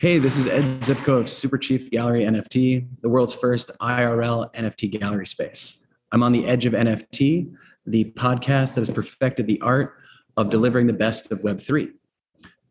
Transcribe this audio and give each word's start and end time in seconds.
Hey, 0.00 0.18
this 0.18 0.38
is 0.38 0.46
Ed 0.46 0.62
Zipco 0.78 1.18
of 1.18 1.28
Super 1.28 1.58
Chief 1.58 1.90
Gallery 1.90 2.20
NFT, 2.20 2.86
the 3.00 3.08
world's 3.08 3.34
first 3.34 3.72
IRL 3.80 4.54
NFT 4.54 4.96
gallery 4.96 5.26
space. 5.26 5.82
I'm 6.12 6.22
on 6.22 6.30
the 6.30 6.46
edge 6.46 6.66
of 6.66 6.72
NFT, 6.72 7.52
the 7.84 8.04
podcast 8.12 8.74
that 8.74 8.82
has 8.82 8.90
perfected 8.90 9.48
the 9.48 9.60
art 9.60 9.96
of 10.36 10.50
delivering 10.50 10.86
the 10.86 10.92
best 10.92 11.32
of 11.32 11.40
Web3. 11.40 11.90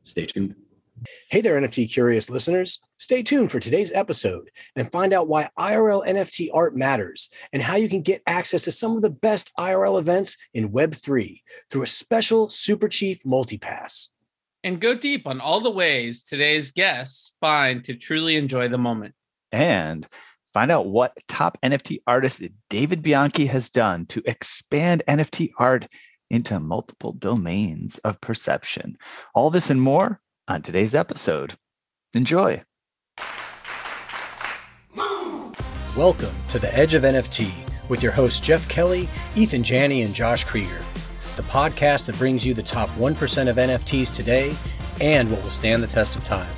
Stay 0.03 0.25
tuned. 0.25 0.55
Hey 1.29 1.41
there, 1.41 1.59
NFT 1.59 1.91
curious 1.91 2.29
listeners. 2.29 2.79
Stay 2.95 3.23
tuned 3.23 3.51
for 3.51 3.59
today's 3.59 3.91
episode 3.91 4.49
and 4.77 4.89
find 4.89 5.11
out 5.11 5.27
why 5.27 5.49
IRL 5.59 6.07
NFT 6.07 6.47
art 6.53 6.77
matters 6.77 7.27
and 7.51 7.61
how 7.61 7.75
you 7.75 7.89
can 7.89 8.03
get 8.03 8.21
access 8.25 8.63
to 8.63 8.71
some 8.71 8.95
of 8.95 9.01
the 9.01 9.09
best 9.09 9.51
IRL 9.59 9.99
events 9.99 10.37
in 10.53 10.71
Web3 10.71 11.41
through 11.69 11.83
a 11.83 11.87
special 11.87 12.47
Super 12.47 12.87
Chief 12.87 13.21
multipass 13.23 14.07
and 14.67 14.81
go 14.81 14.93
deep 14.93 15.25
on 15.25 15.39
all 15.39 15.61
the 15.61 15.71
ways 15.71 16.25
today's 16.25 16.71
guests 16.71 17.31
find 17.39 17.85
to 17.85 17.95
truly 17.95 18.35
enjoy 18.35 18.67
the 18.67 18.77
moment. 18.77 19.15
And 19.53 20.05
find 20.53 20.69
out 20.69 20.87
what 20.87 21.17
top 21.29 21.57
NFT 21.63 21.99
artist 22.05 22.41
David 22.69 23.01
Bianchi 23.01 23.45
has 23.45 23.69
done 23.69 24.07
to 24.07 24.21
expand 24.25 25.03
NFT 25.07 25.51
art 25.57 25.87
into 26.29 26.59
multiple 26.59 27.13
domains 27.13 27.97
of 27.99 28.19
perception. 28.19 28.97
All 29.33 29.49
this 29.51 29.69
and 29.69 29.81
more 29.81 30.19
on 30.49 30.63
today's 30.63 30.95
episode. 30.95 31.57
Enjoy. 32.13 32.61
Welcome 35.95 36.35
to 36.49 36.59
the 36.59 36.77
Edge 36.77 36.93
of 36.93 37.03
NFT 37.03 37.53
with 37.87 38.03
your 38.03 38.11
hosts 38.11 38.41
Jeff 38.41 38.67
Kelly, 38.67 39.07
Ethan 39.37 39.63
Janney, 39.63 40.01
and 40.01 40.13
Josh 40.13 40.45
Kriger 40.45 40.83
the 41.37 41.43
podcast 41.43 42.07
that 42.07 42.17
brings 42.17 42.45
you 42.45 42.53
the 42.53 42.63
top 42.63 42.89
1% 42.89 43.47
of 43.47 43.57
NFTs 43.57 44.13
today 44.13 44.55
and 44.99 45.31
what 45.31 45.41
will 45.43 45.51
stand 45.51 45.83
the 45.83 45.87
test 45.87 46.15
of 46.15 46.23
time. 46.23 46.51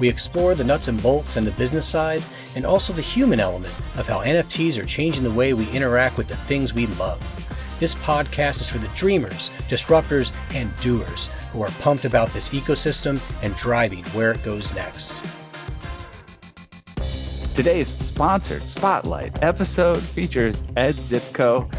We 0.00 0.08
explore 0.08 0.54
the 0.54 0.64
nuts 0.64 0.88
and 0.88 1.00
bolts 1.00 1.36
and 1.36 1.46
the 1.46 1.52
business 1.52 1.86
side, 1.86 2.22
and 2.56 2.66
also 2.66 2.92
the 2.92 3.02
human 3.02 3.38
element 3.38 3.72
of 3.96 4.08
how 4.08 4.24
NFTs 4.24 4.80
are 4.80 4.84
changing 4.84 5.22
the 5.22 5.30
way 5.30 5.52
we 5.52 5.70
interact 5.70 6.16
with 6.16 6.26
the 6.26 6.36
things 6.36 6.74
we 6.74 6.86
love. 6.86 7.20
This 7.78 7.94
podcast 7.94 8.60
is 8.60 8.68
for 8.68 8.78
the 8.78 8.88
dreamers, 8.88 9.50
disruptors, 9.68 10.32
and 10.52 10.74
doers 10.78 11.28
who 11.52 11.62
are 11.62 11.70
pumped 11.80 12.06
about 12.06 12.32
this 12.32 12.48
ecosystem 12.48 13.20
and 13.42 13.54
driving 13.56 14.04
where 14.06 14.32
it 14.32 14.42
goes 14.42 14.74
next. 14.74 15.24
Today's 17.54 17.88
sponsored 17.88 18.62
Spotlight 18.62 19.42
episode 19.42 20.02
features 20.02 20.62
Ed 20.76 20.94
Zipco, 20.94 21.70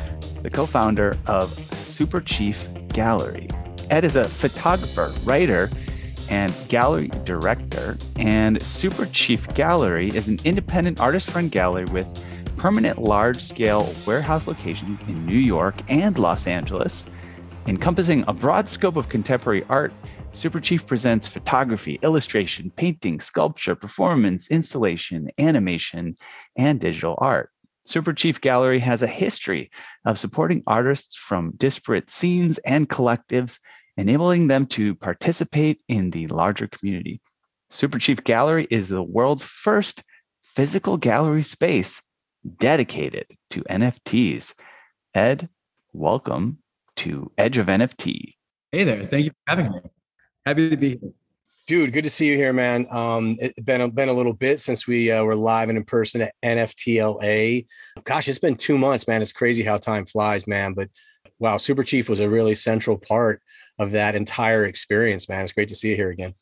the 0.42 0.50
co 0.50 0.66
founder 0.66 1.18
of 1.28 1.54
Super 1.96 2.20
Chief 2.20 2.68
Gallery. 2.90 3.48
Ed 3.90 4.04
is 4.04 4.18
a 4.18 4.28
photographer, 4.28 5.14
writer, 5.24 5.72
and 6.30 6.54
gallery 6.68 7.08
director. 7.24 7.98
And 8.18 8.62
Super 8.62 9.06
Chief 9.06 9.48
Gallery 9.54 10.10
is 10.10 10.28
an 10.28 10.40
independent 10.44 11.00
artist 11.00 11.34
run 11.34 11.48
gallery 11.48 11.86
with 11.86 12.06
permanent 12.58 13.02
large 13.02 13.42
scale 13.42 13.94
warehouse 14.06 14.46
locations 14.46 15.04
in 15.04 15.26
New 15.26 15.38
York 15.38 15.76
and 15.88 16.18
Los 16.18 16.48
Angeles. 16.48 17.06
Encompassing 17.66 18.26
a 18.28 18.34
broad 18.34 18.68
scope 18.68 18.98
of 18.98 19.08
contemporary 19.08 19.64
art, 19.70 19.94
Super 20.34 20.60
Chief 20.60 20.86
presents 20.86 21.30
photography, 21.30 21.98
illustration, 22.04 22.74
painting, 22.76 23.22
sculpture, 23.22 23.74
performance, 23.74 24.50
installation, 24.50 25.30
animation, 25.40 26.18
and 26.58 26.82
digital 26.82 27.16
art. 27.20 27.52
Super 27.86 28.14
Chief 28.14 28.42
Gallery 28.42 28.80
has 28.80 29.04
a 29.04 29.08
history 29.08 29.70
of 30.06 30.18
supporting 30.18 30.64
artists 30.66 31.16
from 31.16 31.54
disparate 31.56 32.10
scenes 32.10 32.58
and 32.66 32.90
collectives, 32.90 33.60
enabling 33.96 34.48
them 34.48 34.66
to 34.68 34.96
participate 34.96 35.82
in 35.88 36.10
the 36.10 36.26
larger 36.28 36.68
community. 36.68 37.22
Super 37.70 38.00
Chief 38.00 38.24
Gallery 38.24 38.68
is 38.72 38.90
the 38.90 39.04
world's 39.04 39.44
first 39.44 40.04
physical 40.42 40.98
gallery 40.98 41.44
space 41.44 42.02
dedicated 42.58 43.28
to 43.52 43.62
NFTs. 43.64 44.56
Ed, 45.14 45.48
welcome 45.94 46.58
to 46.98 47.32
Edge 47.38 47.60
of 47.60 47.68
NFT. 47.68 48.34
Hey 48.72 48.84
there. 48.84 49.06
Thank 49.06 49.26
you 49.26 49.32
for 49.32 49.38
having 49.48 49.72
me. 49.72 49.80
Happy 50.44 50.70
to 50.72 50.78
be 50.78 50.90
here. 50.90 51.12
Dude, 51.68 51.94
good 51.94 52.04
to 52.04 52.12
see 52.12 52.28
you 52.28 52.36
here, 52.36 52.54
man. 52.54 52.86
Um, 52.92 53.38
it's 53.40 53.60
been 53.60 53.82
a, 53.82 53.90
been 53.90 54.10
a 54.10 54.14
little 54.14 54.34
bit 54.34 54.62
since 54.62 54.86
we 54.86 55.10
uh, 55.10 55.24
were 55.24 55.36
live 55.36 55.70
and 55.70 55.80
in 55.80 55.84
person 55.84 56.22
at 56.22 56.36
NFTLA. 56.44 57.66
Gosh, 58.04 58.28
it's 58.28 58.38
been 58.38 58.54
two 58.54 58.78
months, 58.78 59.08
man. 59.08 59.24
It's 59.24 59.34
crazy 59.34 59.64
how 59.64 59.78
time 59.78 60.06
flies, 60.06 60.46
man. 60.46 60.76
But 60.76 60.90
wow, 61.40 61.58
Super 61.58 61.82
Chief 61.82 62.08
was 62.08 62.20
a 62.20 62.30
really 62.30 62.54
central 62.54 63.00
part 63.00 63.42
of 63.80 63.92
that 63.92 64.14
entire 64.14 64.66
experience, 64.66 65.28
man. 65.28 65.42
It's 65.42 65.54
great 65.54 65.70
to 65.70 65.76
see 65.76 65.90
you 65.90 65.96
here 65.96 66.12
again. 66.12 66.36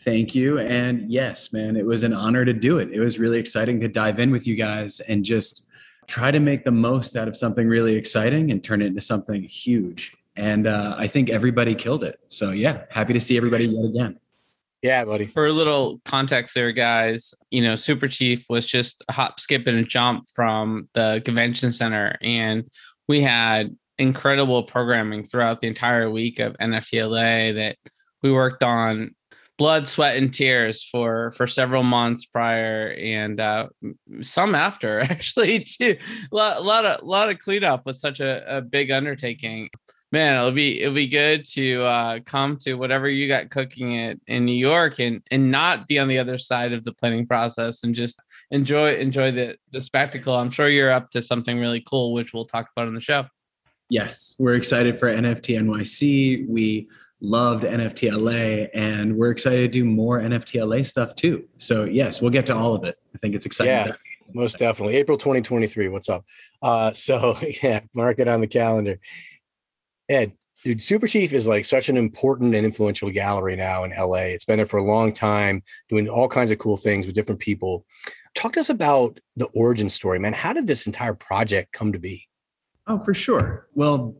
Thank 0.00 0.34
you. 0.34 0.58
And 0.58 1.10
yes, 1.10 1.52
man, 1.52 1.76
it 1.76 1.84
was 1.84 2.02
an 2.02 2.14
honor 2.14 2.46
to 2.46 2.54
do 2.54 2.78
it. 2.78 2.90
It 2.90 3.00
was 3.00 3.18
really 3.18 3.38
exciting 3.38 3.80
to 3.80 3.88
dive 3.88 4.18
in 4.18 4.30
with 4.30 4.46
you 4.46 4.56
guys 4.56 5.00
and 5.00 5.22
just 5.22 5.66
try 6.06 6.30
to 6.30 6.40
make 6.40 6.64
the 6.64 6.72
most 6.72 7.16
out 7.16 7.28
of 7.28 7.36
something 7.36 7.68
really 7.68 7.96
exciting 7.96 8.50
and 8.50 8.64
turn 8.64 8.80
it 8.80 8.86
into 8.86 9.02
something 9.02 9.42
huge. 9.42 10.16
And 10.36 10.66
uh, 10.66 10.94
I 10.96 11.06
think 11.06 11.28
everybody 11.28 11.74
killed 11.74 12.02
it. 12.02 12.18
So 12.28 12.52
yeah, 12.52 12.84
happy 12.88 13.12
to 13.12 13.20
see 13.20 13.36
everybody 13.36 13.66
yet 13.66 13.84
again. 13.84 14.18
Yeah, 14.84 15.06
buddy. 15.06 15.24
For 15.24 15.46
a 15.46 15.52
little 15.52 16.02
context 16.04 16.54
there, 16.54 16.70
guys, 16.70 17.32
you 17.50 17.62
know, 17.62 17.74
Super 17.74 18.06
Chief 18.06 18.44
was 18.50 18.66
just 18.66 19.02
a 19.08 19.12
hop, 19.12 19.40
skip, 19.40 19.66
and 19.66 19.78
a 19.78 19.82
jump 19.82 20.28
from 20.34 20.90
the 20.92 21.22
convention 21.24 21.72
center. 21.72 22.18
And 22.20 22.64
we 23.08 23.22
had 23.22 23.74
incredible 23.96 24.62
programming 24.62 25.24
throughout 25.24 25.60
the 25.60 25.68
entire 25.68 26.10
week 26.10 26.38
of 26.38 26.52
NFTLA 26.58 27.54
that 27.54 27.76
we 28.22 28.30
worked 28.30 28.62
on 28.62 29.14
blood, 29.56 29.86
sweat, 29.86 30.18
and 30.18 30.34
tears 30.34 30.84
for 30.84 31.30
for 31.30 31.46
several 31.46 31.82
months 31.82 32.26
prior, 32.26 32.94
and 32.98 33.40
uh, 33.40 33.68
some 34.20 34.54
after 34.54 35.00
actually 35.10 35.60
too. 35.60 35.96
A 36.30 36.36
lot, 36.36 36.58
a 36.58 36.60
lot 36.60 36.84
of 36.84 37.00
a 37.00 37.06
lot 37.06 37.30
of 37.30 37.38
cleanup 37.38 37.86
with 37.86 37.96
such 37.96 38.20
a, 38.20 38.58
a 38.58 38.60
big 38.60 38.90
undertaking 38.90 39.70
man, 40.14 40.38
it'll 40.38 40.52
be 40.52 40.80
it'll 40.80 40.94
be 40.94 41.08
good 41.08 41.44
to 41.44 41.82
uh, 41.82 42.20
come 42.24 42.56
to 42.58 42.74
whatever 42.74 43.08
you 43.08 43.26
got 43.26 43.50
cooking 43.50 43.96
it 43.96 44.20
in 44.28 44.44
New 44.44 44.52
York 44.52 45.00
and 45.00 45.20
and 45.32 45.50
not 45.50 45.88
be 45.88 45.98
on 45.98 46.06
the 46.06 46.18
other 46.18 46.38
side 46.38 46.72
of 46.72 46.84
the 46.84 46.92
planning 46.92 47.26
process 47.26 47.82
and 47.82 47.94
just 47.94 48.22
enjoy 48.52 48.94
enjoy 48.94 49.32
the 49.32 49.56
the 49.72 49.82
spectacle. 49.82 50.34
I'm 50.34 50.50
sure 50.50 50.68
you're 50.68 50.92
up 50.92 51.10
to 51.10 51.20
something 51.20 51.58
really 51.58 51.82
cool, 51.86 52.14
which 52.14 52.32
we'll 52.32 52.46
talk 52.46 52.68
about 52.74 52.86
in 52.86 52.94
the 52.94 53.00
show. 53.00 53.26
Yes, 53.90 54.36
we're 54.38 54.54
excited 54.54 55.00
for 55.00 55.12
NFT 55.12 55.58
NYC. 55.60 56.48
We 56.48 56.88
loved 57.20 57.64
NFT 57.64 58.12
LA 58.12 58.68
and 58.72 59.16
we're 59.16 59.30
excited 59.30 59.72
to 59.72 59.78
do 59.80 59.84
more 59.84 60.20
NFT 60.20 60.64
LA 60.64 60.84
stuff 60.84 61.16
too. 61.16 61.44
So 61.58 61.84
yes, 61.84 62.22
we'll 62.22 62.30
get 62.30 62.46
to 62.46 62.54
all 62.54 62.74
of 62.74 62.84
it. 62.84 62.96
I 63.14 63.18
think 63.18 63.34
it's 63.34 63.46
exciting. 63.46 63.72
Yeah, 63.72 63.92
most 64.32 64.58
definitely. 64.58 64.96
April 64.96 65.18
2023. 65.18 65.88
What's 65.88 66.08
up? 66.08 66.24
Uh, 66.62 66.92
so 66.92 67.36
yeah, 67.62 67.80
mark 67.94 68.20
it 68.20 68.28
on 68.28 68.40
the 68.40 68.46
calendar. 68.46 68.98
Ed, 70.08 70.32
dude, 70.64 70.82
Super 70.82 71.06
Chief 71.06 71.32
is 71.32 71.46
like 71.46 71.64
such 71.64 71.88
an 71.88 71.96
important 71.96 72.54
and 72.54 72.64
influential 72.64 73.10
gallery 73.10 73.56
now 73.56 73.84
in 73.84 73.90
LA. 73.90 74.32
It's 74.32 74.44
been 74.44 74.56
there 74.56 74.66
for 74.66 74.78
a 74.78 74.84
long 74.84 75.12
time, 75.12 75.62
doing 75.88 76.08
all 76.08 76.28
kinds 76.28 76.50
of 76.50 76.58
cool 76.58 76.76
things 76.76 77.06
with 77.06 77.14
different 77.14 77.40
people. 77.40 77.86
Talk 78.34 78.52
to 78.54 78.60
us 78.60 78.70
about 78.70 79.20
the 79.36 79.46
origin 79.54 79.88
story, 79.88 80.18
man. 80.18 80.32
How 80.32 80.52
did 80.52 80.66
this 80.66 80.86
entire 80.86 81.14
project 81.14 81.72
come 81.72 81.92
to 81.92 81.98
be? 81.98 82.26
Oh, 82.86 82.98
for 82.98 83.14
sure. 83.14 83.68
Well, 83.74 84.16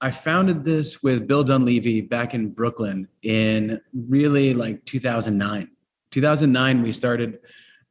I 0.00 0.10
founded 0.10 0.64
this 0.64 1.02
with 1.02 1.26
Bill 1.26 1.42
Dunleavy 1.42 2.00
back 2.02 2.34
in 2.34 2.50
Brooklyn 2.50 3.08
in 3.22 3.80
really 3.92 4.54
like 4.54 4.84
2009. 4.84 5.68
2009, 6.10 6.82
we 6.82 6.92
started 6.92 7.38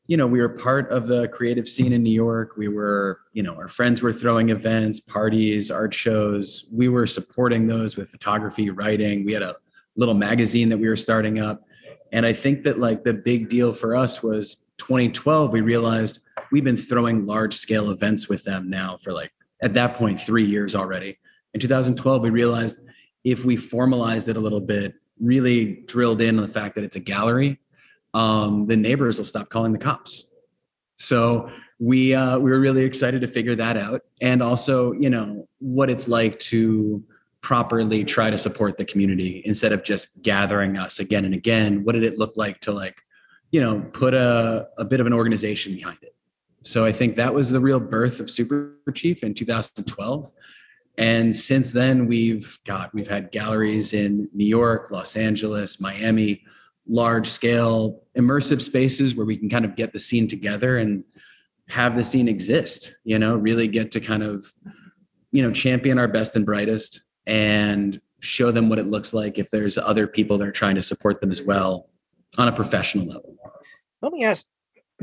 you 0.08 0.16
know, 0.16 0.26
we 0.26 0.40
were 0.40 0.50
part 0.50 0.90
of 0.90 1.08
the 1.08 1.28
creative 1.28 1.68
scene 1.68 1.92
in 1.92 2.02
New 2.02 2.12
York. 2.12 2.56
We 2.56 2.70
were, 2.70 3.20
you 3.34 3.44
know, 3.44 3.56
our 3.56 3.68
friends 3.68 4.02
were 4.02 4.14
throwing 4.14 4.50
events, 4.50 5.02
parties, 5.02 5.70
art 5.70 5.94
shows. 5.94 6.66
We 6.72 6.88
were 6.88 7.06
supporting 7.06 7.68
those 7.68 7.98
with 7.98 8.10
photography, 8.10 8.70
writing. 8.70 9.26
We 9.26 9.34
had 9.34 9.44
a 9.44 9.58
little 9.98 10.14
magazine 10.14 10.70
that 10.70 10.78
we 10.78 10.88
were 10.88 10.96
starting 10.96 11.40
up. 11.40 11.68
And 12.14 12.26
I 12.26 12.32
think 12.32 12.64
that 12.64 12.80
like 12.80 13.04
the 13.04 13.14
big 13.14 13.50
deal 13.50 13.74
for 13.74 13.98
us 13.98 14.24
was 14.24 14.58
2012, 14.78 15.52
we 15.52 15.60
realized 15.60 16.20
we've 16.54 16.64
been 16.64 16.78
throwing 16.78 17.26
large 17.26 17.54
scale 17.54 17.92
events 17.92 18.30
with 18.30 18.46
them 18.46 18.70
now 18.70 18.96
for 18.96 19.12
like, 19.12 19.32
at 19.62 19.74
that 19.74 19.96
point, 19.96 20.22
three 20.22 20.46
years 20.46 20.74
already. 20.74 21.20
In 21.54 21.60
2012, 21.60 22.22
we 22.22 22.30
realized 22.30 22.80
if 23.26 23.44
we 23.44 23.58
formalized 23.58 24.30
it 24.30 24.38
a 24.38 24.40
little 24.40 24.62
bit, 24.62 24.94
really 25.20 25.84
drilled 25.88 26.22
in 26.22 26.38
on 26.38 26.46
the 26.46 26.54
fact 26.54 26.76
that 26.76 26.84
it's 26.84 26.96
a 26.96 27.00
gallery 27.00 27.60
um, 28.18 28.66
the 28.66 28.76
neighbors 28.76 29.20
will 29.20 29.26
stop 29.26 29.50
calling 29.50 29.72
the 29.72 29.78
cops. 29.78 30.28
So 30.96 31.52
we 31.80 32.16
uh, 32.16 32.40
we 32.40 32.50
were 32.50 32.60
really 32.60 32.84
excited 32.84 33.22
to 33.22 33.28
figure 33.28 33.54
that 33.56 33.78
out, 33.78 34.02
and 34.22 34.42
also 34.42 34.94
you 34.94 35.12
know 35.12 35.48
what 35.60 35.92
it's 35.92 36.08
like 36.08 36.40
to 36.40 37.04
properly 37.42 38.04
try 38.04 38.32
to 38.32 38.38
support 38.38 38.78
the 38.78 38.86
community 38.86 39.44
instead 39.46 39.72
of 39.72 39.84
just 39.84 40.20
gathering 40.24 40.78
us 40.78 41.00
again 41.00 41.26
and 41.26 41.36
again. 41.36 41.84
What 41.84 41.94
did 41.94 42.04
it 42.04 42.18
look 42.18 42.36
like 42.36 42.60
to 42.62 42.72
like 42.72 43.00
you 43.52 43.62
know 43.62 43.82
put 43.94 44.16
a, 44.16 44.68
a 44.80 44.84
bit 44.84 45.00
of 45.00 45.06
an 45.06 45.14
organization 45.14 45.76
behind 45.76 46.00
it? 46.02 46.16
So 46.64 46.84
I 46.86 46.92
think 46.92 47.18
that 47.18 47.36
was 47.36 47.52
the 47.52 47.60
real 47.60 47.80
birth 47.80 48.20
of 48.20 48.32
Super 48.32 48.74
Chief 48.96 49.24
in 49.24 49.36
2012. 49.36 50.32
And 50.98 51.36
since 51.36 51.72
then, 51.72 52.08
we've 52.08 52.58
got 52.66 52.92
we've 52.96 53.08
had 53.08 53.32
galleries 53.32 53.94
in 53.94 54.28
New 54.34 54.48
York, 54.48 54.90
Los 54.90 55.16
Angeles, 55.16 55.80
Miami, 55.80 56.44
large 56.88 57.28
scale 57.28 58.04
immersive 58.18 58.62
spaces 58.62 59.16
where 59.16 59.26
we 59.26 59.38
can 59.38 59.50
kind 59.50 59.66
of 59.66 59.76
get 59.76 59.94
the 59.94 60.00
scene 60.00 60.28
together 60.28 60.78
and 60.78 61.04
have 61.68 61.96
the 61.96 62.04
scene 62.04 62.28
exist, 62.28 62.96
you 63.04 63.20
know, 63.20 63.36
really 63.36 63.68
get 63.68 63.92
to 63.92 64.00
kind 64.00 64.24
of, 64.24 64.52
you 65.32 65.42
know, 65.42 65.52
champion 65.52 66.00
our 66.00 66.08
best 66.08 66.36
and 66.36 66.46
brightest 66.46 67.02
and 67.26 68.02
show 68.20 68.52
them 68.52 68.70
what 68.70 68.80
it 68.80 68.88
looks 68.88 69.14
like 69.14 69.38
if 69.38 69.50
there's 69.50 69.78
other 69.78 70.08
people 70.08 70.38
that 70.38 70.48
are 70.48 70.52
trying 70.52 70.76
to 70.76 70.82
support 70.82 71.20
them 71.22 71.30
as 71.30 71.42
well 71.42 71.90
on 72.38 72.48
a 72.48 72.52
professional 72.52 73.06
level. 73.06 73.36
Let 74.02 74.12
me 74.12 74.24
ask, 74.24 74.48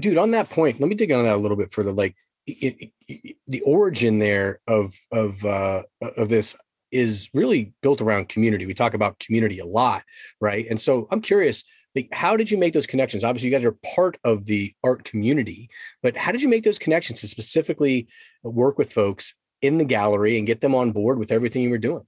dude, 0.01 0.19
on 0.19 0.31
that 0.33 0.51
point, 0.51 0.81
let 0.81 0.89
me 0.89 0.95
dig 0.95 1.13
on 1.13 1.25
that 1.25 1.37
a 1.37 1.41
little 1.41 1.57
bit 1.57 1.73
further. 1.73 1.93
Like 1.93 2.17
it, 2.47 2.91
it, 3.09 3.37
the 3.47 3.61
origin 3.63 4.19
there 4.19 4.61
of 4.67 4.95
of 5.13 5.45
uh, 5.45 5.83
of 6.17 6.29
this 6.29 6.57
is 6.91 7.29
really 7.35 7.73
built 7.83 8.01
around 8.01 8.29
community. 8.29 8.67
We 8.67 8.75
talk 8.75 8.95
about 8.95 9.19
community 9.19 9.59
a 9.59 9.67
lot, 9.67 10.03
right? 10.41 10.67
And 10.69 10.81
so 10.81 11.09
I'm 11.11 11.21
curious, 11.21 11.65
like, 11.95 12.09
how 12.13 12.37
did 12.37 12.51
you 12.51 12.59
make 12.59 12.73
those 12.73 12.87
connections? 12.87 13.25
Obviously, 13.25 13.51
you 13.51 13.57
guys 13.57 13.65
are 13.65 13.77
part 13.95 14.19
of 14.25 14.47
the 14.47 14.73
art 14.83 15.05
community, 15.05 15.69
but 16.03 16.17
how 16.17 16.33
did 16.33 16.43
you 16.43 16.49
make 16.49 16.65
those 16.65 16.79
connections 16.79 17.21
to 17.21 17.29
specifically 17.29 18.09
work 18.43 18.79
with 18.79 18.93
folks 18.93 19.35
in 19.63 19.79
the 19.79 19.85
gallery 19.85 20.37
and 20.39 20.47
get 20.47 20.61
them 20.61 20.75
on 20.75 20.93
board 20.93 21.19
with 21.19 21.33
everything 21.33 21.63
you 21.63 21.71
were 21.71 21.79
doing? 21.79 22.05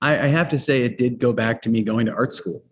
I, 0.00 0.12
I 0.12 0.26
have 0.28 0.48
to 0.50 0.58
say, 0.58 0.82
it 0.82 0.98
did 0.98 1.18
go 1.18 1.32
back 1.32 1.62
to 1.62 1.68
me 1.68 1.82
going 1.82 2.06
to 2.06 2.12
art 2.12 2.32
school. 2.32 2.64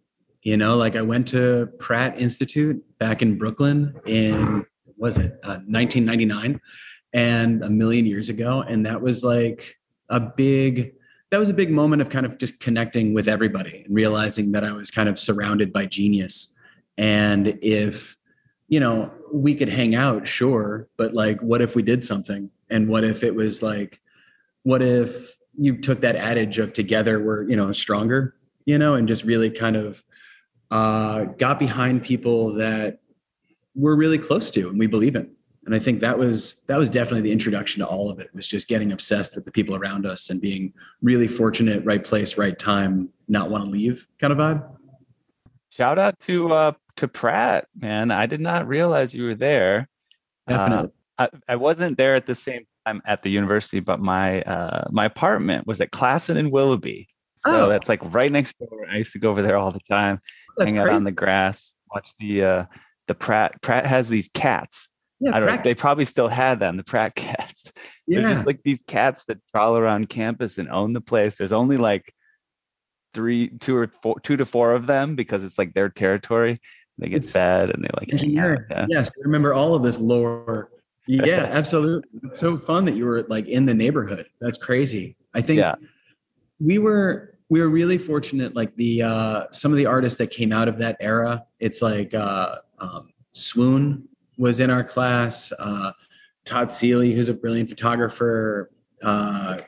You 0.43 0.57
know, 0.57 0.77
like 0.77 0.97
I 0.97 1.03
went 1.03 1.29
to 1.29 1.69
Pratt 1.79 2.19
Institute 2.19 2.83
back 2.99 3.23
in 3.23 3.37
Brooklyn 3.37 3.95
in 4.07 4.65
was 4.97 5.17
it 5.17 5.33
uh, 5.43 5.61
1999 5.67 6.61
and 7.15 7.65
a 7.65 7.71
million 7.71 8.07
years 8.07 8.29
ago 8.29 8.63
and 8.69 8.85
that 8.87 9.01
was 9.01 9.25
like 9.25 9.77
a 10.11 10.21
big 10.21 10.95
that 11.31 11.39
was 11.39 11.49
a 11.49 11.55
big 11.55 11.71
moment 11.71 12.03
of 12.03 12.11
kind 12.11 12.27
of 12.27 12.39
just 12.39 12.59
connecting 12.61 13.15
with 13.15 13.29
everybody 13.29 13.83
and 13.85 13.95
realizing 13.95 14.53
that 14.53 14.65
I 14.65 14.73
was 14.73 14.91
kind 14.91 15.09
of 15.09 15.19
surrounded 15.19 15.73
by 15.73 15.87
genius. 15.87 16.55
And 16.99 17.59
if, 17.63 18.17
you 18.69 18.81
know, 18.81 19.13
we 19.33 19.55
could 19.55 19.69
hang 19.69 19.95
out, 19.95 20.27
sure, 20.27 20.89
but 20.97 21.15
like, 21.15 21.41
what 21.41 21.63
if 21.63 21.77
we 21.77 21.83
did 21.83 22.05
something? 22.05 22.51
And 22.69 22.89
what 22.89 23.05
if 23.05 23.23
it 23.23 23.35
was 23.35 23.63
like, 23.63 24.01
what 24.65 24.83
if 24.83 25.37
you 25.57 25.81
took 25.81 26.01
that 26.01 26.17
adage 26.17 26.59
of 26.59 26.73
together 26.73 27.23
we're, 27.23 27.49
you 27.49 27.57
know, 27.57 27.71
stronger, 27.73 28.35
you 28.65 28.79
know, 28.79 28.95
and 28.95 29.07
just 29.07 29.25
really 29.25 29.51
kind 29.51 29.77
of 29.77 30.03
uh, 30.71 31.25
got 31.25 31.59
behind 31.59 32.03
people 32.03 32.55
that 32.55 33.01
we're 33.75 33.97
really 33.97 34.19
close 34.19 34.51
to 34.51 34.69
and 34.69 34.79
we 34.79 34.87
believe 34.87 35.15
in 35.15 35.31
and 35.71 35.81
i 35.81 35.83
think 35.83 36.01
that 36.01 36.19
was 36.19 36.65
that 36.67 36.77
was 36.77 36.91
definitely 36.91 37.21
the 37.21 37.31
introduction 37.31 37.79
to 37.79 37.87
all 37.87 38.11
of 38.11 38.19
it 38.19 38.29
was 38.35 38.47
just 38.47 38.67
getting 38.67 38.91
obsessed 38.91 39.37
with 39.37 39.45
the 39.45 39.53
people 39.53 39.77
around 39.77 40.05
us 40.05 40.29
and 40.29 40.41
being 40.41 40.73
really 41.01 41.29
fortunate 41.29 41.85
right 41.85 42.03
place 42.03 42.37
right 42.37 42.59
time 42.59 43.09
not 43.29 43.51
want 43.51 43.63
to 43.63 43.71
leave 43.71 44.09
kind 44.19 44.33
of 44.33 44.39
vibe. 44.39 44.69
Shout 45.71 45.99
out 45.99 46.19
to 46.21 46.53
uh 46.53 46.73
to 46.97 47.07
pratt 47.07 47.69
man. 47.77 48.11
I 48.11 48.27
did 48.27 48.41
not 48.41 48.67
realize 48.67 49.15
you 49.15 49.25
were 49.25 49.37
there. 49.37 49.89
Definitely. 50.49 50.91
Uh, 51.19 51.29
I, 51.49 51.53
I 51.53 51.57
wasn't 51.57 51.97
there 51.97 52.17
at 52.17 52.27
the 52.27 52.35
same 52.35 52.67
time 52.85 53.01
at 53.07 53.23
the 53.23 53.31
university 53.31 53.79
but 53.79 54.01
my 54.01 54.43
uh 54.43 54.89
my 54.91 55.05
apartment 55.05 55.69
was 55.69 55.81
at 55.81 55.93
classon 55.93 56.37
and 56.37 56.51
willoughby. 56.51 57.09
So 57.37 57.67
oh. 57.67 57.69
that's 57.69 57.89
like 57.89 58.01
right 58.13 58.33
next 58.33 58.59
door. 58.59 58.87
I 58.91 58.97
used 58.97 59.13
to 59.13 59.21
go 59.21 59.31
over 59.31 59.41
there 59.41 59.57
all 59.57 59.71
the 59.71 59.81
time 59.89 60.21
that's 60.57 60.69
hang 60.69 60.79
out 60.79 60.89
on 60.89 61.05
the 61.05 61.13
grass 61.13 61.77
watch 61.95 62.11
the 62.19 62.45
uh 62.45 62.65
the 63.07 63.15
pratt 63.15 63.63
pratt 63.63 63.87
has 63.87 64.09
these 64.09 64.29
cats 64.35 64.89
yeah, 65.21 65.37
I 65.37 65.41
don't 65.41 65.49
know. 65.49 65.61
They 65.63 65.75
probably 65.75 66.07
still 66.07 66.29
had 66.29 66.61
them, 66.61 66.77
the 66.79 66.85
Pratt 66.85 67.15
cats. 67.17 67.73
Yeah. 68.07 68.21
They're 68.21 68.35
just 68.35 68.47
like 68.47 68.63
these 68.65 68.83
cats 68.87 69.25
that 69.29 69.39
prowl 69.53 69.77
around 69.77 70.09
campus 70.09 70.59
and 70.59 70.69
own 70.71 70.95
the 70.95 71.01
place. 71.01 71.37
There's 71.37 71.53
only 71.53 71.77
like 71.77 72.15
three, 73.13 73.49
two 73.59 73.77
or 73.77 73.93
four, 74.03 74.19
two 74.21 74.37
to 74.39 74.47
four 74.47 74.75
of 74.75 74.87
them 74.87 75.17
because 75.17 75.45
it's 75.45 75.59
like 75.59 75.75
their 75.75 75.91
territory. 75.91 76.61
They 76.99 77.09
get 77.09 77.23
it's 77.23 77.33
fed 77.33 77.71
and 77.71 77.85
they 77.85 77.89
like 77.99 78.13
engineer. 78.13 78.67
Yeah. 78.71 78.87
Yes, 78.89 79.09
I 79.09 79.21
remember 79.25 79.55
all 79.55 79.75
of 79.75 79.83
this 79.83 79.99
lore. 79.99 80.71
Yeah, 81.07 81.49
absolutely. 81.51 82.09
It's 82.25 82.41
so 82.41 82.57
fun 82.57 82.85
that 82.87 82.95
you 82.95 83.05
were 83.05 83.23
like 83.29 83.47
in 83.47 83.67
the 83.67 83.75
neighborhood. 83.75 84.27
That's 84.41 84.59
crazy. 84.59 85.17
I 85.35 85.41
think 85.41 85.59
yeah. 85.59 85.77
we 86.59 86.79
were 86.79 87.39
we 87.49 87.61
were 87.61 87.69
really 87.69 87.99
fortunate. 87.99 88.55
Like 88.55 88.75
the 88.77 89.03
uh 89.03 89.45
some 89.51 89.73
of 89.73 89.79
the 89.79 89.87
artists 89.87 90.19
that 90.19 90.31
came 90.31 90.53
out 90.53 90.69
of 90.69 90.79
that 90.79 90.97
era. 91.01 91.45
It's 91.59 91.83
like 91.83 92.15
uh 92.15 92.57
um, 92.79 93.11
Swoon 93.33 94.09
was 94.41 94.59
in 94.59 94.71
our 94.71 94.83
class. 94.83 95.53
Uh, 95.59 95.93
Todd 96.47 96.69
Seelie, 96.69 97.15
who's 97.15 97.29
a 97.29 97.35
brilliant 97.35 97.69
photographer. 97.69 98.71
Uh, 99.03 99.59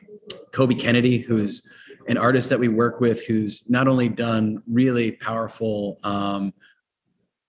Kobe 0.51 0.75
Kennedy, 0.75 1.19
who's 1.19 1.69
an 2.09 2.17
artist 2.17 2.49
that 2.49 2.59
we 2.59 2.69
work 2.69 2.99
with, 2.99 3.27
who's 3.27 3.69
not 3.69 3.87
only 3.87 4.09
done 4.09 4.63
really 4.67 5.13
powerful 5.13 5.99
um, 6.05 6.55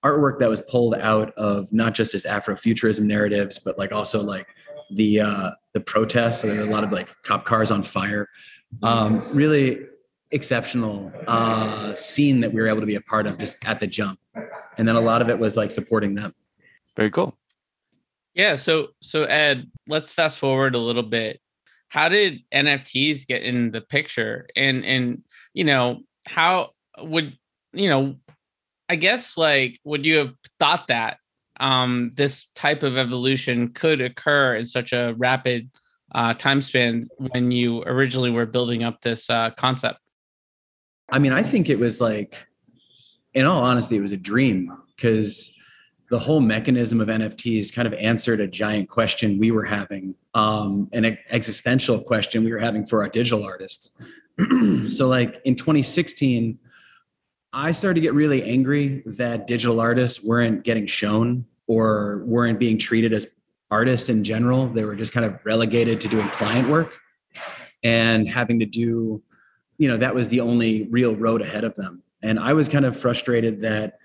artwork 0.03 0.37
that 0.39 0.49
was 0.49 0.59
pulled 0.61 0.95
out 0.95 1.31
of 1.37 1.71
not 1.71 1.93
just 1.93 2.11
his 2.11 2.25
Afrofuturism 2.25 3.05
narratives, 3.05 3.57
but 3.57 3.77
like 3.77 3.93
also 3.93 4.21
like 4.21 4.47
the 4.91 5.21
uh, 5.21 5.51
the 5.73 5.79
protests. 5.79 6.41
So 6.41 6.47
there 6.47 6.59
are 6.59 6.67
a 6.67 6.69
lot 6.69 6.83
of 6.83 6.91
like 6.91 7.09
cop 7.23 7.45
cars 7.45 7.71
on 7.71 7.83
fire. 7.83 8.27
Um, 8.83 9.23
really 9.31 9.79
exceptional 10.31 11.13
uh, 11.27 11.95
scene 11.95 12.41
that 12.41 12.51
we 12.51 12.59
were 12.59 12.67
able 12.67 12.81
to 12.81 12.85
be 12.85 12.95
a 12.95 13.01
part 13.01 13.27
of 13.27 13.37
just 13.37 13.65
at 13.65 13.79
the 13.79 13.87
jump, 13.87 14.19
and 14.77 14.85
then 14.85 14.97
a 14.97 15.01
lot 15.01 15.21
of 15.21 15.29
it 15.29 15.39
was 15.39 15.55
like 15.55 15.71
supporting 15.71 16.15
them. 16.15 16.33
Very 16.95 17.11
cool. 17.11 17.37
Yeah. 18.33 18.55
So, 18.55 18.89
so 19.01 19.23
Ed, 19.23 19.69
let's 19.87 20.13
fast 20.13 20.39
forward 20.39 20.75
a 20.75 20.79
little 20.79 21.03
bit. 21.03 21.39
How 21.89 22.09
did 22.09 22.39
NFTs 22.53 23.27
get 23.27 23.43
in 23.43 23.71
the 23.71 23.81
picture? 23.81 24.47
And, 24.55 24.83
and, 24.83 25.23
you 25.53 25.63
know, 25.63 26.01
how 26.27 26.71
would, 26.99 27.37
you 27.73 27.89
know, 27.89 28.15
I 28.89 28.95
guess 28.95 29.37
like, 29.37 29.79
would 29.83 30.05
you 30.05 30.17
have 30.17 30.33
thought 30.59 30.87
that 30.87 31.17
um, 31.59 32.11
this 32.15 32.47
type 32.55 32.83
of 32.83 32.97
evolution 32.97 33.69
could 33.69 34.01
occur 34.01 34.55
in 34.55 34.65
such 34.65 34.91
a 34.91 35.13
rapid 35.17 35.69
uh, 36.13 36.33
time 36.33 36.61
span 36.61 37.07
when 37.17 37.51
you 37.51 37.83
originally 37.83 38.29
were 38.29 38.45
building 38.45 38.83
up 38.83 39.01
this 39.01 39.29
uh, 39.29 39.51
concept? 39.51 39.99
I 41.11 41.19
mean, 41.19 41.31
I 41.31 41.43
think 41.43 41.69
it 41.69 41.79
was 41.79 42.01
like, 42.01 42.47
in 43.33 43.45
all 43.45 43.63
honesty, 43.63 43.97
it 43.97 44.01
was 44.01 44.11
a 44.11 44.17
dream 44.17 44.75
because 44.95 45.55
the 46.09 46.19
whole 46.19 46.39
mechanism 46.39 47.01
of 47.01 47.07
NFTs 47.07 47.73
kind 47.73 47.87
of 47.87 47.93
answered 47.95 48.39
a 48.39 48.47
giant 48.47 48.89
question 48.89 49.39
we 49.39 49.51
were 49.51 49.63
having, 49.63 50.15
um, 50.33 50.89
an 50.93 51.17
existential 51.29 51.99
question 51.99 52.43
we 52.43 52.51
were 52.51 52.59
having 52.59 52.85
for 52.85 53.01
our 53.01 53.09
digital 53.09 53.43
artists. 53.43 53.95
so, 54.89 55.07
like 55.07 55.41
in 55.45 55.55
2016, 55.55 56.59
I 57.53 57.71
started 57.71 57.95
to 57.95 58.01
get 58.01 58.13
really 58.13 58.43
angry 58.43 59.03
that 59.05 59.47
digital 59.47 59.79
artists 59.79 60.23
weren't 60.23 60.63
getting 60.63 60.87
shown 60.87 61.45
or 61.67 62.23
weren't 62.25 62.59
being 62.59 62.77
treated 62.77 63.13
as 63.13 63.27
artists 63.69 64.09
in 64.09 64.23
general. 64.23 64.67
They 64.67 64.85
were 64.85 64.95
just 64.95 65.13
kind 65.13 65.25
of 65.25 65.39
relegated 65.45 66.01
to 66.01 66.07
doing 66.07 66.27
client 66.29 66.67
work 66.67 66.93
and 67.83 68.27
having 68.27 68.59
to 68.59 68.65
do, 68.65 69.21
you 69.77 69.87
know, 69.87 69.97
that 69.97 70.15
was 70.15 70.29
the 70.29 70.39
only 70.39 70.87
real 70.89 71.15
road 71.15 71.41
ahead 71.41 71.63
of 71.63 71.75
them. 71.75 72.01
And 72.21 72.39
I 72.39 72.53
was 72.53 72.69
kind 72.69 72.85
of 72.85 72.97
frustrated 72.97 73.61
that, 73.61 73.99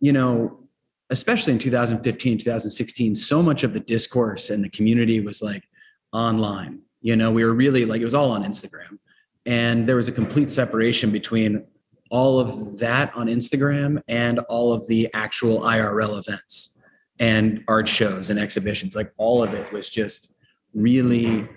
you 0.00 0.12
know, 0.12 0.67
especially 1.10 1.52
in 1.52 1.58
2015 1.58 2.38
2016 2.38 3.14
so 3.14 3.42
much 3.42 3.62
of 3.62 3.72
the 3.72 3.80
discourse 3.80 4.50
and 4.50 4.64
the 4.64 4.68
community 4.70 5.20
was 5.20 5.42
like 5.42 5.64
online. 6.12 6.80
You 7.00 7.16
know 7.16 7.30
we 7.30 7.44
were 7.44 7.54
really 7.54 7.84
like 7.84 8.00
it 8.00 8.04
was 8.04 8.14
all 8.14 8.32
on 8.32 8.44
instagram. 8.44 8.98
And 9.46 9.88
there 9.88 9.96
was 9.96 10.08
a 10.08 10.12
complete 10.12 10.50
separation 10.50 11.10
between 11.10 11.64
all 12.10 12.40
of 12.40 12.78
that 12.78 13.14
on 13.14 13.26
instagram 13.26 14.02
and 14.08 14.38
all 14.50 14.72
of 14.72 14.86
the 14.88 15.08
actual 15.14 15.60
irl 15.60 16.18
events 16.18 16.78
and 17.18 17.64
art 17.68 17.88
shows 17.88 18.30
and 18.30 18.38
exhibitions. 18.38 18.94
Like 18.94 19.12
all 19.16 19.42
of 19.42 19.54
it 19.54 19.70
was 19.72 19.88
just 19.88 20.32
really 20.74 21.48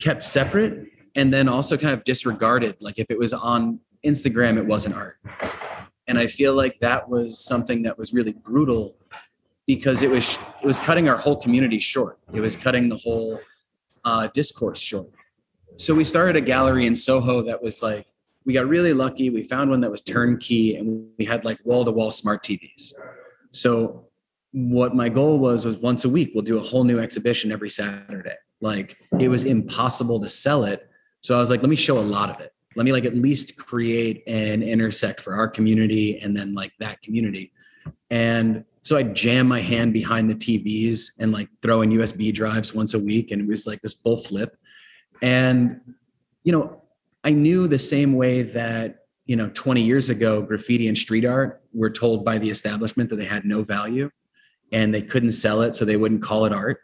kept 0.00 0.22
separate 0.22 0.88
and 1.14 1.32
then 1.32 1.48
also 1.48 1.76
kind 1.76 1.94
of 1.94 2.04
disregarded. 2.04 2.80
Like 2.80 2.98
if 2.98 3.06
it 3.10 3.18
was 3.18 3.32
on 3.32 3.80
instagram 4.04 4.56
it 4.58 4.66
wasn't 4.66 4.94
art 4.94 5.16
and 6.12 6.18
i 6.18 6.26
feel 6.26 6.52
like 6.54 6.78
that 6.80 7.08
was 7.08 7.38
something 7.38 7.82
that 7.82 7.96
was 7.96 8.12
really 8.12 8.32
brutal 8.32 8.94
because 9.66 10.02
it 10.02 10.10
was 10.10 10.38
it 10.62 10.66
was 10.66 10.78
cutting 10.78 11.08
our 11.08 11.16
whole 11.16 11.36
community 11.36 11.78
short. 11.78 12.18
It 12.32 12.40
was 12.40 12.56
cutting 12.56 12.88
the 12.88 12.96
whole 12.96 13.40
uh, 14.04 14.28
discourse 14.34 14.80
short. 14.80 15.08
So 15.76 15.94
we 15.94 16.04
started 16.04 16.36
a 16.36 16.40
gallery 16.40 16.86
in 16.86 16.96
soho 16.96 17.42
that 17.42 17.62
was 17.62 17.82
like 17.82 18.06
we 18.44 18.54
got 18.54 18.66
really 18.66 18.92
lucky. 18.92 19.30
We 19.30 19.42
found 19.42 19.70
one 19.70 19.80
that 19.80 19.90
was 19.90 20.02
turnkey 20.02 20.76
and 20.76 21.08
we 21.18 21.24
had 21.24 21.44
like 21.44 21.58
wall-to-wall 21.64 22.10
smart 22.10 22.44
tvs 22.44 22.92
so 23.52 24.06
what 24.52 24.94
my 24.94 25.08
goal 25.08 25.38
was 25.38 25.64
was 25.64 25.76
once 25.78 26.04
a 26.04 26.08
week 26.08 26.32
we'll 26.34 26.44
do 26.44 26.58
a 26.58 26.62
whole 26.62 26.84
new 26.84 26.98
exhibition 26.98 27.50
every 27.52 27.70
saturday. 27.70 28.34
Like 28.60 28.96
it 29.18 29.28
was 29.28 29.44
impossible 29.44 30.20
to 30.20 30.28
sell 30.28 30.64
it. 30.64 30.88
So 31.22 31.36
i 31.36 31.38
was 31.38 31.50
like 31.50 31.62
let 31.62 31.70
me 31.70 31.76
show 31.76 31.98
a 31.98 32.00
lot 32.00 32.30
of 32.30 32.40
it 32.40 32.51
let 32.76 32.84
me 32.84 32.92
like 32.92 33.04
at 33.04 33.14
least 33.14 33.56
create 33.56 34.22
an 34.26 34.62
intersect 34.62 35.20
for 35.20 35.34
our 35.34 35.48
community 35.48 36.18
and 36.20 36.36
then 36.36 36.54
like 36.54 36.72
that 36.78 37.00
community. 37.02 37.52
And 38.10 38.64
so 38.82 38.96
i 38.96 39.02
jam 39.02 39.46
my 39.46 39.60
hand 39.60 39.92
behind 39.92 40.28
the 40.28 40.34
tvs 40.34 41.12
and 41.20 41.30
like 41.32 41.48
throw 41.62 41.82
in 41.82 41.90
usb 41.90 42.34
drives 42.34 42.74
once 42.74 42.94
a 42.94 42.98
week 42.98 43.30
and 43.30 43.40
it 43.40 43.48
was 43.48 43.66
like 43.66 43.80
this 43.80 43.94
full 43.94 44.16
flip. 44.16 44.56
And 45.22 45.80
you 46.44 46.52
know 46.52 46.82
i 47.24 47.32
knew 47.32 47.68
the 47.68 47.78
same 47.78 48.14
way 48.14 48.42
that 48.42 49.06
you 49.26 49.36
know 49.36 49.48
20 49.54 49.82
years 49.82 50.10
ago 50.10 50.42
graffiti 50.42 50.88
and 50.88 50.98
street 50.98 51.24
art 51.24 51.62
were 51.72 51.90
told 51.90 52.24
by 52.24 52.38
the 52.38 52.50
establishment 52.50 53.08
that 53.10 53.16
they 53.16 53.24
had 53.24 53.44
no 53.44 53.62
value 53.62 54.10
and 54.72 54.92
they 54.92 55.02
couldn't 55.02 55.32
sell 55.32 55.62
it 55.62 55.76
so 55.76 55.84
they 55.84 55.96
wouldn't 55.96 56.22
call 56.22 56.44
it 56.44 56.52
art 56.52 56.80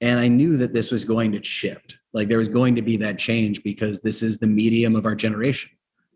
and 0.00 0.20
i 0.20 0.28
knew 0.28 0.56
that 0.56 0.72
this 0.72 0.90
was 0.90 1.04
going 1.04 1.32
to 1.32 1.42
shift. 1.42 1.98
Like 2.12 2.28
there 2.28 2.38
was 2.38 2.48
going 2.48 2.74
to 2.76 2.82
be 2.82 2.96
that 2.98 3.18
change 3.18 3.62
because 3.62 4.00
this 4.00 4.22
is 4.22 4.38
the 4.38 4.46
medium 4.46 4.96
of 4.96 5.06
our 5.06 5.14
generation. 5.14 5.70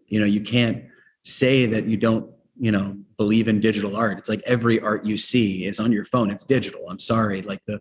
You 0.07 0.21
know 0.21 0.27
you 0.27 0.41
can't 0.41 0.85
say 1.23 1.67
that 1.67 1.87
you 1.87 1.97
don't 1.97 2.31
you 2.59 2.73
know 2.73 2.97
believe 3.17 3.49
in 3.49 3.61
digital 3.61 3.97
art. 3.97 4.19
It's 4.19 4.29
like 4.29 4.43
every 4.47 4.81
art 4.81 5.05
you 5.05 5.17
see 5.17 5.65
is 5.65 5.81
on 5.81 5.93
your 5.93 6.05
phone. 6.05 6.31
It's 6.31 6.45
digital. 6.45 6.89
I'm 6.89 6.99
sorry. 6.99 7.43
Like 7.43 7.65
the 7.67 7.81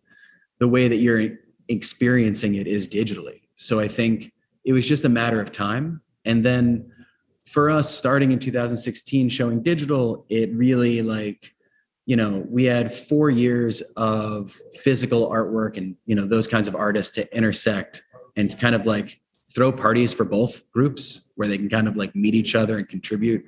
the 0.60 0.68
way 0.68 0.88
that 0.88 0.98
you're 0.98 1.40
experiencing 1.68 2.56
it 2.56 2.68
is 2.68 2.88
digitally. 2.88 3.42
So 3.56 3.80
i 3.80 3.88
think 3.88 4.32
it 4.66 4.74
was 4.74 4.88
just 4.88 5.06
a 5.06 5.10
matter 5.10 5.42
of 5.42 5.52
time. 5.52 6.02
And 6.26 6.46
then 6.46 6.92
for 7.46 7.70
us 7.70 7.90
starting 7.90 8.32
in 8.32 8.40
2016 8.40 9.30
showing 9.30 9.64
digital 9.64 10.26
it 10.30 10.54
really 10.54 11.02
like 11.02 11.54
you 12.06 12.16
know 12.16 12.46
we 12.50 12.66
had 12.66 12.94
four 12.94 13.30
years 13.30 13.82
of 13.96 14.56
physical 14.82 15.30
artwork 15.30 15.78
and 15.78 15.96
you 16.06 16.16
know 16.16 16.26
those 16.26 16.48
kinds 16.48 16.68
of 16.68 16.76
artists 16.76 17.14
to 17.16 17.36
intersect 17.36 18.04
and 18.36 18.58
kind 18.60 18.76
of 18.76 18.86
like 18.86 19.20
throw 19.54 19.72
parties 19.72 20.14
for 20.14 20.24
both 20.24 20.70
groups 20.72 21.30
where 21.36 21.48
they 21.48 21.58
can 21.58 21.70
kind 21.70 21.88
of 21.88 21.98
like 21.98 22.16
meet 22.16 22.34
each 22.34 22.56
other 22.56 22.78
and 22.78 22.88
contribute. 22.88 23.44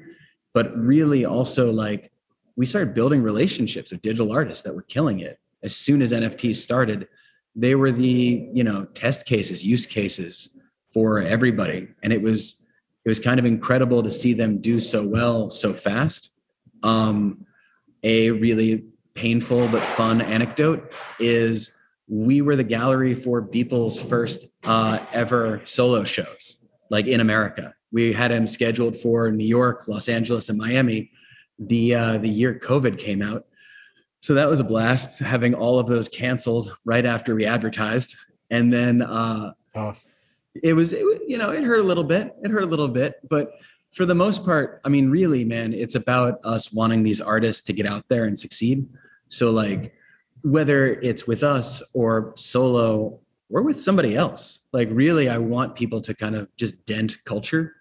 But 0.54 0.78
really 0.78 1.26
also 1.26 1.72
like 1.72 2.12
we 2.56 2.66
started 2.66 2.94
building 2.94 3.24
relationships 3.24 3.92
with 3.92 4.02
digital 4.02 4.32
artists 4.32 4.64
that 4.64 4.76
were 4.76 4.84
killing 4.84 5.22
it. 5.22 5.40
As 5.64 5.76
soon 5.76 6.02
as 6.02 6.12
nfts 6.12 6.58
started 6.58 7.08
they 7.56 7.76
were 7.76 7.92
the 7.92 8.50
you 8.54 8.64
know 8.64 8.86
test 8.94 9.26
cases 9.26 9.64
use 9.64 9.86
cases 9.86 10.58
for 10.92 11.20
everybody. 11.20 11.88
And 12.04 12.14
it 12.14 12.22
was 12.22 12.62
it 13.06 13.10
was 13.10 13.20
kind 13.20 13.40
of 13.40 13.46
incredible 13.46 14.04
to 14.04 14.12
see 14.12 14.34
them 14.34 14.62
do 14.62 14.80
so 14.80 15.06
well 15.06 15.50
so 15.50 15.74
fast. 15.74 16.32
Um, 16.84 17.46
a 18.04 18.32
really 18.32 18.86
painful 19.14 19.68
but 19.68 19.82
fun 19.82 20.22
anecdote 20.22 20.94
is 21.20 21.76
we 22.08 22.42
were 22.42 22.56
the 22.56 22.64
gallery 22.64 23.14
for 23.14 23.42
Beeple's 23.42 24.00
first 24.00 24.48
uh, 24.66 25.06
ever 25.14 25.62
solo 25.66 26.04
shows, 26.04 26.62
like 26.90 27.08
in 27.08 27.20
America. 27.20 27.74
We 27.92 28.12
had 28.12 28.32
him 28.32 28.48
scheduled 28.48 28.98
for 28.98 29.32
New 29.32 29.46
York, 29.46 29.88
Los 29.88 30.10
Angeles, 30.10 30.50
and 30.50 30.58
Miami. 30.58 31.12
The 31.60 31.96
uh, 31.96 32.18
the 32.18 32.30
year 32.30 32.60
COVID 32.60 32.98
came 32.98 33.22
out, 33.22 33.46
so 34.20 34.34
that 34.34 34.50
was 34.50 34.60
a 34.60 34.64
blast. 34.64 35.20
Having 35.20 35.54
all 35.54 35.80
of 35.80 35.88
those 35.88 36.10
canceled 36.10 36.76
right 36.84 37.06
after 37.06 37.36
we 37.36 37.46
advertised, 37.46 38.16
and 38.50 38.74
then 38.74 39.04
uh, 39.04 39.54
Tough 39.74 40.06
it 40.62 40.74
was, 40.74 40.94
it, 40.94 41.04
you 41.28 41.38
know, 41.38 41.50
it 41.50 41.64
hurt 41.64 41.80
a 41.80 41.84
little 41.84 42.04
bit. 42.04 42.36
It 42.44 42.52
hurt 42.52 42.64
a 42.64 42.68
little 42.68 42.88
bit, 42.88 43.16
but 43.30 43.52
for 43.94 44.06
the 44.06 44.16
most 44.16 44.44
part, 44.44 44.82
I 44.84 44.90
mean, 44.90 45.10
really, 45.10 45.46
man, 45.46 45.74
it's 45.74 45.96
about 45.96 46.40
us 46.44 46.74
wanting 46.74 47.04
these 47.04 47.22
artists 47.22 47.62
to 47.64 47.74
get 47.74 47.86
out 47.86 48.08
there 48.10 48.26
and 48.26 48.38
succeed. 48.38 48.88
So, 49.30 49.52
like, 49.52 49.94
whether 50.42 50.94
it's 50.96 51.28
with 51.28 51.44
us 51.44 51.82
or 51.94 52.34
solo 52.36 53.20
or 53.50 53.62
with 53.62 53.82
somebody 53.82 54.16
else, 54.16 54.60
like, 54.74 54.90
really, 54.92 55.30
I 55.30 55.38
want 55.38 55.76
people 55.76 56.02
to 56.02 56.14
kind 56.14 56.36
of 56.36 56.54
just 56.58 56.86
dent 56.86 57.24
culture. 57.24 57.76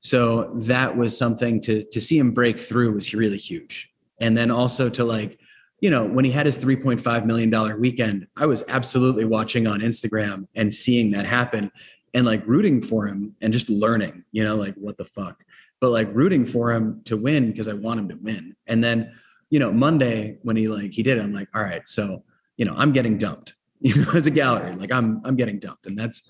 So 0.00 0.50
that 0.54 0.96
was 0.96 1.16
something 1.16 1.60
to 1.62 1.84
to 1.84 2.00
see 2.00 2.18
him 2.18 2.32
break 2.32 2.60
through 2.60 2.92
was 2.92 3.14
really 3.14 3.38
huge. 3.38 3.90
And 4.20 4.36
then 4.36 4.50
also 4.50 4.90
to 4.90 5.04
like, 5.04 5.38
you 5.80 5.90
know, 5.90 6.04
when 6.04 6.24
he 6.24 6.30
had 6.30 6.46
his 6.46 6.58
$3.5 6.58 7.24
million 7.24 7.80
weekend, 7.80 8.26
I 8.36 8.46
was 8.46 8.62
absolutely 8.68 9.24
watching 9.24 9.66
on 9.66 9.80
Instagram 9.80 10.46
and 10.54 10.72
seeing 10.72 11.10
that 11.12 11.26
happen 11.26 11.72
and 12.14 12.26
like 12.26 12.42
rooting 12.46 12.80
for 12.80 13.06
him 13.06 13.34
and 13.40 13.52
just 13.52 13.68
learning, 13.70 14.24
you 14.32 14.44
know, 14.44 14.56
like 14.56 14.74
what 14.74 14.98
the 14.98 15.04
fuck. 15.04 15.44
But 15.80 15.90
like 15.90 16.08
rooting 16.12 16.44
for 16.44 16.72
him 16.72 17.02
to 17.04 17.16
win 17.16 17.50
because 17.50 17.68
I 17.68 17.72
want 17.72 18.00
him 18.00 18.08
to 18.10 18.16
win. 18.16 18.54
And 18.66 18.84
then, 18.84 19.12
you 19.50 19.58
know, 19.58 19.72
Monday 19.72 20.38
when 20.42 20.56
he 20.56 20.68
like 20.68 20.92
he 20.92 21.02
did 21.02 21.18
it, 21.18 21.22
I'm 21.22 21.32
like, 21.32 21.48
all 21.54 21.62
right, 21.62 21.86
so 21.88 22.24
you 22.56 22.64
know, 22.64 22.74
I'm 22.76 22.92
getting 22.92 23.18
dumped, 23.18 23.54
you 23.80 23.94
know, 23.94 24.10
as 24.12 24.26
a 24.26 24.30
gallery. 24.30 24.74
Like 24.76 24.92
I'm 24.92 25.20
I'm 25.24 25.36
getting 25.36 25.58
dumped. 25.58 25.86
And 25.86 25.98
that's 25.98 26.28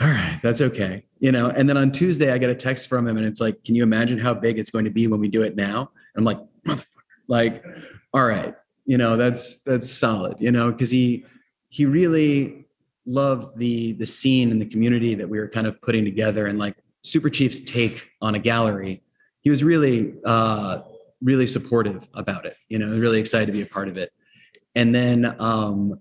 all 0.00 0.08
right, 0.08 0.40
that's 0.42 0.60
okay. 0.60 1.04
You 1.20 1.32
know, 1.32 1.48
and 1.48 1.68
then 1.68 1.76
on 1.76 1.92
Tuesday 1.92 2.32
I 2.32 2.38
get 2.38 2.50
a 2.50 2.54
text 2.54 2.88
from 2.88 3.06
him 3.06 3.16
and 3.16 3.26
it's 3.26 3.40
like, 3.40 3.62
can 3.64 3.74
you 3.74 3.82
imagine 3.82 4.18
how 4.18 4.34
big 4.34 4.58
it's 4.58 4.70
going 4.70 4.84
to 4.84 4.90
be 4.90 5.06
when 5.06 5.20
we 5.20 5.28
do 5.28 5.42
it 5.42 5.56
now? 5.56 5.90
And 6.14 6.18
I'm 6.18 6.24
like, 6.24 6.40
motherfucker, 6.66 6.86
like 7.28 7.64
all 8.12 8.26
right, 8.26 8.54
you 8.84 8.98
know, 8.98 9.16
that's 9.16 9.62
that's 9.62 9.90
solid, 9.90 10.36
you 10.38 10.52
know, 10.52 10.70
because 10.70 10.90
he 10.90 11.24
he 11.68 11.86
really 11.86 12.61
loved 13.06 13.58
the 13.58 13.92
the 13.94 14.06
scene 14.06 14.50
and 14.50 14.60
the 14.60 14.66
community 14.66 15.14
that 15.14 15.28
we 15.28 15.38
were 15.38 15.48
kind 15.48 15.66
of 15.66 15.80
putting 15.82 16.04
together 16.04 16.46
and 16.46 16.58
like 16.58 16.76
Super 17.02 17.30
Chief's 17.30 17.60
take 17.60 18.08
on 18.20 18.34
a 18.34 18.38
gallery. 18.38 19.02
He 19.40 19.50
was 19.50 19.64
really 19.64 20.14
uh 20.24 20.82
really 21.20 21.46
supportive 21.46 22.08
about 22.14 22.46
it, 22.46 22.56
you 22.68 22.78
know, 22.78 22.96
really 22.96 23.20
excited 23.20 23.46
to 23.46 23.52
be 23.52 23.62
a 23.62 23.66
part 23.66 23.88
of 23.88 23.96
it. 23.96 24.12
And 24.74 24.94
then 24.94 25.36
um 25.40 26.00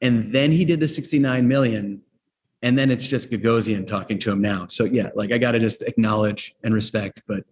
and 0.00 0.32
then 0.32 0.50
he 0.50 0.64
did 0.64 0.80
the 0.80 0.88
69 0.88 1.46
million 1.46 2.02
and 2.62 2.78
then 2.78 2.90
it's 2.90 3.06
just 3.06 3.30
Gagosian 3.30 3.86
talking 3.86 4.18
to 4.20 4.30
him 4.30 4.40
now. 4.40 4.66
So 4.68 4.84
yeah, 4.84 5.10
like 5.14 5.32
I 5.32 5.38
got 5.38 5.52
to 5.52 5.58
just 5.58 5.82
acknowledge 5.82 6.54
and 6.62 6.72
respect, 6.72 7.20
but 7.26 7.44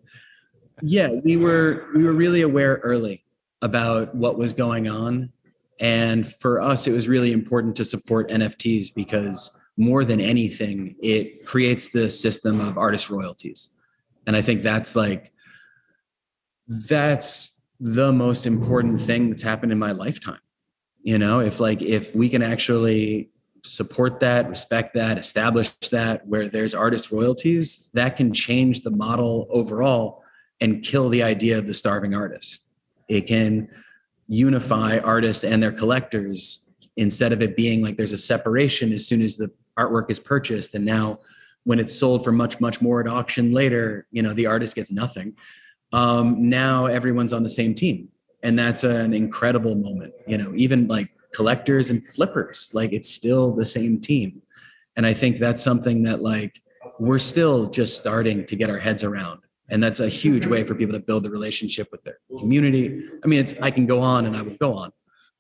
yeah, 0.83 1.09
we 1.09 1.37
were 1.37 1.89
we 1.95 2.05
were 2.05 2.13
really 2.13 2.43
aware 2.43 2.81
early 2.83 3.25
about 3.63 4.15
what 4.15 4.39
was 4.39 4.53
going 4.53 4.89
on. 4.89 5.31
And 5.81 6.31
for 6.35 6.61
us, 6.61 6.87
it 6.87 6.93
was 6.93 7.09
really 7.09 7.33
important 7.33 7.75
to 7.77 7.85
support 7.85 8.29
NFTs 8.29 8.95
because 8.95 9.57
more 9.79 10.05
than 10.05 10.21
anything, 10.21 10.95
it 11.03 11.47
creates 11.47 11.89
the 11.89 12.11
system 12.11 12.61
of 12.61 12.77
artist 12.77 13.09
royalties. 13.09 13.71
And 14.27 14.37
I 14.37 14.43
think 14.43 14.63
that's 14.63 14.95
like, 14.95 15.33
that's 16.69 17.59
the 17.81 18.13
most 18.13 18.47
important 18.47 19.01
thing 19.01 19.31
that's 19.31 19.43
happened 19.43 19.73
in 19.73 19.79
my 19.79 19.93
lifetime. 19.93 20.39
You 21.03 21.17
know, 21.17 21.41
if 21.41 21.61
like, 21.61 21.81
if 21.81 22.15
we 22.15 22.29
can 22.29 22.43
actually 22.43 23.31
support 23.65 24.21
that, 24.21 24.51
respect 24.51 24.95
that, 24.95 25.17
establish 25.17 25.71
that 25.91 26.27
where 26.27 26.51
there's 26.51 26.75
artist 26.75 27.11
royalties, 27.11 27.89
that 27.95 28.19
can 28.19 28.35
change 28.35 28.83
the 28.83 28.91
model 28.91 29.47
overall 29.49 30.23
and 30.61 30.83
kill 30.83 31.09
the 31.09 31.23
idea 31.23 31.57
of 31.57 31.67
the 31.67 31.75
starving 31.75 32.15
artist. 32.15 32.63
It 33.09 33.23
can 33.23 33.71
unify 34.31 34.99
artists 34.99 35.43
and 35.43 35.61
their 35.61 35.73
collectors 35.73 36.69
instead 36.97 37.33
of 37.33 37.43
it 37.43 37.57
being 37.57 37.83
like 37.83 37.97
there's 37.97 38.13
a 38.13 38.17
separation 38.17 38.93
as 38.93 39.05
soon 39.05 39.23
as 39.23 39.37
the 39.37 39.51
artwork 39.77 40.09
is 40.09 40.21
purchased. 40.21 40.77
And 40.77 40.85
now 40.85 41.19
when 41.65 41.81
it's 41.81 41.93
sold 41.93 42.23
for 42.23 42.31
much 42.31 42.61
much 42.61 42.81
more 42.81 43.01
at 43.01 43.09
auction 43.09 43.51
later 43.51 44.07
you 44.13 44.23
know 44.23 44.33
the 44.33 44.47
artist 44.47 44.77
gets 44.77 44.93
nothing. 44.93 45.35
Um, 45.93 46.49
now 46.49 46.87
everyone's 46.87 47.33
on 47.33 47.43
the 47.43 47.51
same 47.51 47.75
team. 47.75 48.09
And 48.45 48.57
that's 48.57 48.85
an 48.85 49.13
incredible 49.13 49.75
moment 49.75 50.15
you 50.29 50.39
know 50.39 50.53
even 50.55 50.87
like 50.87 51.11
collectors 51.35 51.91
and 51.91 52.09
flippers 52.09 52.71
like 52.73 52.93
it's 52.93 53.11
still 53.11 53.53
the 53.53 53.67
same 53.67 54.01
team. 54.01 54.43
And 54.97 55.05
i 55.07 55.13
think 55.13 55.39
that's 55.39 55.63
something 55.63 56.05
that 56.05 56.23
like 56.23 56.63
we're 57.01 57.19
still 57.19 57.67
just 57.69 57.97
starting 57.97 58.47
to 58.47 58.55
get 58.55 58.71
our 58.71 58.79
heads 58.79 59.03
around 59.03 59.41
and 59.71 59.83
that's 59.83 60.01
a 60.01 60.09
huge 60.09 60.47
way 60.47 60.65
for 60.65 60.75
people 60.75 60.93
to 60.93 61.01
build 61.01 61.23
the 61.23 61.31
relationship 61.31 61.89
with 61.93 62.03
their 62.05 62.19
community 62.39 63.05
i 63.25 63.27
mean 63.27 63.41
it's 63.41 63.55
i 63.63 63.71
can 63.71 63.87
go 63.87 64.01
on 64.01 64.27
and 64.27 64.37
i 64.37 64.43
will 64.43 64.57
go 64.57 64.75
on 64.75 64.93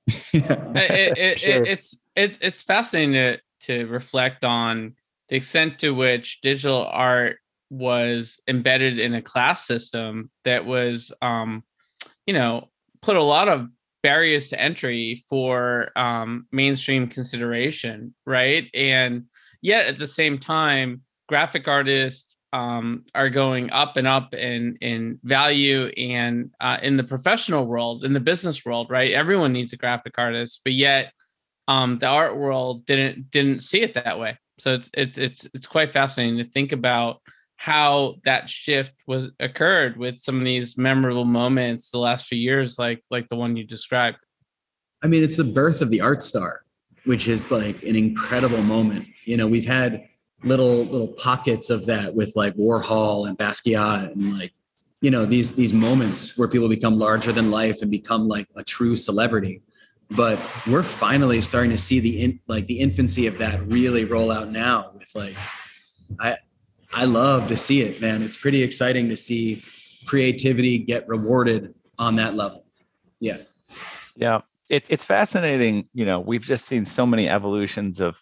yeah. 0.32 0.72
it, 0.74 1.18
it, 1.18 1.40
sure. 1.40 1.54
it, 1.54 1.68
it's 1.68 1.96
it's 2.16 2.38
it's 2.40 2.62
fascinating 2.62 3.12
to, 3.12 3.38
to 3.60 3.86
reflect 3.86 4.44
on 4.44 4.94
the 5.28 5.36
extent 5.36 5.78
to 5.78 5.90
which 5.90 6.40
digital 6.40 6.86
art 6.86 7.36
was 7.68 8.40
embedded 8.48 8.98
in 8.98 9.14
a 9.14 9.22
class 9.22 9.66
system 9.66 10.30
that 10.44 10.64
was 10.64 11.12
um 11.22 11.62
you 12.26 12.34
know 12.34 12.68
put 13.02 13.16
a 13.16 13.22
lot 13.22 13.48
of 13.48 13.68
barriers 14.02 14.48
to 14.48 14.60
entry 14.60 15.22
for 15.28 15.90
um 15.96 16.46
mainstream 16.50 17.06
consideration 17.06 18.14
right 18.26 18.68
and 18.74 19.24
yet 19.62 19.86
at 19.86 19.98
the 19.98 20.06
same 20.06 20.38
time 20.38 21.02
graphic 21.28 21.68
artists 21.68 22.29
um, 22.52 23.04
are 23.14 23.30
going 23.30 23.70
up 23.70 23.96
and 23.96 24.06
up 24.06 24.34
in 24.34 24.76
in 24.80 25.18
value 25.22 25.86
and 25.96 26.50
uh, 26.60 26.78
in 26.82 26.96
the 26.96 27.04
professional 27.04 27.66
world, 27.66 28.04
in 28.04 28.12
the 28.12 28.20
business 28.20 28.64
world, 28.64 28.90
right? 28.90 29.12
Everyone 29.12 29.52
needs 29.52 29.72
a 29.72 29.76
graphic 29.76 30.14
artist, 30.18 30.62
but 30.64 30.72
yet 30.72 31.12
um, 31.68 31.98
the 31.98 32.06
art 32.06 32.36
world 32.36 32.84
didn't 32.86 33.30
didn't 33.30 33.62
see 33.62 33.82
it 33.82 33.94
that 33.94 34.18
way. 34.18 34.36
So 34.58 34.74
it's 34.74 34.90
it's 34.94 35.18
it's 35.18 35.46
it's 35.54 35.66
quite 35.66 35.92
fascinating 35.92 36.38
to 36.38 36.50
think 36.50 36.72
about 36.72 37.20
how 37.56 38.16
that 38.24 38.48
shift 38.48 38.94
was 39.06 39.30
occurred 39.38 39.96
with 39.96 40.18
some 40.18 40.38
of 40.38 40.44
these 40.44 40.78
memorable 40.78 41.26
moments 41.26 41.90
the 41.90 41.98
last 41.98 42.26
few 42.26 42.38
years, 42.38 42.78
like 42.78 43.02
like 43.10 43.28
the 43.28 43.36
one 43.36 43.56
you 43.56 43.64
described. 43.64 44.18
I 45.02 45.06
mean, 45.06 45.22
it's 45.22 45.36
the 45.36 45.44
birth 45.44 45.80
of 45.80 45.90
the 45.90 46.00
art 46.00 46.22
star, 46.22 46.62
which 47.04 47.28
is 47.28 47.50
like 47.50 47.82
an 47.84 47.96
incredible 47.96 48.62
moment. 48.62 49.06
You 49.24 49.36
know, 49.36 49.46
we've 49.46 49.66
had 49.66 50.08
little 50.42 50.84
little 50.84 51.08
pockets 51.08 51.70
of 51.70 51.86
that 51.86 52.14
with 52.14 52.32
like 52.34 52.54
Warhol 52.54 53.28
and 53.28 53.36
Basquiat 53.36 54.12
and 54.12 54.38
like 54.38 54.52
you 55.00 55.10
know 55.10 55.26
these 55.26 55.54
these 55.54 55.72
moments 55.72 56.36
where 56.38 56.48
people 56.48 56.68
become 56.68 56.98
larger 56.98 57.32
than 57.32 57.50
life 57.50 57.82
and 57.82 57.90
become 57.90 58.28
like 58.28 58.46
a 58.56 58.64
true 58.64 58.96
celebrity 58.96 59.62
but 60.10 60.40
we're 60.66 60.82
finally 60.82 61.40
starting 61.40 61.70
to 61.70 61.78
see 61.78 62.00
the 62.00 62.22
in, 62.22 62.40
like 62.48 62.66
the 62.66 62.80
infancy 62.80 63.26
of 63.26 63.38
that 63.38 63.64
really 63.68 64.04
roll 64.04 64.30
out 64.30 64.50
now 64.50 64.90
with 64.94 65.10
like 65.14 65.36
i 66.18 66.36
I 66.92 67.04
love 67.04 67.48
to 67.48 67.56
see 67.56 67.82
it, 67.82 68.00
man. 68.00 68.22
It's 68.22 68.36
pretty 68.36 68.62
exciting 68.62 69.08
to 69.10 69.16
see 69.16 69.64
creativity 70.06 70.78
get 70.78 71.06
rewarded 71.08 71.74
on 71.98 72.16
that 72.16 72.34
level. 72.34 72.64
Yeah. 73.20 73.38
Yeah. 74.16 74.40
It's 74.68 74.88
it's 74.88 75.04
fascinating. 75.04 75.88
You 75.92 76.04
know, 76.04 76.20
we've 76.20 76.42
just 76.42 76.66
seen 76.66 76.84
so 76.84 77.06
many 77.06 77.28
evolutions 77.28 78.00
of 78.00 78.20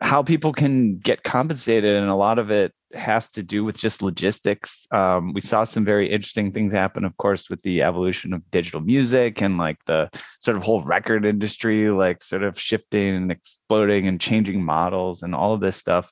how 0.00 0.22
people 0.22 0.52
can 0.52 0.98
get 0.98 1.22
compensated, 1.22 1.96
and 1.96 2.08
a 2.08 2.14
lot 2.14 2.38
of 2.38 2.50
it 2.50 2.72
has 2.94 3.28
to 3.30 3.42
do 3.42 3.64
with 3.64 3.76
just 3.76 4.00
logistics. 4.00 4.86
Um, 4.90 5.32
we 5.32 5.40
saw 5.40 5.64
some 5.64 5.84
very 5.84 6.10
interesting 6.10 6.52
things 6.52 6.72
happen, 6.72 7.04
of 7.04 7.16
course, 7.16 7.50
with 7.50 7.60
the 7.62 7.82
evolution 7.82 8.32
of 8.32 8.50
digital 8.50 8.80
music 8.80 9.42
and 9.42 9.58
like 9.58 9.78
the 9.86 10.10
sort 10.40 10.56
of 10.56 10.62
whole 10.62 10.82
record 10.82 11.26
industry, 11.26 11.90
like 11.90 12.22
sort 12.22 12.42
of 12.42 12.58
shifting 12.58 13.16
and 13.16 13.32
exploding 13.32 14.06
and 14.06 14.20
changing 14.20 14.64
models 14.64 15.22
and 15.22 15.34
all 15.34 15.52
of 15.52 15.60
this 15.60 15.76
stuff. 15.76 16.10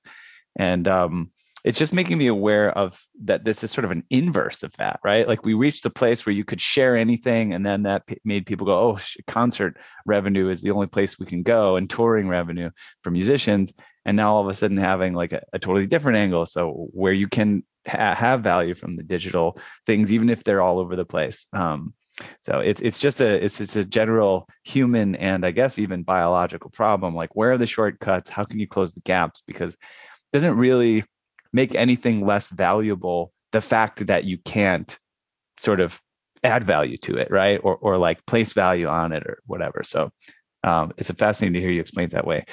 And 0.57 0.89
um, 0.89 1.31
it's 1.67 1.79
just 1.79 1.93
making 1.93 2.17
me 2.17 2.29
aware 2.29 2.71
of 2.79 2.97
that 3.25 3.45
this 3.45 3.65
is 3.65 3.73
sort 3.73 3.85
of 3.85 3.91
an 3.91 4.05
inverse 4.09 4.63
of 4.63 4.73
that 4.77 5.01
right 5.05 5.27
like 5.29 5.45
we 5.45 5.53
reached 5.53 5.83
the 5.83 5.91
place 5.91 6.25
where 6.25 6.33
you 6.33 6.45
could 6.45 6.61
share 6.61 6.97
anything 6.97 7.53
and 7.53 7.67
then 7.67 7.83
that 7.83 8.07
p- 8.07 8.19
made 8.25 8.47
people 8.47 8.65
go 8.65 8.91
oh 8.91 8.99
concert 9.27 9.77
revenue 10.07 10.49
is 10.49 10.63
the 10.63 10.71
only 10.71 10.87
place 10.87 11.19
we 11.19 11.27
can 11.27 11.43
go 11.43 11.77
and 11.77 11.91
touring 11.91 12.29
revenue 12.29 12.71
for 13.03 13.11
musicians 13.11 13.75
and 14.05 14.17
now 14.17 14.33
all 14.35 14.43
of 14.43 14.49
a 14.49 14.55
sudden 14.55 14.77
having 14.77 15.13
like 15.13 15.33
a, 15.33 15.43
a 15.53 15.59
totally 15.59 15.87
different 15.87 16.17
angle 16.17 16.47
so 16.47 16.89
where 16.93 17.13
you 17.13 17.29
can 17.29 17.63
ha- 17.87 18.15
have 18.15 18.43
value 18.43 18.75
from 18.75 18.97
the 18.97 19.03
digital 19.03 19.59
things 19.85 20.13
even 20.13 20.31
if 20.31 20.45
they're 20.45 20.63
all 20.63 20.79
over 20.79 20.95
the 20.95 21.05
place 21.05 21.47
um, 21.53 21.93
so 22.41 22.61
it's 22.61 22.81
it's 22.81 22.99
just 22.99 23.21
a 23.21 23.45
it's 23.45 23.61
it's 23.61 23.77
a 23.77 23.85
general 23.85 24.49
human 24.65 25.17
and 25.17 25.45
I 25.45 25.51
guess 25.51 25.79
even 25.79 26.03
biological 26.03 26.71
problem. 26.71 27.15
Like 27.15 27.37
where 27.37 27.53
are 27.53 27.59
the 27.59 27.67
shortcuts? 27.67 28.31
How 28.31 28.45
can 28.45 28.59
you 28.59 28.67
close 28.67 28.95
the 28.95 29.03
gaps? 29.03 29.43
Because 29.47 29.75
it 29.75 29.79
doesn't 30.33 30.57
really 30.57 31.05
make 31.53 31.75
anything 31.75 32.25
less 32.25 32.49
valuable 32.51 33.33
the 33.53 33.61
fact 33.61 34.07
that 34.07 34.25
you 34.25 34.39
can't 34.39 34.99
sort 35.59 35.81
of 35.81 36.01
add 36.45 36.65
value 36.65 36.97
to 36.99 37.17
it 37.17 37.31
right? 37.31 37.61
Or, 37.63 37.77
or 37.77 37.99
like 37.99 38.25
place 38.27 38.53
value 38.53 38.87
on 38.87 39.13
it 39.13 39.25
or 39.27 39.39
whatever. 39.47 39.83
So 39.85 40.11
um, 40.63 40.93
it's 40.97 41.11
fascinating 41.11 41.55
to 41.55 41.61
hear 41.61 41.71
you 41.71 41.81
explain 41.81 42.07
it 42.07 42.13
that 42.13 42.27
way. 42.27 42.45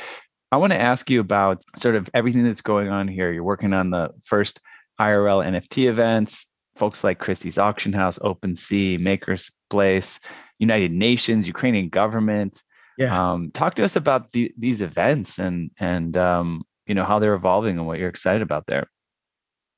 I 0.52 0.58
want 0.58 0.72
to 0.72 0.80
ask 0.80 1.10
you 1.10 1.20
about 1.20 1.64
sort 1.78 1.96
of 1.96 2.10
everything 2.14 2.44
that's 2.44 2.62
going 2.62 2.90
on 2.90 3.08
here. 3.08 3.32
You're 3.32 3.44
working 3.44 3.74
on 3.74 3.90
the 3.90 4.12
first 4.24 4.60
irl 5.02 5.44
nft 5.44 5.90
events 5.90 6.46
folks 6.76 7.04
like 7.04 7.18
christie's 7.18 7.58
auction 7.58 7.92
house 7.92 8.20
OpenSea 8.20 9.00
makers 9.00 9.52
place 9.72 10.20
united 10.60 10.92
nations 10.92 11.48
ukrainian 11.48 11.90
government. 11.90 12.64
Yeah. 12.98 13.32
Um, 13.32 13.52
talk 13.52 13.76
to 13.76 13.84
us 13.84 13.96
about 13.96 14.32
the, 14.34 14.54
these 14.58 14.82
events 14.82 15.40
and 15.40 15.72
and 15.80 16.16
um, 16.16 16.64
you 16.88 16.96
know 16.96 17.06
how 17.06 17.20
they're 17.20 17.34
evolving 17.34 17.78
and 17.78 17.88
what 17.88 18.00
you're 18.00 18.10
excited 18.10 18.42
about 18.42 18.66
there 18.68 18.88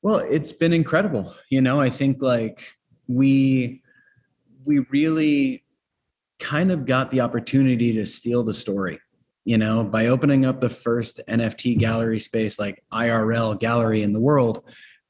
well, 0.06 0.20
it's 0.20 0.54
been 0.54 0.72
incredible. 0.72 1.34
You 1.50 1.62
know, 1.62 1.82
I 1.82 1.90
think 1.90 2.22
like 2.22 2.76
we 3.08 3.82
we 4.64 4.86
really 4.92 5.66
kind 6.38 6.72
of 6.72 6.86
got 6.86 7.10
the 7.10 7.22
opportunity 7.22 7.92
to 7.94 8.06
steal 8.06 8.44
the 8.44 8.54
story, 8.54 9.00
you 9.46 9.58
know, 9.58 9.84
by 9.84 10.06
opening 10.06 10.46
up 10.46 10.62
the 10.62 10.70
first 10.70 11.22
NFT 11.28 11.80
gallery 11.80 12.20
space 12.20 12.60
like 12.60 12.84
IRL 12.94 13.60
gallery 13.60 14.04
in 14.04 14.14
the 14.14 14.20
world. 14.20 14.64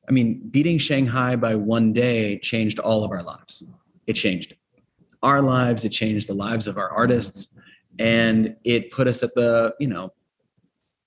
I 0.08 0.14
mean, 0.14 0.40
beating 0.50 0.78
Shanghai 0.78 1.36
by 1.36 1.56
one 1.56 1.92
day 1.92 2.40
changed 2.40 2.80
all 2.80 3.04
of 3.04 3.12
our 3.12 3.22
lives. 3.22 3.70
It 4.08 4.14
changed 4.14 4.56
our 5.22 5.42
lives, 5.42 5.84
it 5.84 5.90
changed 5.90 6.30
the 6.30 6.36
lives 6.36 6.68
of 6.68 6.78
our 6.78 6.90
artists, 6.90 7.54
and 8.00 8.56
it 8.64 8.92
put 8.92 9.10
us 9.10 9.24
at 9.24 9.36
the, 9.36 9.76
you 9.78 9.90
know, 9.90 10.14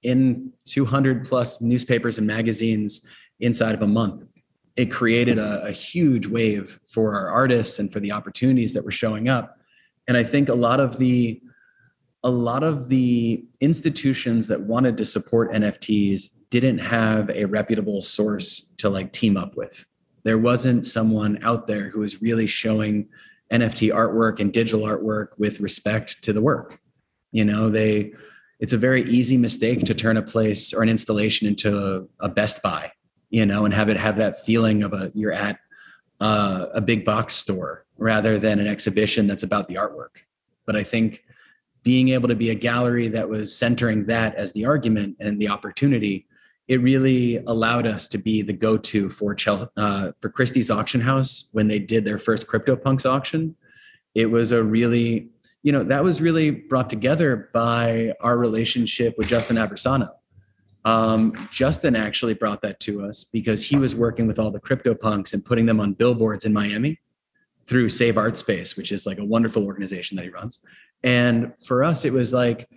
in 0.03 0.53
200 0.67 1.27
plus 1.27 1.61
newspapers 1.61 2.19
and 2.19 2.27
magazines 2.27 3.05
inside 3.41 3.75
of 3.75 3.83
a 3.83 3.87
month. 3.87 4.25
It 4.77 4.87
created 4.87 5.39
a, 5.39 5.65
a 5.65 5.73
huge 5.73 6.27
wave 6.27 6.79
for 6.87 7.15
our 7.15 7.29
artists 7.29 7.79
and 7.79 7.93
for 7.93 8.01
the 8.01 8.13
opportunities 8.13 8.75
that 8.75 8.85
were 8.85 8.93
showing 8.93 9.29
up. 9.29 9.59
And 10.07 10.17
I 10.17 10.23
think 10.23 10.49
a 10.49 10.55
lot 10.55 10.81
of 10.81 10.99
the 10.99 11.41
a 12.25 12.31
lot 12.31 12.65
of 12.65 12.89
the 12.89 13.45
institutions 13.61 14.49
that 14.49 14.61
wanted 14.61 14.97
to 14.97 15.05
support 15.05 15.53
NFTs 15.53 16.31
didn't 16.51 16.79
have 16.79 17.31
a 17.31 17.45
reputable 17.45 18.03
source 18.03 18.73
to 18.79 18.89
like 18.89 19.13
team 19.13 19.37
up 19.37 19.57
with. 19.57 19.87
There 20.25 20.39
wasn't 20.39 20.87
someone 20.87 21.39
out 21.43 21.67
there 21.67 21.91
who 21.91 22.01
was 22.01 22.21
really 22.21 22.47
showing 22.47 23.09
NFT 23.53 23.93
artwork 23.93 24.41
and 24.41 24.53
digital 24.53 24.81
artwork 24.81 25.29
with 25.39 25.61
respect 25.61 26.23
to 26.25 26.33
the 26.33 26.43
work. 26.43 26.81
You 27.31 27.45
know, 27.45 27.71
they 27.71 28.13
it's 28.61 28.73
a 28.73 28.79
very 28.79 29.03
easy 29.05 29.37
mistake 29.37 29.85
to 29.85 29.95
turn 29.95 30.17
a 30.17 30.23
place 30.23 30.73
or 30.73 30.83
an 30.83 30.89
installation 30.89 31.47
into 31.47 32.09
a 32.21 32.29
Best 32.29 32.63
Buy 32.63 32.93
you 33.31 33.45
know, 33.45 33.65
and 33.65 33.75
have 33.75 33.89
it 33.89 33.97
have 33.97 34.17
that 34.17 34.45
feeling 34.45 34.83
of 34.83 34.93
a 34.93 35.11
you're 35.15 35.33
at 35.33 35.59
uh, 36.21 36.67
a 36.73 36.81
big 36.81 37.05
box 37.05 37.35
store 37.35 37.85
rather 37.97 38.39
than 38.39 38.59
an 38.59 38.67
exhibition 38.67 39.27
that's 39.27 39.43
about 39.43 39.69
the 39.69 39.75
artwork. 39.75 40.23
But 40.67 40.77
I 40.77 40.83
think 40.83 41.25
being 41.83 42.11
able 42.11 42.29
to 42.29 42.35
be 42.35 42.51
a 42.51 42.55
gallery 42.55 43.09
that 43.09 43.29
was 43.29 43.57
centering 43.57 44.07
that 44.07 44.35
as 44.35 44.53
the 44.53 44.67
argument 44.67 45.17
and 45.21 45.41
the 45.41 45.49
opportunity, 45.49 46.27
it 46.67 46.81
really 46.83 47.37
allowed 47.47 47.87
us 47.87 48.09
to 48.09 48.19
be 48.19 48.43
the 48.43 48.53
go-to 48.53 49.09
for 49.09 49.35
Chel- 49.35 49.73
uh, 49.77 50.13
for 50.21 50.29
Christie's 50.29 50.71
auction 50.71 51.01
house 51.01 51.49
when 51.53 51.69
they 51.69 51.79
did 51.79 52.05
their 52.05 52.19
first 52.19 52.47
CryptoPunks 52.47 53.07
auction. 53.07 53.57
It 54.15 54.31
was 54.31 54.53
a 54.53 54.63
really, 54.63 55.29
you 55.69 55.73
know, 55.73 55.85
that 55.85 56.03
was 56.03 56.23
really 56.23 56.51
brought 56.51 56.89
together 56.89 57.51
by 57.53 58.15
our 58.21 58.39
relationship 58.39 59.15
with 59.19 59.29
Justin 59.29 59.57
Aversano 59.57 60.11
um, 60.89 61.49
Justin 61.53 61.97
actually 61.97 62.35
brought 62.35 62.63
that 62.63 62.81
to 62.81 63.05
us 63.05 63.25
because 63.25 63.63
he 63.63 63.77
was 63.77 63.95
working 63.95 64.27
with 64.27 64.39
all 64.39 64.51
the 64.51 64.61
crypto 64.61 64.95
punks 64.95 65.35
and 65.35 65.45
putting 65.45 65.67
them 65.67 65.81
on 65.81 65.93
billboards 65.93 66.47
in 66.47 66.53
Miami 66.53 66.99
through 67.67 67.91
Save 67.91 68.17
Art 68.17 68.39
Space, 68.39 68.77
which 68.77 68.91
is 68.91 69.05
like 69.05 69.19
a 69.19 69.25
wonderful 69.25 69.67
organization 69.67 70.17
that 70.17 70.25
he 70.25 70.31
runs. 70.31 70.61
And 71.03 71.53
for 71.67 71.85
us, 71.85 72.07
it 72.07 72.13
was 72.13 72.33
like, 72.33 72.71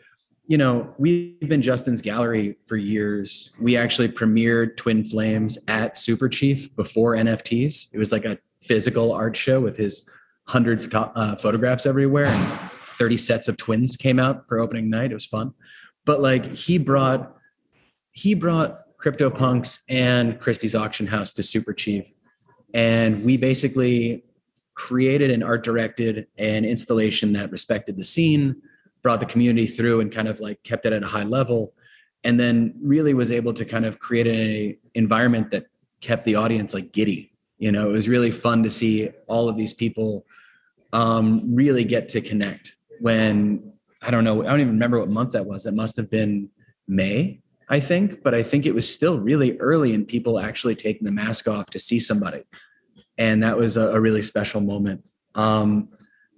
you 0.46 0.58
know, 0.58 0.94
we've 0.98 1.40
been 1.40 1.62
Justin's 1.62 2.02
gallery 2.02 2.58
for 2.68 2.76
years. 2.76 3.54
We 3.62 3.78
actually 3.78 4.10
premiered 4.10 4.76
Twin 4.76 5.06
Flames 5.06 5.58
at 5.70 5.96
Super 5.96 6.28
Chief 6.28 6.76
before 6.76 7.14
NFTs. 7.14 7.88
It 7.94 7.98
was 7.98 8.12
like 8.12 8.26
a 8.26 8.38
physical 8.62 9.14
art 9.14 9.38
show 9.38 9.62
with 9.62 9.78
his 9.78 10.04
100 10.48 10.94
uh, 10.94 11.36
photographs 11.38 11.86
everywhere 11.86 12.28
and 12.28 12.71
30 13.02 13.18
sets 13.18 13.48
of 13.48 13.58
twins 13.58 13.96
came 13.96 14.20
out 14.20 14.48
for 14.48 14.60
opening 14.60 14.88
night. 14.88 15.10
It 15.10 15.16
was 15.16 15.26
fun. 15.26 15.56
But 16.06 16.22
like 16.22 16.46
he 16.46 16.78
brought 16.78 17.36
he 18.12 18.36
brought 18.36 18.78
CryptoPunks 19.00 19.80
and 19.90 20.40
Christie's 20.40 20.76
Auction 20.76 21.08
House 21.08 21.34
to 21.34 21.42
Super 21.42 21.74
Chief. 21.74 22.14
And 22.76 23.26
we 23.26 23.38
basically 23.38 24.24
created 24.76 25.32
and 25.32 25.44
art 25.44 25.64
directed 25.64 26.28
an 26.38 26.64
installation 26.64 27.34
that 27.34 27.50
respected 27.52 27.98
the 27.98 28.04
scene, 28.04 28.62
brought 29.02 29.20
the 29.20 29.26
community 29.26 29.66
through 29.66 30.02
and 30.02 30.12
kind 30.12 30.28
of 30.28 30.40
like 30.40 30.62
kept 30.62 30.86
it 30.86 30.94
at 30.94 31.02
a 31.02 31.08
high 31.08 31.24
level. 31.24 31.74
And 32.24 32.40
then 32.40 32.76
really 32.84 33.16
was 33.16 33.32
able 33.32 33.56
to 33.56 33.66
kind 33.66 33.84
of 33.84 33.98
create 33.98 34.28
a 34.28 34.78
environment 34.94 35.50
that 35.50 35.66
kept 36.02 36.26
the 36.26 36.36
audience 36.36 36.76
like 36.76 36.92
giddy. 36.92 37.34
You 37.58 37.72
know, 37.72 37.90
it 37.90 37.94
was 37.94 38.08
really 38.08 38.30
fun 38.30 38.62
to 38.62 38.70
see 38.70 39.10
all 39.26 39.50
of 39.50 39.58
these 39.58 39.74
people 39.74 40.28
um, 40.94 41.56
really 41.56 41.84
get 41.84 42.08
to 42.10 42.22
connect 42.22 42.76
when 43.02 43.74
I 44.02 44.12
don't 44.12 44.24
know, 44.24 44.42
I 44.44 44.50
don't 44.50 44.62
even 44.62 44.74
remember 44.74 45.00
what 45.00 45.10
month 45.10 45.34
that 45.34 45.46
was. 45.46 45.64
That 45.64 45.74
must 45.74 45.98
have 45.98 46.10
been 46.10 46.50
May 46.88 47.42
I 47.72 47.80
think, 47.80 48.22
but 48.22 48.36
I 48.36 48.44
think 48.44 48.66
it 48.66 48.76
was 48.76 48.94
still 48.94 49.18
really 49.18 49.58
early 49.60 49.94
in 49.94 50.06
people 50.06 50.40
actually 50.40 50.76
taking 50.76 51.06
the 51.06 51.12
mask 51.12 51.48
off 51.48 51.68
to 51.68 51.80
see 51.80 52.02
somebody. 52.02 52.44
And 53.18 53.42
that 53.44 53.58
was 53.58 53.78
a, 53.78 53.92
a 53.92 54.00
really 54.00 54.22
special 54.22 54.60
moment. 54.60 55.06
Um, 55.36 55.88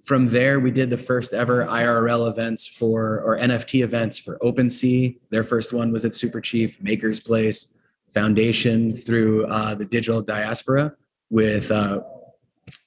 from 0.04 0.28
there, 0.28 0.60
we 0.60 0.70
did 0.70 0.90
the 0.90 0.96
first 0.96 1.34
ever 1.34 1.66
IRL 1.66 2.30
events 2.30 2.68
for, 2.68 3.20
or 3.22 3.36
NFT 3.36 3.82
events 3.82 4.16
for 4.16 4.38
OpenSea. 4.38 5.18
Their 5.30 5.42
first 5.42 5.72
one 5.72 5.90
was 5.90 6.04
at 6.04 6.14
Super 6.14 6.40
Chief, 6.40 6.80
Maker's 6.80 7.18
Place, 7.18 7.74
Foundation 8.12 8.94
through 8.94 9.46
uh, 9.46 9.74
the 9.74 9.86
digital 9.86 10.22
diaspora 10.22 10.94
with, 11.30 11.68
uh, 11.72 12.00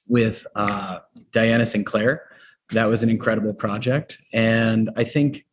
with 0.06 0.46
uh, 0.54 1.00
Diana 1.32 1.66
Sinclair. 1.66 2.30
That 2.70 2.86
was 2.86 3.02
an 3.02 3.08
incredible 3.08 3.54
project. 3.54 4.18
And 4.32 4.90
I 4.96 5.04
think 5.04 5.46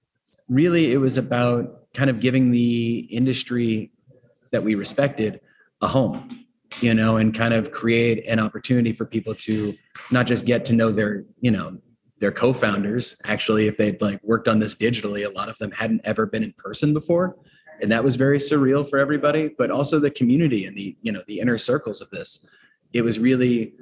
really 0.50 0.92
it 0.92 0.98
was 0.98 1.18
about 1.18 1.92
kind 1.94 2.10
of 2.10 2.20
giving 2.20 2.52
the 2.52 3.08
industry 3.10 3.92
that 4.52 4.64
we 4.64 4.76
respected 4.76 5.40
a 5.82 5.88
home 5.88 6.46
you 6.82 6.94
know 6.94 7.18
and 7.18 7.34
kind 7.34 7.54
of 7.54 7.72
create 7.72 8.26
an 8.28 8.40
opportunity 8.40 8.92
for 8.94 9.06
people 9.06 9.34
to 9.36 9.76
not 10.12 10.28
just 10.28 10.46
get 10.46 10.66
to 10.66 10.74
know 10.74 10.92
their 10.92 11.24
you 11.40 11.52
know 11.52 11.78
their 12.20 12.32
co-founders. 12.32 13.20
Actually 13.26 13.68
if 13.68 13.78
they'd 13.78 14.02
like 14.02 14.20
worked 14.24 14.48
on 14.48 14.60
this 14.60 14.76
digitally 14.76 15.26
a 15.26 15.30
lot 15.30 15.50
of 15.50 15.58
them 15.58 15.72
hadn't 15.72 16.02
ever 16.04 16.26
been 16.26 16.44
in 16.44 16.54
person 16.54 16.94
before. 16.94 17.36
And 17.82 17.92
that 17.92 18.04
was 18.04 18.16
very 18.16 18.40
surreal 18.40 18.90
for 18.90 19.00
everybody 19.00 19.54
but 19.58 19.72
also 19.72 20.00
the 20.00 20.12
community 20.12 20.66
and 20.66 20.76
the 20.76 20.98
you 21.02 21.12
know 21.12 21.22
the 21.28 21.40
inner 21.40 21.58
circles 21.58 22.02
of 22.02 22.10
this. 22.12 22.46
It 22.94 23.02
was 23.02 23.20
really 23.20 23.74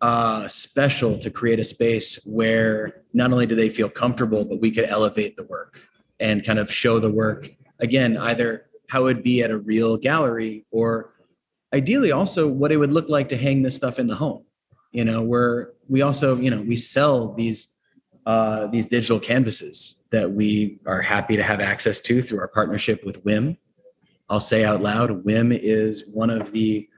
uh, 0.00 0.48
special 0.48 1.18
to 1.18 1.30
create 1.30 1.58
a 1.58 1.64
space 1.64 2.20
where 2.24 3.02
not 3.12 3.32
only 3.32 3.46
do 3.46 3.54
they 3.54 3.68
feel 3.68 3.88
comfortable 3.88 4.44
but 4.44 4.60
we 4.60 4.70
could 4.70 4.84
elevate 4.84 5.36
the 5.36 5.44
work 5.44 5.80
and 6.20 6.44
kind 6.44 6.58
of 6.58 6.72
show 6.72 6.98
the 6.98 7.10
work 7.10 7.50
again 7.80 8.16
either 8.16 8.66
how 8.88 9.00
it 9.00 9.04
would 9.04 9.22
be 9.22 9.42
at 9.42 9.50
a 9.50 9.58
real 9.58 9.96
gallery 9.96 10.64
or 10.70 11.14
ideally 11.72 12.12
also 12.12 12.46
what 12.46 12.70
it 12.72 12.76
would 12.76 12.92
look 12.92 13.08
like 13.08 13.28
to 13.28 13.36
hang 13.36 13.62
this 13.62 13.76
stuff 13.76 13.98
in 13.98 14.06
the 14.06 14.14
home. 14.14 14.44
You 14.92 15.04
know 15.04 15.22
where 15.22 15.72
we 15.88 16.02
also 16.02 16.36
you 16.36 16.50
know 16.50 16.60
we 16.60 16.76
sell 16.76 17.34
these 17.34 17.68
uh, 18.26 18.68
these 18.68 18.86
digital 18.86 19.20
canvases 19.20 19.96
that 20.10 20.30
we 20.30 20.78
are 20.86 21.02
happy 21.02 21.36
to 21.36 21.42
have 21.42 21.60
access 21.60 22.00
to 22.00 22.22
through 22.22 22.38
our 22.38 22.48
partnership 22.48 23.04
with 23.04 23.22
wim. 23.24 23.58
I'll 24.30 24.40
say 24.40 24.64
out 24.64 24.80
loud 24.80 25.24
wim 25.24 25.58
is 25.60 26.08
one 26.12 26.30
of 26.30 26.52
the 26.52 26.88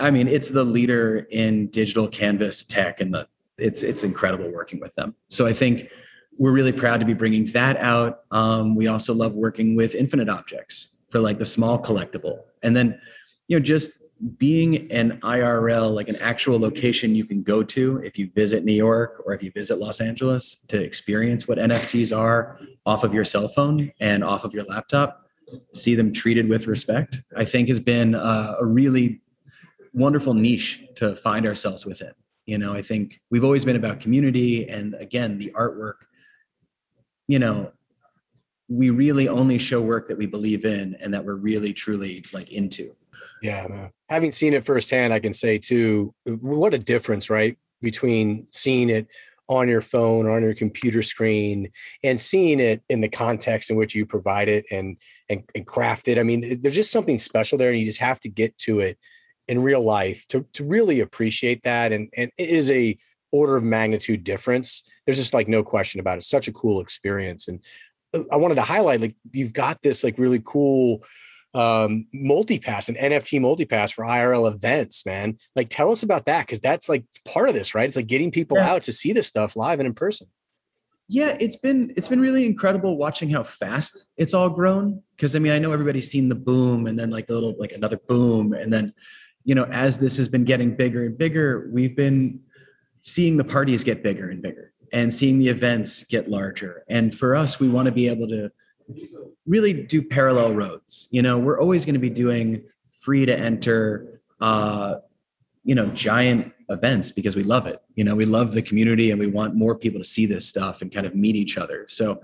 i 0.00 0.10
mean 0.10 0.28
it's 0.28 0.50
the 0.50 0.64
leader 0.64 1.26
in 1.30 1.66
digital 1.68 2.08
canvas 2.08 2.64
tech 2.64 3.00
and 3.00 3.12
the 3.14 3.26
it's 3.58 3.82
it's 3.82 4.04
incredible 4.04 4.50
working 4.52 4.80
with 4.80 4.94
them. 4.94 5.14
So 5.28 5.46
i 5.46 5.52
think 5.52 5.90
we're 6.38 6.52
really 6.52 6.72
proud 6.72 7.00
to 7.00 7.06
be 7.06 7.14
bringing 7.14 7.46
that 7.46 7.76
out. 7.78 8.20
Um, 8.30 8.76
we 8.76 8.86
also 8.86 9.12
love 9.12 9.32
working 9.32 9.74
with 9.74 9.96
infinite 9.96 10.28
objects 10.28 10.92
for 11.10 11.18
like 11.18 11.38
the 11.38 11.46
small 11.46 11.82
collectible. 11.82 12.42
And 12.62 12.76
then 12.76 13.00
you 13.48 13.58
know 13.58 13.62
just 13.62 14.02
being 14.36 14.90
an 14.90 15.20
IRL, 15.20 15.94
like 15.94 16.08
an 16.08 16.16
actual 16.16 16.58
location 16.58 17.14
you 17.14 17.24
can 17.24 17.42
go 17.42 17.62
to 17.62 17.98
if 17.98 18.18
you 18.18 18.30
visit 18.34 18.64
New 18.64 18.74
York 18.74 19.22
or 19.24 19.32
if 19.32 19.42
you 19.42 19.50
visit 19.52 19.78
Los 19.78 20.00
Angeles 20.00 20.56
to 20.68 20.82
experience 20.82 21.46
what 21.46 21.58
NFTs 21.58 22.16
are 22.16 22.58
off 22.84 23.04
of 23.04 23.14
your 23.14 23.24
cell 23.24 23.46
phone 23.48 23.92
and 24.00 24.24
off 24.24 24.44
of 24.44 24.52
your 24.52 24.64
laptop, 24.64 25.24
see 25.72 25.94
them 25.94 26.12
treated 26.12 26.48
with 26.48 26.66
respect, 26.66 27.20
I 27.36 27.44
think 27.44 27.68
has 27.68 27.78
been 27.78 28.16
uh, 28.16 28.56
a 28.60 28.66
really 28.66 29.20
wonderful 29.92 30.34
niche 30.34 30.84
to 30.96 31.16
find 31.16 31.46
ourselves 31.46 31.84
within. 31.86 32.12
You 32.46 32.58
know, 32.58 32.72
I 32.72 32.82
think 32.82 33.20
we've 33.30 33.44
always 33.44 33.64
been 33.64 33.76
about 33.76 34.00
community 34.00 34.68
and 34.68 34.94
again, 34.94 35.38
the 35.38 35.52
artwork, 35.54 35.94
you 37.26 37.38
know, 37.38 37.72
we 38.68 38.90
really 38.90 39.28
only 39.28 39.58
show 39.58 39.80
work 39.80 40.08
that 40.08 40.18
we 40.18 40.26
believe 40.26 40.64
in 40.64 40.96
and 41.00 41.12
that 41.12 41.24
we're 41.24 41.34
really 41.34 41.72
truly 41.72 42.24
like 42.32 42.52
into 42.52 42.94
yeah, 43.42 43.66
man. 43.68 43.90
having 44.08 44.32
seen 44.32 44.54
it 44.54 44.64
firsthand, 44.64 45.12
I 45.12 45.20
can 45.20 45.32
say 45.32 45.58
too, 45.58 46.14
what 46.24 46.74
a 46.74 46.78
difference, 46.78 47.30
right? 47.30 47.56
Between 47.80 48.46
seeing 48.50 48.90
it 48.90 49.06
on 49.48 49.68
your 49.68 49.80
phone 49.80 50.26
or 50.26 50.32
on 50.32 50.42
your 50.42 50.54
computer 50.54 51.02
screen 51.02 51.70
and 52.04 52.20
seeing 52.20 52.60
it 52.60 52.82
in 52.88 53.00
the 53.00 53.08
context 53.08 53.70
in 53.70 53.76
which 53.76 53.94
you 53.94 54.04
provide 54.04 54.48
it 54.48 54.66
and, 54.70 54.96
and, 55.30 55.42
and 55.54 55.66
craft 55.66 56.08
it. 56.08 56.18
I 56.18 56.22
mean, 56.22 56.60
there's 56.60 56.74
just 56.74 56.92
something 56.92 57.16
special 57.18 57.56
there 57.56 57.70
and 57.70 57.78
you 57.78 57.86
just 57.86 58.00
have 58.00 58.20
to 58.20 58.28
get 58.28 58.56
to 58.58 58.80
it 58.80 58.98
in 59.48 59.62
real 59.62 59.82
life 59.82 60.26
to, 60.28 60.46
to 60.52 60.64
really 60.64 61.00
appreciate 61.00 61.62
that. 61.62 61.92
And, 61.92 62.08
and 62.16 62.30
it 62.38 62.48
is 62.48 62.70
a 62.70 62.96
order 63.32 63.56
of 63.56 63.64
magnitude 63.64 64.24
difference. 64.24 64.82
There's 65.04 65.18
just 65.18 65.34
like 65.34 65.48
no 65.48 65.62
question 65.62 66.00
about 66.00 66.18
it. 66.18 66.24
Such 66.24 66.48
a 66.48 66.52
cool 66.52 66.80
experience. 66.80 67.48
And 67.48 67.64
uh, 68.14 68.22
I 68.30 68.36
wanted 68.36 68.56
to 68.56 68.62
highlight, 68.62 69.00
like, 69.00 69.16
you've 69.32 69.52
got 69.52 69.82
this 69.82 70.04
like 70.04 70.18
really 70.18 70.42
cool 70.44 71.04
um 71.54 72.06
multipass 72.14 72.90
an 72.90 72.94
nft 72.94 73.40
multipass 73.40 73.90
for 73.90 74.04
irl 74.04 74.52
events 74.52 75.06
man 75.06 75.34
like 75.56 75.70
tell 75.70 75.90
us 75.90 76.02
about 76.02 76.26
that 76.26 76.46
because 76.46 76.60
that's 76.60 76.90
like 76.90 77.02
part 77.24 77.48
of 77.48 77.54
this 77.54 77.74
right 77.74 77.88
it's 77.88 77.96
like 77.96 78.06
getting 78.06 78.30
people 78.30 78.58
yeah. 78.58 78.70
out 78.70 78.82
to 78.82 78.92
see 78.92 79.14
this 79.14 79.28
stuff 79.28 79.56
live 79.56 79.80
and 79.80 79.86
in 79.86 79.94
person 79.94 80.26
yeah 81.08 81.34
it's 81.40 81.56
been 81.56 81.90
it's 81.96 82.06
been 82.06 82.20
really 82.20 82.44
incredible 82.44 82.98
watching 82.98 83.30
how 83.30 83.42
fast 83.42 84.04
it's 84.18 84.34
all 84.34 84.50
grown 84.50 85.02
because 85.16 85.34
i 85.34 85.38
mean 85.38 85.52
i 85.52 85.58
know 85.58 85.72
everybody's 85.72 86.10
seen 86.10 86.28
the 86.28 86.34
boom 86.34 86.86
and 86.86 86.98
then 86.98 87.10
like 87.10 87.30
a 87.30 87.32
little 87.32 87.54
like 87.58 87.72
another 87.72 87.98
boom 88.08 88.52
and 88.52 88.70
then 88.70 88.92
you 89.48 89.54
know 89.54 89.64
as 89.64 89.98
this 89.98 90.16
has 90.16 90.28
been 90.28 90.44
getting 90.44 90.74
bigger 90.74 91.06
and 91.06 91.16
bigger 91.16 91.68
we've 91.72 91.96
been 91.96 92.40
seeing 93.02 93.36
the 93.36 93.44
parties 93.44 93.82
get 93.82 94.02
bigger 94.02 94.30
and 94.30 94.42
bigger 94.42 94.72
and 94.92 95.14
seeing 95.14 95.38
the 95.38 95.48
events 95.48 96.04
get 96.04 96.28
larger 96.28 96.84
and 96.88 97.14
for 97.14 97.34
us 97.34 97.58
we 97.58 97.68
want 97.68 97.86
to 97.86 97.92
be 97.92 98.08
able 98.08 98.28
to 98.28 98.50
really 99.46 99.72
do 99.72 100.02
parallel 100.02 100.54
roads. 100.54 101.08
You 101.10 101.22
know, 101.22 101.38
we're 101.38 101.60
always 101.60 101.84
going 101.84 101.94
to 101.94 102.00
be 102.00 102.10
doing 102.10 102.62
free 102.90 103.26
to 103.26 103.38
enter, 103.38 104.20
uh, 104.40 104.96
you 105.64 105.74
know, 105.74 105.86
giant 105.88 106.52
events 106.68 107.10
because 107.10 107.34
we 107.34 107.42
love 107.42 107.66
it. 107.66 107.80
You 107.94 108.04
know, 108.04 108.14
we 108.14 108.26
love 108.26 108.52
the 108.52 108.62
community 108.62 109.10
and 109.10 109.18
we 109.18 109.26
want 109.26 109.54
more 109.54 109.74
people 109.74 110.00
to 110.00 110.04
see 110.04 110.26
this 110.26 110.46
stuff 110.46 110.82
and 110.82 110.92
kind 110.92 111.06
of 111.06 111.14
meet 111.14 111.36
each 111.36 111.56
other. 111.56 111.86
So 111.88 112.22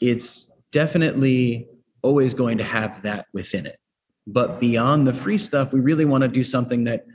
it's 0.00 0.52
definitely 0.70 1.68
always 2.02 2.34
going 2.34 2.58
to 2.58 2.64
have 2.64 3.02
that 3.02 3.26
within 3.32 3.66
it. 3.66 3.78
But 4.26 4.60
beyond 4.60 5.06
the 5.06 5.14
free 5.14 5.38
stuff, 5.38 5.72
we 5.72 5.80
really 5.80 6.04
want 6.04 6.22
to 6.22 6.28
do 6.28 6.42
something 6.42 6.84
that 6.84 7.06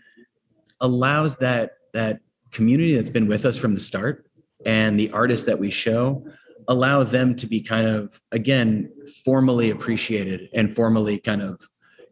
allows 0.79 1.37
that 1.37 1.71
that 1.93 2.21
community 2.51 2.95
that's 2.95 3.09
been 3.09 3.27
with 3.27 3.45
us 3.45 3.57
from 3.57 3.73
the 3.73 3.79
start 3.79 4.25
and 4.65 4.99
the 4.99 5.11
artists 5.11 5.45
that 5.45 5.59
we 5.59 5.71
show 5.71 6.25
allow 6.67 7.03
them 7.03 7.35
to 7.35 7.47
be 7.47 7.61
kind 7.61 7.87
of 7.87 8.21
again 8.31 8.91
formally 9.25 9.71
appreciated 9.71 10.49
and 10.53 10.73
formally 10.73 11.19
kind 11.19 11.41
of 11.41 11.59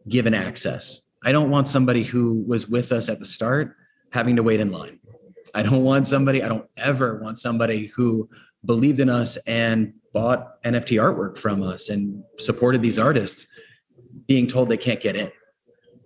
given 0.08 0.34
access. 0.34 1.02
I 1.22 1.32
don't 1.32 1.50
want 1.50 1.68
somebody 1.68 2.02
who 2.02 2.44
was 2.46 2.68
with 2.68 2.92
us 2.92 3.08
at 3.08 3.18
the 3.18 3.26
start 3.26 3.76
having 4.12 4.36
to 4.36 4.42
wait 4.42 4.60
in 4.60 4.70
line. 4.70 5.00
I 5.54 5.62
don't 5.62 5.82
want 5.82 6.06
somebody 6.06 6.42
i 6.42 6.48
don't 6.48 6.68
ever 6.76 7.20
want 7.22 7.38
somebody 7.38 7.86
who 7.86 8.28
believed 8.64 9.00
in 9.00 9.08
us 9.08 9.36
and 9.46 9.94
bought 10.12 10.62
nft 10.62 11.00
artwork 11.00 11.38
from 11.38 11.62
us 11.62 11.88
and 11.88 12.22
supported 12.38 12.82
these 12.82 12.98
artists 12.98 13.46
being 14.26 14.46
told 14.46 14.68
they 14.68 14.76
can't 14.76 15.00
get 15.00 15.16
in 15.16 15.30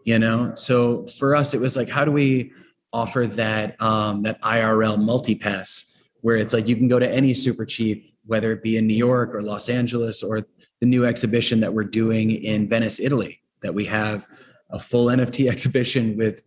you 0.04 0.18
know 0.18 0.54
so 0.54 1.06
for 1.18 1.34
us 1.34 1.54
it 1.54 1.60
was 1.60 1.76
like 1.76 1.88
how 1.88 2.04
do 2.04 2.12
we 2.12 2.52
offer 2.92 3.26
that 3.26 3.80
um, 3.82 4.22
that 4.22 4.40
irl 4.42 4.96
multipass 4.96 5.90
where 6.20 6.36
it's 6.36 6.52
like 6.54 6.68
you 6.68 6.76
can 6.76 6.88
go 6.88 6.98
to 6.98 7.10
any 7.10 7.34
super 7.34 7.64
chief 7.64 8.10
whether 8.26 8.52
it 8.52 8.62
be 8.62 8.76
in 8.76 8.86
New 8.86 8.94
York 8.94 9.34
or 9.34 9.42
Los 9.42 9.68
Angeles 9.68 10.22
or 10.22 10.46
the 10.80 10.86
new 10.86 11.04
exhibition 11.04 11.60
that 11.60 11.72
we're 11.72 11.84
doing 11.84 12.30
in 12.30 12.68
Venice, 12.68 13.00
Italy, 13.00 13.40
that 13.62 13.74
we 13.74 13.84
have 13.84 14.26
a 14.70 14.78
full 14.78 15.06
NFT 15.06 15.48
exhibition 15.50 16.16
with 16.16 16.42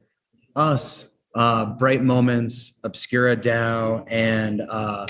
us, 0.56 1.16
uh, 1.36 1.66
Bright 1.66 2.04
Moments, 2.04 2.80
Obscura 2.84 3.36
DAO, 3.36 4.06
and 4.08 4.62
uh, 4.62 5.06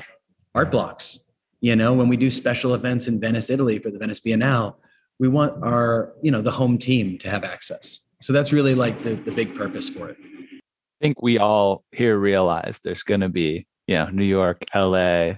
Art 0.54 0.72
Blocks. 0.72 1.26
You 1.62 1.76
know, 1.76 1.94
when 1.94 2.08
we 2.08 2.18
do 2.18 2.30
special 2.30 2.76
events 2.76 3.08
in 3.08 3.20
Venice, 3.20 3.50
Italy 3.50 3.80
for 3.80 3.90
the 3.90 3.98
Venice 3.98 4.20
Biennale, 4.20 4.76
we 5.20 5.28
want 5.28 5.64
our, 5.64 6.14
you 6.22 6.32
know, 6.32 6.42
the 6.42 6.52
home 6.52 6.78
team 6.78 7.18
to 7.20 7.30
have 7.30 7.44
access. 7.44 8.02
So 8.22 8.34
that's 8.34 8.52
really 8.52 8.76
like 8.76 9.04
the, 9.04 9.16
the 9.16 9.32
big 9.32 9.56
purpose 9.56 9.90
for 9.90 10.10
it. 10.10 10.18
I 10.20 11.00
think 11.02 11.22
we 11.22 11.38
all 11.38 11.84
here 11.92 12.18
realize 12.18 12.80
there's 12.84 13.04
going 13.04 13.22
to 13.22 13.30
be, 13.30 13.68
you 13.88 13.96
know, 13.96 14.10
New 14.10 14.26
York, 14.26 14.64
LA, 14.74 15.34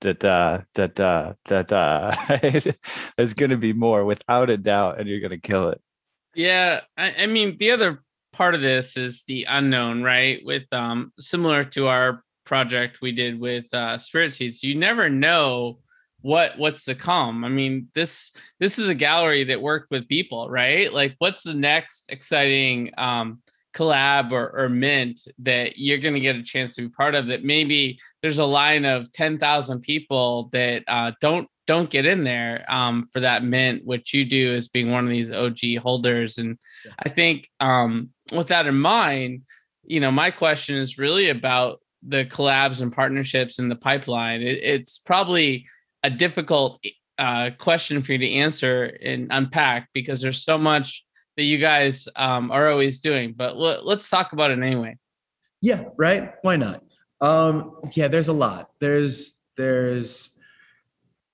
that 0.00 0.24
uh 0.24 0.58
that 0.74 0.98
uh 1.00 1.32
that 1.46 1.72
uh 1.72 2.14
there's 3.16 3.34
going 3.34 3.50
to 3.50 3.56
be 3.56 3.72
more 3.72 4.04
without 4.04 4.50
a 4.50 4.56
doubt 4.56 4.98
and 4.98 5.08
you're 5.08 5.20
going 5.20 5.30
to 5.30 5.38
kill 5.38 5.68
it 5.68 5.80
yeah 6.34 6.80
I, 6.96 7.14
I, 7.20 7.26
mean 7.26 7.56
the 7.58 7.72
other 7.72 8.02
part 8.32 8.54
of 8.54 8.60
this 8.60 8.96
is 8.96 9.24
the 9.26 9.44
unknown 9.48 10.02
right 10.02 10.40
with 10.44 10.64
um 10.72 11.12
similar 11.18 11.64
to 11.64 11.88
our 11.88 12.22
project 12.44 13.00
we 13.02 13.12
did 13.12 13.40
with 13.40 13.72
uh 13.74 13.98
spirit 13.98 14.32
seeds 14.32 14.62
you 14.62 14.74
never 14.74 15.10
know 15.10 15.78
what 16.20 16.58
what's 16.58 16.84
to 16.86 16.94
come? 16.94 17.44
I 17.44 17.48
mean 17.48 17.88
this 17.94 18.32
this 18.58 18.78
is 18.78 18.88
a 18.88 18.94
gallery 18.94 19.44
that 19.44 19.62
worked 19.62 19.90
with 19.90 20.08
people 20.08 20.48
right? 20.50 20.92
Like 20.92 21.14
what's 21.18 21.42
the 21.42 21.54
next 21.54 22.06
exciting 22.10 22.92
um 22.98 23.40
collab 23.74 24.32
or, 24.32 24.50
or 24.58 24.68
mint 24.68 25.20
that 25.38 25.78
you're 25.78 25.98
going 25.98 26.14
to 26.14 26.20
get 26.20 26.34
a 26.34 26.42
chance 26.42 26.74
to 26.74 26.82
be 26.82 26.88
part 26.88 27.14
of 27.14 27.28
that 27.28 27.44
maybe 27.44 27.98
there's 28.22 28.38
a 28.38 28.44
line 28.44 28.84
of 28.84 29.12
10,000 29.12 29.80
people 29.82 30.48
that 30.52 30.82
uh, 30.88 31.12
don't 31.20 31.48
don't 31.66 31.90
get 31.90 32.06
in 32.06 32.24
there 32.24 32.64
um, 32.68 33.06
for 33.12 33.20
that 33.20 33.44
mint 33.44 33.84
which 33.84 34.14
you 34.14 34.24
do 34.24 34.54
as 34.54 34.68
being 34.68 34.90
one 34.90 35.04
of 35.04 35.10
these 35.10 35.30
OG 35.30 35.76
holders? 35.82 36.38
And 36.38 36.58
I 36.98 37.10
think 37.10 37.48
um, 37.60 38.08
with 38.32 38.48
that 38.48 38.66
in 38.66 38.78
mind 38.78 39.42
you 39.84 40.00
know 40.00 40.10
my 40.10 40.30
question 40.30 40.74
is 40.74 40.98
really 40.98 41.30
about 41.30 41.80
the 42.02 42.24
collabs 42.26 42.80
and 42.80 42.92
partnerships 42.92 43.58
in 43.58 43.68
the 43.68 43.76
pipeline. 43.76 44.40
It, 44.40 44.62
it's 44.62 44.98
probably 44.98 45.66
a 46.02 46.10
difficult 46.10 46.82
uh, 47.18 47.50
question 47.58 48.00
for 48.02 48.12
you 48.12 48.18
to 48.18 48.30
answer 48.30 48.96
and 49.02 49.26
unpack 49.30 49.88
because 49.92 50.20
there's 50.20 50.42
so 50.44 50.56
much 50.56 51.04
that 51.36 51.44
you 51.44 51.58
guys 51.58 52.08
um, 52.16 52.50
are 52.50 52.68
always 52.68 53.00
doing, 53.00 53.32
but 53.32 53.50
l- 53.50 53.84
let's 53.84 54.08
talk 54.08 54.32
about 54.32 54.50
it 54.50 54.60
anyway. 54.60 54.96
Yeah, 55.60 55.84
right. 55.96 56.34
Why 56.42 56.56
not? 56.56 56.82
Um, 57.20 57.80
yeah, 57.92 58.08
there's 58.08 58.28
a 58.28 58.32
lot. 58.32 58.70
There's 58.80 59.34
there's 59.56 60.30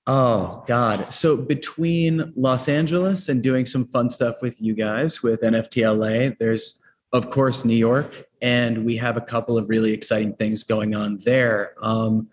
oh 0.07 0.63
god. 0.67 1.13
So 1.13 1.37
between 1.37 2.33
Los 2.35 2.67
Angeles 2.67 3.29
and 3.29 3.43
doing 3.43 3.65
some 3.65 3.87
fun 3.87 4.09
stuff 4.09 4.41
with 4.41 4.59
you 4.61 4.73
guys 4.73 5.21
with 5.21 5.41
NFTLA, 5.41 6.37
there's 6.39 6.81
of 7.13 7.29
course 7.29 7.65
New 7.65 7.75
York, 7.75 8.25
and 8.41 8.83
we 8.83 8.95
have 8.97 9.17
a 9.17 9.21
couple 9.21 9.57
of 9.57 9.69
really 9.69 9.93
exciting 9.93 10.33
things 10.33 10.63
going 10.63 10.95
on 10.95 11.19
there. 11.19 11.73
Um, 11.81 12.29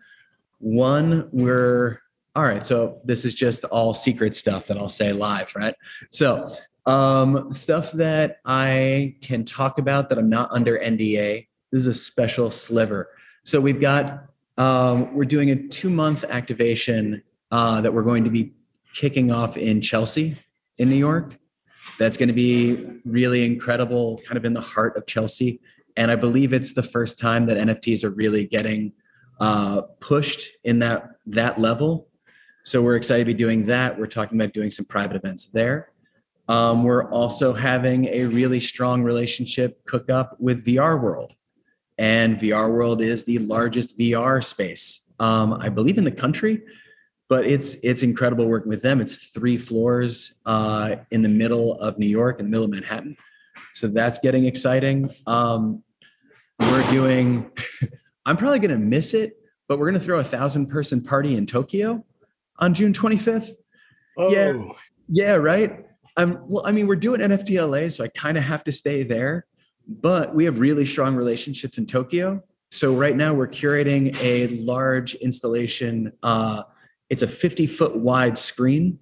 one, 0.58 1.28
we're 1.32 2.00
all 2.34 2.44
right. 2.44 2.64
So 2.64 3.00
this 3.04 3.24
is 3.24 3.34
just 3.34 3.64
all 3.66 3.92
secret 3.92 4.34
stuff 4.34 4.66
that 4.68 4.78
I'll 4.78 4.88
say 4.88 5.12
live, 5.12 5.54
right? 5.54 5.74
So 6.10 6.54
um, 6.86 7.52
stuff 7.52 7.92
that 7.92 8.38
I 8.44 9.16
can 9.20 9.44
talk 9.44 9.78
about 9.78 10.08
that 10.08 10.18
I'm 10.18 10.30
not 10.30 10.50
under 10.50 10.78
NDA. 10.78 11.46
This 11.70 11.80
is 11.82 11.86
a 11.86 11.94
special 11.94 12.50
sliver. 12.50 13.10
So 13.44 13.60
we've 13.60 13.80
got 13.80 14.24
um, 14.56 15.14
we're 15.14 15.24
doing 15.24 15.50
a 15.50 15.56
two 15.68 15.90
month 15.90 16.24
activation 16.24 17.22
uh, 17.50 17.80
that 17.80 17.92
we're 17.92 18.02
going 18.02 18.24
to 18.24 18.30
be 18.30 18.54
kicking 18.94 19.30
off 19.30 19.56
in 19.56 19.80
Chelsea, 19.80 20.38
in 20.78 20.88
New 20.88 20.96
York. 20.96 21.36
that's 21.98 22.16
going 22.16 22.28
to 22.28 22.34
be 22.34 22.86
really 23.04 23.44
incredible, 23.44 24.20
kind 24.26 24.36
of 24.36 24.44
in 24.44 24.52
the 24.54 24.60
heart 24.60 24.96
of 24.96 25.06
Chelsea. 25.06 25.60
And 25.96 26.10
I 26.10 26.16
believe 26.16 26.52
it's 26.52 26.72
the 26.72 26.82
first 26.82 27.18
time 27.18 27.46
that 27.46 27.56
NFTs 27.56 28.04
are 28.04 28.10
really 28.10 28.46
getting 28.46 28.92
uh, 29.40 29.82
pushed 30.00 30.48
in 30.64 30.78
that 30.80 31.10
that 31.26 31.58
level. 31.58 32.08
So 32.64 32.80
we're 32.80 32.96
excited 32.96 33.24
to 33.24 33.34
be 33.34 33.34
doing 33.34 33.64
that. 33.64 33.98
We're 33.98 34.06
talking 34.06 34.40
about 34.40 34.52
doing 34.52 34.70
some 34.70 34.84
private 34.86 35.16
events 35.16 35.46
there. 35.46 35.90
Um, 36.48 36.84
we're 36.84 37.10
also 37.10 37.52
having 37.52 38.06
a 38.06 38.24
really 38.24 38.60
strong 38.60 39.02
relationship 39.02 39.84
cook 39.84 40.10
up 40.10 40.36
with 40.38 40.64
VR 40.64 41.00
World. 41.00 41.34
And 41.98 42.38
VR 42.38 42.70
World 42.70 43.00
is 43.00 43.24
the 43.24 43.38
largest 43.38 43.98
VR 43.98 44.42
space, 44.42 45.04
um, 45.18 45.54
I 45.54 45.68
believe, 45.68 45.98
in 45.98 46.04
the 46.04 46.12
country. 46.12 46.62
But 47.28 47.46
it's 47.46 47.76
it's 47.82 48.02
incredible 48.02 48.46
working 48.46 48.68
with 48.68 48.82
them. 48.82 49.00
It's 49.00 49.14
three 49.14 49.56
floors 49.56 50.34
uh, 50.44 50.96
in 51.10 51.22
the 51.22 51.28
middle 51.28 51.74
of 51.74 51.98
New 51.98 52.08
York, 52.08 52.38
in 52.38 52.46
the 52.46 52.50
middle 52.50 52.64
of 52.64 52.70
Manhattan. 52.70 53.16
So 53.74 53.88
that's 53.88 54.18
getting 54.18 54.44
exciting. 54.44 55.10
Um, 55.26 55.82
we're 56.60 56.88
doing. 56.90 57.50
I'm 58.26 58.36
probably 58.36 58.60
going 58.60 58.78
to 58.78 58.78
miss 58.78 59.14
it, 59.14 59.36
but 59.68 59.78
we're 59.78 59.90
going 59.90 59.98
to 59.98 60.04
throw 60.04 60.20
a 60.20 60.24
thousand 60.24 60.66
person 60.66 61.02
party 61.02 61.36
in 61.36 61.46
Tokyo 61.46 62.04
on 62.58 62.74
June 62.74 62.92
25th. 62.92 63.50
Oh. 64.16 64.32
Yeah, 64.32 64.52
yeah, 65.08 65.34
right. 65.34 65.86
Um, 66.16 66.44
well, 66.46 66.66
I 66.66 66.72
mean, 66.72 66.86
we're 66.86 66.96
doing 66.96 67.20
NFT 67.20 67.60
LA, 67.60 67.88
so 67.88 68.04
I 68.04 68.08
kind 68.08 68.36
of 68.36 68.44
have 68.44 68.64
to 68.64 68.72
stay 68.72 69.02
there. 69.02 69.46
But 69.88 70.34
we 70.34 70.44
have 70.44 70.60
really 70.60 70.84
strong 70.84 71.16
relationships 71.16 71.76
in 71.76 71.86
Tokyo. 71.86 72.42
So 72.70 72.94
right 72.94 73.16
now 73.16 73.34
we're 73.34 73.48
curating 73.48 74.16
a 74.22 74.46
large 74.48 75.14
installation. 75.16 76.12
Uh, 76.22 76.62
it's 77.10 77.22
a 77.22 77.26
50 77.26 77.66
foot 77.66 77.96
wide 77.96 78.38
screen, 78.38 78.98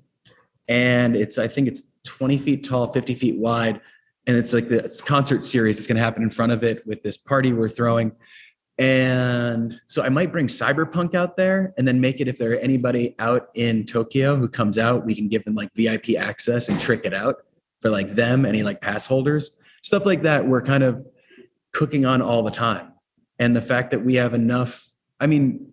and 0.69 1.15
it's 1.15 1.39
I 1.39 1.47
think 1.47 1.69
it's 1.69 1.85
20 2.05 2.39
feet 2.39 2.65
tall, 2.65 2.93
50 2.93 3.15
feet 3.15 3.39
wide, 3.39 3.81
and 4.27 4.37
it's 4.37 4.53
like 4.53 4.69
the 4.69 5.03
concert 5.05 5.45
series. 5.45 5.79
It's 5.79 5.87
going 5.87 5.97
to 5.97 6.03
happen 6.03 6.23
in 6.23 6.31
front 6.31 6.51
of 6.51 6.65
it 6.65 6.85
with 6.87 7.03
this 7.03 7.17
party 7.17 7.53
we're 7.53 7.69
throwing. 7.69 8.13
And 8.81 9.79
so 9.87 10.03
I 10.03 10.09
might 10.09 10.33
bring 10.33 10.47
Cyberpunk 10.47 11.15
out 11.15 11.37
there 11.37 11.75
and 11.77 11.87
then 11.87 12.01
make 12.01 12.19
it 12.19 12.29
if 12.29 12.39
there 12.39 12.53
are 12.53 12.57
anybody 12.57 13.15
out 13.19 13.51
in 13.53 13.85
Tokyo 13.85 14.37
who 14.37 14.49
comes 14.49 14.79
out, 14.79 15.05
we 15.05 15.15
can 15.15 15.29
give 15.29 15.45
them 15.45 15.55
like 15.55 15.71
VIP 15.75 16.17
access 16.19 16.71
and 16.71 16.81
trick 16.81 17.03
it 17.05 17.13
out 17.13 17.45
for 17.83 17.91
like 17.91 18.09
them, 18.13 18.47
any 18.47 18.63
like 18.63 18.81
pass 18.81 19.07
holders, 19.07 19.51
stuff 19.83 20.07
like 20.07 20.23
that. 20.23 20.49
We're 20.49 20.63
kind 20.63 20.83
of 20.83 21.07
cooking 21.73 22.07
on 22.07 22.23
all 22.23 22.43
the 22.43 22.51
time. 22.51 22.95
And 23.39 23.55
the 23.55 23.61
fact 23.61 23.91
that 23.91 24.03
we 24.03 24.15
have 24.15 24.33
enough, 24.33 24.89
I 25.21 25.27
mean, 25.27 25.73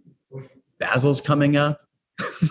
Basel's 0.78 1.22
coming 1.22 1.56
up, 1.56 1.80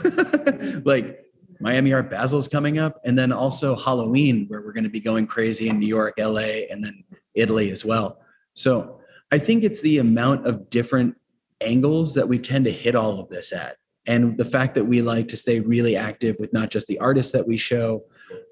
like 0.85 1.23
Miami 1.61 1.93
Art 1.93 2.09
Basel's 2.09 2.49
coming 2.49 2.79
up, 2.79 2.99
and 3.05 3.19
then 3.19 3.31
also 3.31 3.77
Halloween, 3.77 4.47
where 4.49 4.63
we're 4.63 4.73
going 4.73 4.85
to 4.85 4.91
be 4.91 5.01
going 5.01 5.27
crazy 5.27 5.69
in 5.69 5.79
New 5.79 5.87
York, 5.87 6.15
LA, 6.19 6.65
and 6.71 6.83
then 6.83 7.05
Italy 7.35 7.71
as 7.71 7.85
well. 7.85 8.21
So 8.55 9.01
I 9.33 9.39
think 9.39 9.65
it's 9.65 9.83
the 9.83 9.99
amount 9.99 10.47
of 10.47 10.71
different 10.71 11.17
angles 11.61 12.15
that 12.15 12.29
we 12.29 12.39
tend 12.39 12.65
to 12.67 12.71
hit 12.71 12.95
all 12.95 13.21
of 13.21 13.29
this 13.29 13.53
at. 13.53 13.77
And 14.07 14.39
the 14.39 14.45
fact 14.45 14.75
that 14.75 14.85
we 14.85 15.03
like 15.03 15.29
to 15.29 15.37
stay 15.37 15.59
really 15.59 15.97
active 15.97 16.37
with 16.39 16.53
not 16.53 16.71
just 16.71 16.87
the 16.87 16.99
artists 16.99 17.33
that 17.33 17.47
we 17.47 17.57
show 17.57 18.05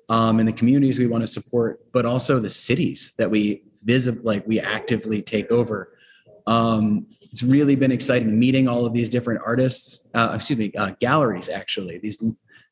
um, 0.09 0.41
and 0.41 0.49
the 0.49 0.53
communities 0.53 0.99
we 0.99 1.07
want 1.07 1.23
to 1.23 1.29
support, 1.29 1.81
but 1.93 2.05
also 2.05 2.41
the 2.41 2.51
cities 2.51 3.13
that 3.19 3.31
we 3.31 3.63
visit, 3.85 4.25
like 4.25 4.47
we 4.47 4.59
actively 4.59 5.23
take 5.23 5.51
over. 5.53 5.97
Um, 6.47 7.07
it's 7.31 7.43
really 7.43 7.77
been 7.77 7.93
exciting 7.93 8.37
meeting 8.39 8.69
all 8.69 8.85
of 8.85 8.93
these 8.93 9.09
different 9.09 9.43
artists, 9.47 10.09
uh, 10.15 10.33
excuse 10.35 10.59
me, 10.59 10.73
uh, 10.77 10.93
galleries 11.01 11.49
actually, 11.49 11.99
these 11.99 12.23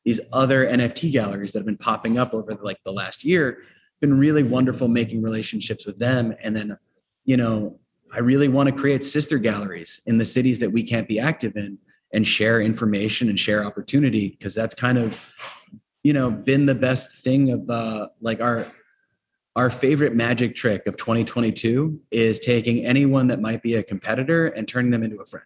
these 0.05 0.19
other 0.33 0.67
NFT 0.67 1.13
galleries 1.13 1.53
that 1.53 1.59
have 1.59 1.65
been 1.65 1.77
popping 1.77 2.17
up 2.17 2.33
over 2.33 2.53
like 2.61 2.77
the 2.83 2.91
last 2.91 3.23
year. 3.23 3.63
Been 4.01 4.17
really 4.19 4.43
wonderful 4.43 4.89
making 4.89 5.21
relationships 5.21 5.85
with 5.85 5.97
them, 5.97 6.35
and 6.41 6.55
then 6.55 6.77
you 7.25 7.37
know 7.37 7.79
I 8.13 8.19
really 8.19 8.47
want 8.47 8.69
to 8.69 8.75
create 8.75 9.03
sister 9.03 9.39
galleries 9.39 9.99
in 10.05 10.19
the 10.19 10.25
cities 10.25 10.59
that 10.59 10.71
we 10.71 10.83
can't 10.83 11.07
be 11.07 11.19
active 11.19 11.57
in 11.57 11.79
and 12.13 12.27
share 12.27 12.61
information 12.61 13.27
and 13.27 13.39
share 13.39 13.65
opportunity 13.65 14.29
because 14.29 14.53
that's 14.53 14.75
kind 14.75 14.99
of 14.99 15.19
you 16.03 16.13
know 16.13 16.29
been 16.29 16.67
the 16.67 16.75
best 16.75 17.23
thing 17.23 17.49
of 17.49 17.67
uh 17.69 18.07
like 18.21 18.39
our 18.39 18.67
our 19.55 19.69
favorite 19.69 20.15
magic 20.15 20.55
trick 20.55 20.85
of 20.85 20.95
2022 20.97 21.99
is 22.11 22.39
taking 22.39 22.85
anyone 22.85 23.27
that 23.27 23.41
might 23.41 23.61
be 23.61 23.75
a 23.75 23.83
competitor 23.83 24.47
and 24.47 24.67
turning 24.67 24.89
them 24.89 25.03
into 25.03 25.17
a 25.17 25.25
friend. 25.25 25.45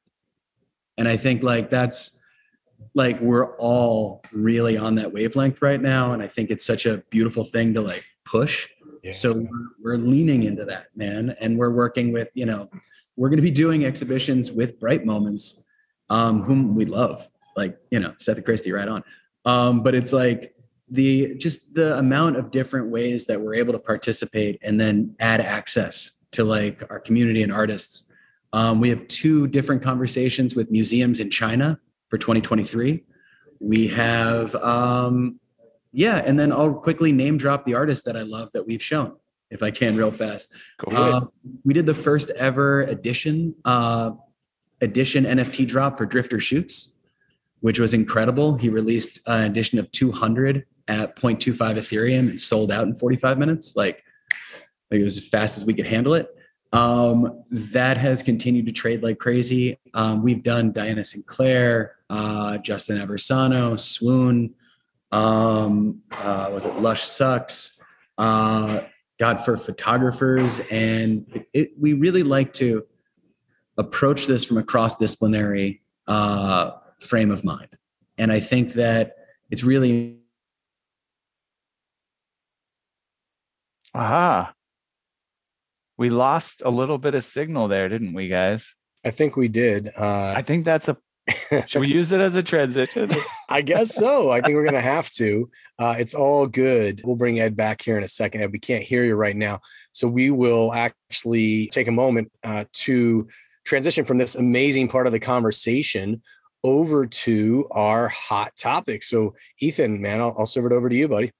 And 0.98 1.08
i 1.08 1.16
think 1.16 1.44
like 1.44 1.70
that's 1.70 2.20
like 2.94 3.20
we're 3.22 3.56
all 3.58 4.24
really 4.34 4.78
on 4.78 4.96
that 4.96 5.14
wavelength 5.14 5.62
right 5.62 5.82
now 5.82 6.12
and 6.12 6.22
i 6.22 6.28
think 6.28 6.52
it's 6.52 6.66
such 6.66 6.86
a 6.86 6.98
beautiful 7.10 7.44
thing 7.44 7.74
to 7.76 7.82
like 7.82 8.04
push 8.26 8.68
yeah. 9.04 9.12
So 9.12 9.34
we're, 9.34 9.68
we're 9.82 9.98
leaning 9.98 10.44
into 10.44 10.66
that, 10.66 10.88
man. 10.96 11.36
And 11.40 11.58
we're 11.58 11.72
working 11.72 12.12
with, 12.12 12.30
you 12.34 12.46
know, 12.46 12.70
we're 13.16 13.30
going 13.30 13.38
to 13.38 13.44
be 13.44 13.52
doing 13.52 13.86
exhibitions 13.86 14.52
with 14.52 14.80
Bright 14.80 15.06
Moments, 15.06 15.60
um, 16.10 16.44
whom 16.44 16.76
we 16.76 16.86
love, 16.86 17.28
like, 17.56 17.78
you 17.92 18.00
know, 18.00 18.14
Seth 18.18 18.38
and 18.38 18.46
Christie 18.46 18.72
right 18.72 18.88
on. 18.88 19.04
Um, 19.46 19.82
but 19.82 19.96
it's 19.96 20.14
like 20.14 20.54
the 20.90 21.36
just 21.38 21.74
the 21.74 21.98
amount 21.98 22.38
of 22.38 22.52
different 22.52 22.90
ways 22.90 23.26
that 23.26 23.40
we're 23.40 23.56
able 23.56 23.74
to 23.74 23.80
participate 23.80 24.60
and 24.62 24.80
then 24.80 25.16
add 25.20 25.42
access 25.42 26.12
to 26.32 26.44
like 26.44 26.84
our 26.90 27.00
community 27.00 27.44
and 27.44 27.52
artists. 27.52 28.06
Um, 28.54 28.80
we 28.80 28.90
have 28.90 29.08
two 29.08 29.48
different 29.48 29.82
conversations 29.82 30.56
with 30.56 30.72
museums 30.72 31.20
in 31.20 31.30
China 31.30 31.80
for 32.10 32.18
2023. 32.18 33.04
We 33.60 33.88
have 33.88 34.56
um, 34.56 35.40
yeah, 35.98 36.22
and 36.24 36.40
then 36.40 36.52
I'll 36.52 36.76
quickly 36.76 37.12
name 37.12 37.40
drop 37.40 37.66
the 37.66 37.74
artist 37.74 38.06
that 38.06 38.16
I 38.16 38.22
love 38.22 38.52
that 38.52 38.68
we've 38.68 38.84
shown, 38.84 39.16
if 39.50 39.64
I 39.64 39.72
can, 39.72 39.98
real 39.98 40.12
fast. 40.12 40.54
Uh, 40.92 41.22
we 41.66 41.74
did 41.74 41.88
the 41.88 41.96
first 41.96 42.30
ever 42.38 42.84
edition 42.84 43.56
uh, 43.66 44.12
edition 44.80 45.24
NFT 45.24 45.68
drop 45.68 45.98
for 45.98 46.06
Drifter 46.06 46.40
Shoots, 46.40 47.00
which 47.62 47.80
was 47.80 47.96
incredible. 47.96 48.58
He 48.58 48.70
released 48.70 49.22
an 49.26 49.46
edition 49.46 49.80
of 49.80 49.92
200 49.92 50.68
at 50.88 51.16
0.25 51.16 51.58
Ethereum 51.58 52.30
and 52.30 52.40
sold 52.40 52.72
out 52.72 52.86
in 52.86 52.94
45 52.94 53.40
minutes. 53.40 53.76
Like, 53.76 54.04
like 54.92 55.00
it 55.00 55.04
was 55.04 55.18
as 55.18 55.28
fast 55.28 55.58
as 55.58 55.66
we 55.66 55.74
could 55.74 55.88
handle 55.88 56.14
it. 56.14 56.30
Um, 56.74 57.44
that 57.50 57.98
has 57.98 58.22
continued 58.22 58.68
to 58.68 58.72
trade 58.72 59.02
like 59.02 59.18
crazy. 59.18 59.80
Um, 59.96 60.22
we've 60.22 60.44
done 60.44 60.74
Diana 60.74 61.04
Sinclair, 61.04 61.96
uh, 62.12 62.60
Justin 62.60 63.00
Aversano, 63.00 63.80
Swoon 63.80 64.54
um, 65.12 66.02
uh, 66.12 66.50
was 66.52 66.66
it 66.66 66.74
Lushsux, 66.74 67.80
uh, 68.18 68.82
God 69.20 69.44
for 69.44 69.58
photographers, 69.58 70.60
and 70.72 71.26
it, 71.34 71.48
it, 71.54 71.72
we 71.80 71.94
really 71.94 72.24
like 72.24 72.54
to 72.54 72.86
approach 73.78 74.28
this 74.28 74.44
from 74.44 74.58
a 74.58 74.64
cross 74.64 74.96
disciplinary 74.96 75.82
uh, 76.08 76.72
frame 77.00 77.32
of 77.32 77.44
mind, 77.44 77.70
and 78.18 78.32
I 78.32 78.40
think 78.40 78.74
that 78.74 79.16
it's 79.50 79.64
really. 79.64 80.18
Aha. 83.94 84.54
We 85.98 86.12
lost 86.12 86.62
a 86.64 86.70
little 86.70 87.00
bit 87.00 87.16
of 87.16 87.26
signal 87.26 87.68
there, 87.68 87.90
didn't 87.90 88.14
we, 88.14 88.28
guys? 88.28 88.76
I 89.04 89.10
think 89.10 89.36
we 89.36 89.48
did. 89.48 89.88
Uh, 89.98 90.34
I 90.36 90.44
think 90.44 90.64
that's 90.66 90.90
a 90.90 90.98
should 91.68 91.82
we 91.82 91.88
use 91.88 92.12
it 92.12 92.22
as 92.22 92.36
a 92.36 92.44
transition? 92.44 93.12
I 93.50 93.62
guess 93.62 93.96
so. 93.96 94.32
I 94.32 94.42
think 94.42 94.56
we're 94.56 94.64
going 94.64 94.74
to 94.74 94.82
have 94.82 95.10
to. 95.12 95.50
Uh, 95.80 95.96
it's 95.98 96.14
all 96.16 96.48
good. 96.48 97.02
We'll 97.04 97.16
bring 97.16 97.40
Ed 97.40 97.56
back 97.56 97.82
here 97.82 97.98
in 97.98 98.04
a 98.04 98.08
second. 98.08 98.42
Ed, 98.42 98.52
we 98.52 98.60
can't 98.60 98.84
hear 98.84 99.04
you 99.04 99.16
right 99.16 99.36
now. 99.36 99.62
So 99.92 100.08
we 100.08 100.32
will 100.32 100.74
actually 100.74 101.68
take 101.68 101.88
a 101.88 101.92
moment 101.92 102.32
uh, 102.44 102.66
to 102.74 103.28
transition 103.66 104.06
from 104.06 104.18
this 104.18 104.36
amazing 104.36 104.88
part 104.88 105.08
of 105.08 105.14
the 105.14 105.20
conversation 105.20 106.22
over 106.64 107.06
to 107.06 107.68
our 107.72 108.08
hot 108.08 108.56
topic. 108.58 109.04
So, 109.04 109.36
Ethan, 109.60 110.02
man, 110.02 110.20
I'll, 110.20 110.36
I'll 110.40 110.46
serve 110.46 110.66
it 110.66 110.72
over 110.72 110.90
to 110.90 110.96
you, 110.96 111.08
buddy. 111.08 111.32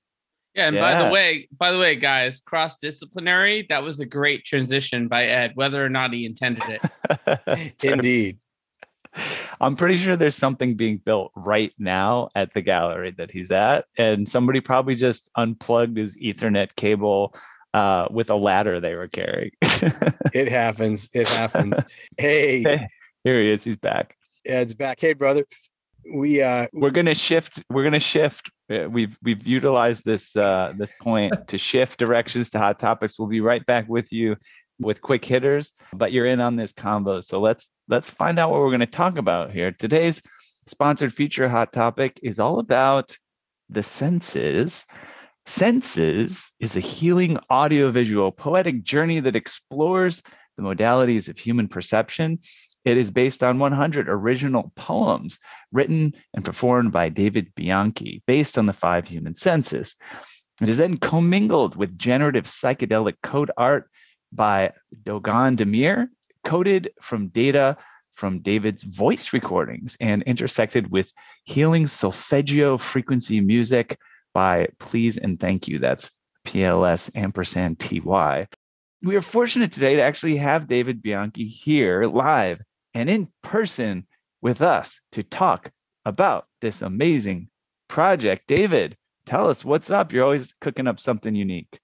Yeah, 0.54 0.68
and 0.68 0.76
yeah. 0.76 0.82
by 0.82 1.04
the 1.04 1.10
way, 1.12 1.48
by 1.56 1.72
the 1.72 1.78
way, 1.78 1.96
guys, 1.96 2.40
cross 2.40 2.78
disciplinary, 2.78 3.68
that 3.70 3.84
was 3.84 4.00
a 4.00 4.06
great 4.06 4.44
transition 4.44 5.08
by 5.08 5.26
Ed, 5.26 5.52
whether 5.54 5.84
or 5.84 5.90
not 5.90 6.14
he 6.14 6.26
intended 6.26 6.64
it. 6.68 7.74
Indeed. 7.84 8.40
I'm 9.60 9.76
pretty 9.76 9.98
sure 9.98 10.16
there's 10.16 10.36
something 10.36 10.76
being 10.76 10.98
built 10.98 11.32
right 11.36 11.74
now 11.78 12.30
at 12.36 12.54
the 12.54 12.62
gallery 12.62 13.12
that 13.18 13.32
he's 13.32 13.52
at, 13.52 13.86
and 13.98 14.28
somebody 14.28 14.62
probably 14.62 14.96
just 14.96 15.30
unplugged 15.36 15.98
his 15.98 16.16
Ethernet 16.18 16.76
cable 16.76 17.36
uh, 17.74 18.08
with 18.12 18.30
a 18.30 18.36
ladder 18.36 18.80
they 18.80 18.96
were 18.96 19.08
carrying. 19.08 19.52
it 19.62 20.50
happens. 20.50 21.10
It 21.14 21.28
happens. 21.28 21.76
Hey. 22.18 22.64
hey, 22.64 22.88
here 23.24 23.42
he 23.42 23.52
is. 23.52 23.64
He's 23.64 23.78
back. 23.78 24.16
Yeah, 24.46 24.62
it's 24.62 24.74
back. 24.74 25.00
Hey, 25.00 25.14
brother. 25.14 25.46
We 26.14 26.42
uh, 26.42 26.68
we're 26.72 26.92
gonna 26.92 27.16
shift. 27.16 27.64
We're 27.70 27.84
gonna 27.84 28.00
shift. 28.00 28.50
We've 28.70 29.18
we've 29.22 29.46
utilized 29.46 30.06
this 30.06 30.36
uh, 30.38 30.74
this 30.78 30.94
point 31.02 31.34
to 31.50 31.58
shift 31.58 32.00
directions 32.00 32.50
to 32.52 32.60
hot 32.60 32.80
topics. 32.80 33.20
We'll 33.20 33.28
be 33.28 33.42
right 33.42 33.66
back 33.66 33.90
with 33.90 34.14
you 34.14 34.38
with 34.80 35.02
quick 35.02 35.26
hitters, 35.26 35.72
but 35.94 36.12
you're 36.12 36.26
in 36.26 36.42
on 36.42 36.56
this 36.56 36.72
combo. 36.72 37.20
So 37.20 37.40
let's 37.40 37.68
let's 37.88 38.10
find 38.10 38.40
out 38.40 38.52
what 38.52 38.60
we're 38.60 38.70
going 38.70 38.80
to 38.82 38.86
talk 38.86 39.18
about 39.18 39.52
here. 39.52 39.72
Today's 39.72 40.22
sponsored 40.68 41.14
feature 41.14 41.50
hot 41.50 41.74
topic 41.74 42.20
is 42.22 42.40
all 42.40 42.60
about 42.60 43.18
the 43.70 43.84
senses. 43.84 44.86
Senses 45.46 46.52
is 46.60 46.76
a 46.76 46.82
healing 46.82 47.40
audiovisual 47.50 48.32
poetic 48.32 48.84
journey 48.84 49.22
that 49.22 49.36
explores 49.36 50.22
the 50.58 50.64
modalities 50.64 51.30
of 51.30 51.38
human 51.38 51.68
perception. 51.68 52.40
It 52.84 52.98
is 52.98 53.12
based 53.12 53.44
on 53.44 53.60
100 53.60 54.10
original 54.10 54.72
poems 54.76 55.40
written 55.72 56.14
and 56.34 56.44
performed 56.44 56.92
by 56.92 57.10
David 57.10 57.54
Bianchi, 57.56 58.24
based 58.28 58.58
on 58.58 58.66
the 58.66 58.74
five 58.74 59.08
human 59.08 59.36
senses. 59.36 59.96
It 60.62 60.70
is 60.70 60.78
then 60.78 60.98
commingled 60.98 61.76
with 61.76 61.98
generative 61.98 62.46
psychedelic 62.46 63.16
code 63.22 63.52
art 63.58 63.90
by 64.32 64.74
Dogan 65.04 65.58
Demir, 65.58 66.10
coded 66.44 66.92
from 67.02 67.28
data 67.28 67.78
from 68.18 68.40
David's 68.40 68.84
voice 68.84 69.32
recordings 69.32 69.96
and 70.00 70.24
intersected 70.24 70.90
with 70.90 71.14
healing 71.44 71.86
solfeggio 71.86 72.78
frequency 72.80 73.40
music 73.42 74.00
by 74.34 74.68
Please 74.80 75.20
and 75.20 75.40
Thank 75.40 75.68
You. 75.68 75.78
That's 75.78 76.10
PLS 76.46 77.12
ampersand 77.16 77.80
TY. 77.80 78.48
We 79.04 79.16
are 79.16 79.22
fortunate 79.22 79.72
today 79.72 79.98
to 79.98 80.02
actually 80.02 80.38
have 80.38 80.68
David 80.68 81.04
Bianchi 81.04 81.46
here 81.46 82.08
live 82.08 82.60
and 82.96 83.08
in 83.08 83.32
person 83.44 84.08
with 84.42 84.64
us 84.64 85.00
to 85.12 85.22
talk 85.22 85.70
about 86.04 86.48
this 86.62 86.82
amazing 86.82 87.50
project. 87.88 88.48
David, 88.48 88.98
tell 89.28 89.48
us 89.48 89.64
what's 89.64 89.92
up. 89.92 90.12
You're 90.12 90.24
always 90.24 90.54
cooking 90.60 90.88
up 90.88 91.00
something 91.00 91.36
unique 91.36 91.80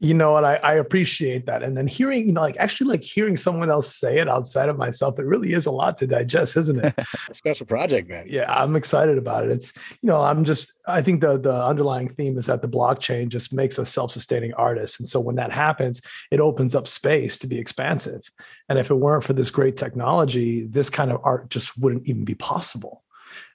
you 0.00 0.14
know 0.14 0.32
what 0.32 0.46
I, 0.46 0.56
I, 0.56 0.74
appreciate 0.74 1.44
that. 1.44 1.62
And 1.62 1.76
then 1.76 1.86
hearing 1.86 2.26
you 2.26 2.32
know 2.32 2.40
like 2.40 2.56
actually 2.58 2.88
like 2.88 3.02
hearing 3.02 3.36
someone 3.36 3.70
else 3.70 3.94
say 3.94 4.18
it 4.18 4.28
outside 4.28 4.70
of 4.70 4.78
myself 4.78 5.18
it 5.18 5.26
really 5.26 5.52
is 5.52 5.66
a 5.66 5.70
lot 5.70 5.98
to 5.98 6.06
digest 6.06 6.56
isn't 6.56 6.82
it? 6.82 6.94
A 7.28 7.34
special 7.34 7.66
project 7.66 8.08
man. 8.08 8.24
Yeah 8.26 8.50
i'm 8.52 8.76
excited 8.76 9.18
about 9.18 9.44
it. 9.44 9.50
It's 9.50 9.74
you 10.00 10.06
know 10.06 10.22
i'm 10.22 10.44
just 10.44 10.72
i 10.88 11.02
think 11.02 11.20
the 11.20 11.38
the 11.38 11.64
underlying 11.64 12.08
theme 12.08 12.38
is 12.38 12.46
that 12.46 12.62
the 12.62 12.68
blockchain 12.68 13.28
just 13.28 13.52
makes 13.52 13.78
us 13.78 13.90
self-sustaining 13.90 14.54
artists. 14.54 14.98
And 14.98 15.08
so 15.08 15.20
when 15.20 15.36
that 15.36 15.52
happens 15.52 16.00
it 16.30 16.40
opens 16.40 16.74
up 16.74 16.88
space 16.88 17.38
to 17.40 17.46
be 17.46 17.58
expansive. 17.58 18.22
And 18.68 18.78
if 18.78 18.90
it 18.90 18.94
weren't 18.94 19.24
for 19.24 19.34
this 19.34 19.50
great 19.50 19.76
technology 19.76 20.64
this 20.64 20.88
kind 20.88 21.12
of 21.12 21.20
art 21.24 21.50
just 21.50 21.78
wouldn't 21.78 22.08
even 22.08 22.24
be 22.24 22.34
possible. 22.34 23.04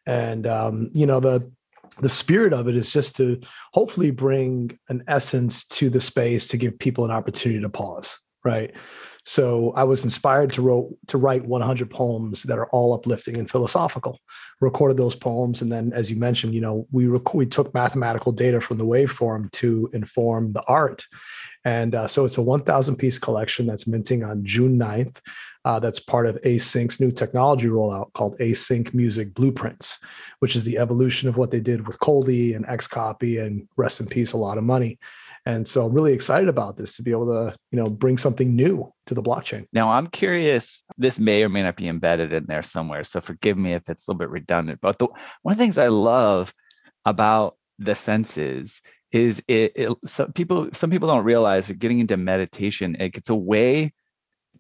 And 0.06 0.46
um, 0.46 0.92
you 0.94 1.08
know 1.08 1.20
the 1.20 1.52
the 2.02 2.10
spirit 2.10 2.54
of 2.54 2.68
it 2.68 2.76
is 2.76 2.92
just 2.92 3.16
to 3.18 3.40
hopefully 3.74 4.12
bring 4.12 4.78
an 4.90 5.04
essence 5.08 5.66
to 5.66 5.90
the 5.90 6.02
space 6.02 6.48
to 6.50 6.58
give 6.58 6.78
people 6.80 7.06
an 7.06 7.12
opportunity 7.12 7.62
to 7.62 7.70
pause 7.70 8.20
right? 8.46 8.74
So 9.28 9.72
i 9.72 9.84
was 9.84 10.04
inspired 10.04 10.54
to 10.54 10.62
wrote 10.62 10.96
to 11.08 11.18
write 11.18 11.46
100 11.46 11.90
poems 11.90 12.44
that 12.44 12.60
are 12.60 12.68
all 12.68 12.94
uplifting 12.94 13.38
and 13.38 13.50
philosophical. 13.50 14.20
Recorded 14.62 14.98
those 14.98 15.16
poems 15.16 15.64
and 15.64 15.72
then 15.72 15.92
as 15.94 16.12
you 16.12 16.18
mentioned 16.18 16.54
you 16.54 16.62
know 16.62 16.88
we 16.92 17.08
rec- 17.08 17.34
we 17.34 17.48
took 17.48 17.74
mathematical 17.74 18.32
data 18.32 18.62
from 18.62 18.78
the 18.78 18.86
waveform 18.86 19.52
to 19.54 19.90
inform 19.94 20.54
the 20.54 20.64
art. 20.68 21.06
And 21.66 21.96
uh, 21.96 22.08
so 22.08 22.24
it's 22.24 22.38
a 22.38 22.44
1000 22.44 22.96
piece 22.98 23.18
collection 23.18 23.66
that's 23.66 23.88
minting 23.88 24.24
on 24.24 24.46
june 24.46 24.78
9th 24.78 25.18
uh, 25.66 25.80
that's 25.80 26.00
part 26.00 26.28
of 26.28 26.40
Async's 26.44 27.02
new 27.02 27.12
technology 27.12 27.68
rollout 27.68 28.14
called 28.14 28.38
Async 28.38 28.94
Music 28.94 29.34
Blueprints, 29.34 29.98
which 30.40 30.56
is 30.56 30.64
the 30.64 30.78
evolution 30.78 31.28
of 31.28 31.38
what 31.38 31.50
they 31.50 31.60
did 31.60 31.88
with 31.88 32.00
Coldie 32.00 32.54
and 32.54 32.66
Xcopy 32.68 33.44
and 33.44 33.68
rest 33.76 34.00
in 34.00 34.06
peace, 34.06 34.34
a 34.34 34.38
lot 34.38 34.60
of 34.60 34.64
money. 34.64 35.00
And 35.48 35.68
so 35.68 35.86
I'm 35.86 35.94
really 35.94 36.14
excited 36.14 36.50
about 36.50 36.78
this 36.78 36.96
to 36.98 37.04
be 37.04 37.12
able 37.12 37.28
to, 37.28 37.56
you 37.72 37.78
know, 37.78 37.90
bring 37.90 38.18
something 38.18 38.56
new 38.56 38.92
to 39.08 39.16
the 39.16 39.24
blockchain. 39.24 39.66
Now 39.74 39.90
I'm 39.90 40.08
curious, 40.08 40.84
this 40.98 41.20
may 41.20 41.44
or 41.44 41.50
may 41.50 41.64
not 41.64 41.78
be 41.78 41.88
embedded 41.88 42.32
in 42.32 42.46
there 42.46 42.64
somewhere. 42.64 43.04
So 43.04 43.20
forgive 43.20 43.58
me 43.58 43.74
if 43.74 43.90
it's 43.90 44.08
a 44.08 44.12
little 44.12 44.20
bit 44.20 44.30
redundant. 44.30 44.80
But 44.82 45.00
the, 45.00 45.08
one 45.42 45.54
of 45.54 45.58
the 45.58 45.64
things 45.64 45.80
I 45.80 45.88
love 45.88 46.54
about 47.06 47.58
the 47.80 47.96
senses 47.96 48.82
is 49.12 49.42
it, 49.48 49.72
it 49.76 49.98
some 50.06 50.32
people 50.34 50.70
some 50.74 50.90
people 50.90 51.08
don't 51.08 51.24
realize 51.24 51.68
that 51.68 51.80
getting 51.80 52.00
into 52.00 52.18
meditation, 52.18 52.96
it, 53.00 53.16
it's 53.16 53.30
a 53.30 53.36
way 53.36 53.94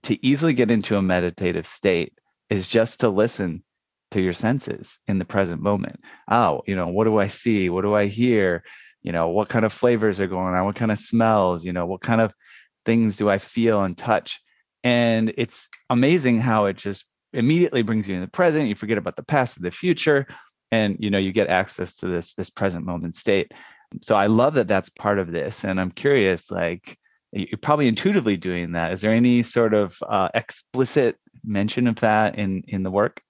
to 0.05 0.25
easily 0.25 0.53
get 0.53 0.71
into 0.71 0.97
a 0.97 1.01
meditative 1.01 1.67
state 1.67 2.13
is 2.49 2.67
just 2.67 3.01
to 3.01 3.09
listen 3.09 3.63
to 4.11 4.21
your 4.21 4.33
senses 4.33 4.97
in 5.07 5.19
the 5.19 5.25
present 5.25 5.61
moment. 5.61 5.99
Oh, 6.29 6.61
you 6.67 6.75
know, 6.75 6.87
what 6.87 7.05
do 7.05 7.17
I 7.19 7.27
see? 7.27 7.69
What 7.69 7.81
do 7.81 7.95
I 7.95 8.05
hear? 8.05 8.63
You 9.01 9.11
know, 9.11 9.29
what 9.29 9.49
kind 9.49 9.65
of 9.65 9.73
flavors 9.73 10.19
are 10.19 10.27
going 10.27 10.53
on? 10.53 10.65
What 10.65 10.75
kind 10.75 10.91
of 10.91 10.99
smells? 10.99 11.65
You 11.65 11.73
know, 11.73 11.85
what 11.85 12.01
kind 12.01 12.21
of 12.21 12.33
things 12.85 13.17
do 13.17 13.29
I 13.29 13.39
feel 13.39 13.81
and 13.81 13.97
touch? 13.97 14.39
And 14.83 15.33
it's 15.37 15.69
amazing 15.89 16.39
how 16.39 16.65
it 16.65 16.77
just 16.77 17.05
immediately 17.33 17.81
brings 17.81 18.07
you 18.07 18.15
in 18.15 18.21
the 18.21 18.27
present. 18.27 18.69
You 18.69 18.75
forget 18.75 18.99
about 18.99 19.15
the 19.15 19.23
past 19.23 19.57
and 19.57 19.65
the 19.65 19.71
future, 19.71 20.27
and 20.71 20.97
you 20.99 21.09
know, 21.09 21.17
you 21.17 21.31
get 21.31 21.47
access 21.47 21.95
to 21.97 22.07
this 22.07 22.33
this 22.33 22.49
present 22.49 22.85
moment 22.85 23.15
state. 23.15 23.51
So 24.01 24.15
I 24.15 24.27
love 24.27 24.53
that 24.55 24.67
that's 24.67 24.89
part 24.89 25.19
of 25.19 25.31
this, 25.31 25.63
and 25.63 25.79
I'm 25.81 25.91
curious, 25.91 26.51
like, 26.51 26.97
you're 27.31 27.57
probably 27.61 27.87
intuitively 27.87 28.37
doing 28.37 28.73
that. 28.73 28.93
Is 28.93 29.01
there 29.01 29.11
any 29.11 29.43
sort 29.43 29.73
of 29.73 29.97
uh, 30.07 30.29
explicit 30.33 31.17
mention 31.43 31.87
of 31.87 31.95
that 31.97 32.37
in 32.37 32.63
in 32.67 32.83
the 32.83 32.91
work? 32.91 33.21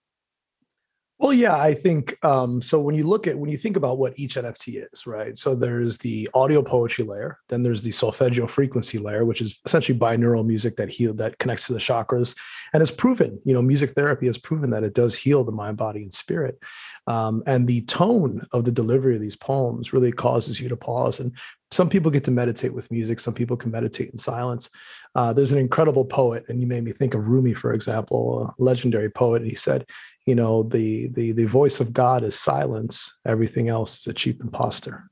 Well, 1.18 1.32
yeah, 1.32 1.56
I 1.58 1.74
think 1.74 2.24
um, 2.26 2.62
so. 2.62 2.78
When 2.82 2.94
you 2.94 3.06
look 3.06 3.26
at 3.26 3.40
when 3.40 3.50
you 3.50 3.58
think 3.58 3.78
about 3.78 3.98
what 3.98 4.20
each 4.20 4.36
NFT 4.36 4.86
is, 4.92 5.08
right? 5.08 5.38
So 5.38 5.56
there's 5.56 5.98
the 6.00 6.30
audio 6.34 6.62
poetry 6.62 7.06
layer, 7.06 7.40
then 7.48 7.64
there's 7.64 7.84
the 7.84 7.92
solfeggio 7.92 8.48
frequency 8.48 8.98
layer, 8.98 9.24
which 9.24 9.40
is 9.40 9.58
essentially 9.66 9.98
binaural 9.98 10.46
music 10.46 10.76
that 10.76 10.90
heal 10.90 11.14
that 11.14 11.40
connects 11.40 11.68
to 11.68 11.74
the 11.74 11.80
chakras, 11.80 12.36
and 12.74 12.82
has 12.82 12.92
proven, 12.92 13.40
you 13.46 13.54
know, 13.54 13.62
music 13.62 13.92
therapy 13.92 14.26
has 14.26 14.38
proven 14.38 14.72
that 14.72 14.84
it 14.84 14.94
does 14.94 15.16
heal 15.16 15.46
the 15.46 15.54
mind, 15.54 15.78
body, 15.78 16.02
and 16.02 16.14
spirit. 16.14 16.60
Um, 17.08 17.44
and 17.48 17.66
the 17.66 17.82
tone 17.84 18.46
of 18.52 18.66
the 18.66 18.72
delivery 18.72 19.16
of 19.16 19.22
these 19.22 19.38
poems 19.38 19.94
really 19.94 20.12
causes 20.12 20.60
you 20.60 20.68
to 20.68 20.76
pause. 20.76 21.22
And 21.22 21.32
some 21.72 21.90
people 21.90 22.12
get 22.12 22.24
to 22.26 22.32
meditate 22.32 22.74
with 22.74 22.92
music, 22.92 23.20
some 23.20 23.34
people 23.34 23.58
can 23.58 23.72
meditate 23.72 24.10
in 24.12 24.18
silence. 24.18 24.70
Uh, 25.16 25.34
there's 25.34 25.52
an 25.52 25.58
incredible 25.58 26.06
poet, 26.06 26.44
and 26.48 26.62
you 26.62 26.68
made 26.68 26.84
me 26.84 26.92
think 26.92 27.14
of 27.14 27.28
Rumi, 27.28 27.54
for 27.54 27.74
example, 27.74 28.44
a 28.44 28.54
legendary 28.62 29.10
poet. 29.10 29.42
And 29.42 29.50
he 29.50 29.56
said, 29.56 29.86
you 30.26 30.36
know, 30.36 30.64
the 30.64 31.08
the 31.10 31.32
the 31.32 31.46
voice 31.46 31.80
of 31.80 31.94
God 31.94 32.24
is 32.24 32.38
silence. 32.38 33.18
Everything 33.26 33.70
else 33.70 34.00
is 34.00 34.08
a 34.08 34.14
cheap 34.14 34.42
impostor. 34.42 35.10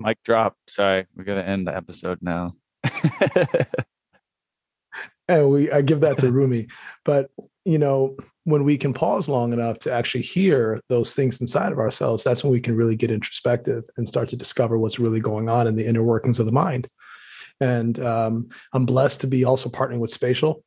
Mic 0.00 0.18
drop. 0.24 0.56
Sorry, 0.68 1.06
we're 1.16 1.24
gonna 1.24 1.42
end 1.42 1.66
the 1.66 1.76
episode 1.76 2.18
now. 2.20 2.54
and 5.28 5.50
we 5.50 5.70
I 5.70 5.82
give 5.82 6.00
that 6.00 6.18
to 6.18 6.32
Rumi. 6.32 6.68
But 7.04 7.30
you 7.64 7.78
know, 7.78 8.16
when 8.48 8.64
we 8.64 8.78
can 8.78 8.94
pause 8.94 9.28
long 9.28 9.52
enough 9.52 9.78
to 9.78 9.92
actually 9.92 10.22
hear 10.22 10.80
those 10.88 11.14
things 11.14 11.42
inside 11.42 11.70
of 11.70 11.78
ourselves, 11.78 12.24
that's 12.24 12.42
when 12.42 12.50
we 12.50 12.62
can 12.62 12.74
really 12.74 12.96
get 12.96 13.10
introspective 13.10 13.84
and 13.98 14.08
start 14.08 14.30
to 14.30 14.36
discover 14.36 14.78
what's 14.78 14.98
really 14.98 15.20
going 15.20 15.50
on 15.50 15.66
in 15.66 15.76
the 15.76 15.84
inner 15.84 16.02
workings 16.02 16.38
of 16.38 16.46
the 16.46 16.52
mind. 16.52 16.88
And 17.60 18.02
um, 18.02 18.48
I'm 18.72 18.86
blessed 18.86 19.20
to 19.20 19.26
be 19.26 19.44
also 19.44 19.68
partnering 19.68 19.98
with 19.98 20.10
Spatial. 20.10 20.64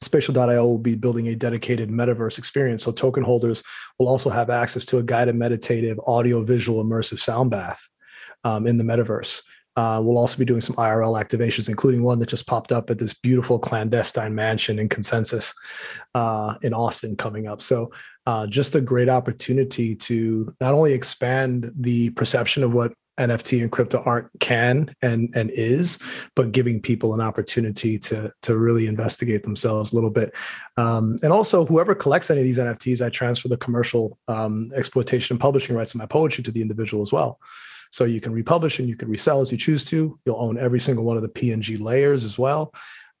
Spatial.io 0.00 0.66
will 0.66 0.78
be 0.78 0.96
building 0.96 1.28
a 1.28 1.36
dedicated 1.36 1.90
metaverse 1.90 2.38
experience. 2.38 2.82
So 2.82 2.90
token 2.90 3.22
holders 3.22 3.62
will 4.00 4.08
also 4.08 4.28
have 4.28 4.50
access 4.50 4.84
to 4.86 4.98
a 4.98 5.04
guided 5.04 5.36
meditative 5.36 6.00
audio 6.04 6.42
visual 6.42 6.84
immersive 6.84 7.20
sound 7.20 7.52
bath 7.52 7.80
um, 8.42 8.66
in 8.66 8.78
the 8.78 8.84
metaverse. 8.84 9.44
Uh, 9.76 10.00
we'll 10.02 10.18
also 10.18 10.38
be 10.38 10.44
doing 10.44 10.60
some 10.60 10.76
IRL 10.76 11.20
activations, 11.22 11.68
including 11.68 12.02
one 12.02 12.18
that 12.18 12.28
just 12.28 12.46
popped 12.46 12.72
up 12.72 12.90
at 12.90 12.98
this 12.98 13.14
beautiful 13.14 13.58
clandestine 13.58 14.34
mansion 14.34 14.78
in 14.78 14.88
Consensus 14.88 15.54
uh, 16.14 16.54
in 16.62 16.74
Austin 16.74 17.16
coming 17.16 17.46
up. 17.46 17.62
So, 17.62 17.90
uh, 18.26 18.46
just 18.46 18.74
a 18.74 18.80
great 18.80 19.08
opportunity 19.08 19.96
to 19.96 20.54
not 20.60 20.74
only 20.74 20.92
expand 20.92 21.72
the 21.74 22.10
perception 22.10 22.62
of 22.62 22.72
what 22.72 22.92
NFT 23.18 23.60
and 23.60 23.70
crypto 23.70 24.02
art 24.04 24.30
can 24.40 24.94
and 25.02 25.28
and 25.34 25.50
is, 25.50 25.98
but 26.34 26.52
giving 26.52 26.80
people 26.80 27.14
an 27.14 27.20
opportunity 27.20 27.98
to 27.98 28.32
to 28.42 28.56
really 28.56 28.86
investigate 28.86 29.42
themselves 29.42 29.92
a 29.92 29.94
little 29.94 30.10
bit. 30.10 30.34
Um, 30.76 31.18
and 31.22 31.32
also, 31.32 31.66
whoever 31.66 31.94
collects 31.94 32.30
any 32.30 32.40
of 32.40 32.44
these 32.46 32.58
NFTs, 32.58 33.04
I 33.04 33.10
transfer 33.10 33.48
the 33.48 33.56
commercial 33.56 34.18
um, 34.28 34.70
exploitation 34.74 35.34
and 35.34 35.40
publishing 35.40 35.76
rights 35.76 35.94
of 35.94 35.98
my 35.98 36.06
poetry 36.06 36.44
to 36.44 36.50
the 36.50 36.62
individual 36.62 37.02
as 37.02 37.12
well. 37.12 37.38
So 37.92 38.04
you 38.04 38.20
can 38.20 38.32
republish 38.32 38.78
and 38.78 38.88
you 38.88 38.96
can 38.96 39.08
resell 39.08 39.40
as 39.42 39.52
you 39.52 39.58
choose 39.58 39.84
to. 39.86 40.18
You'll 40.24 40.40
own 40.40 40.58
every 40.58 40.80
single 40.80 41.04
one 41.04 41.16
of 41.16 41.22
the 41.22 41.28
PNG 41.28 41.80
layers 41.80 42.24
as 42.24 42.38
well. 42.38 42.72